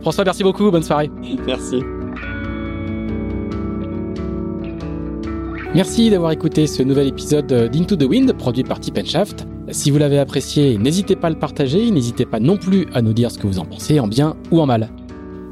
[0.00, 0.70] François, merci beaucoup.
[0.70, 1.10] Bonne soirée.
[1.46, 1.82] Merci.
[5.74, 9.46] Merci d'avoir écouté ce nouvel épisode d'Into the Wind produit par Tip Shaft.
[9.70, 13.12] Si vous l'avez apprécié, n'hésitez pas à le partager, n'hésitez pas non plus à nous
[13.12, 14.88] dire ce que vous en pensez, en bien ou en mal.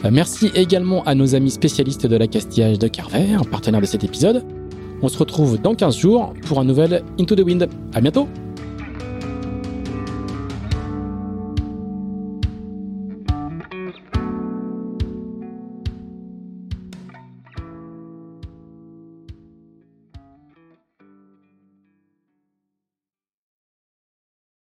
[0.05, 4.43] Euh, merci également à nos amis spécialistes de l'accastillage de Carver, partenaire de cet épisode.
[5.03, 7.69] On se retrouve dans 15 jours pour un nouvel Into the Wind.
[7.93, 8.27] À bientôt!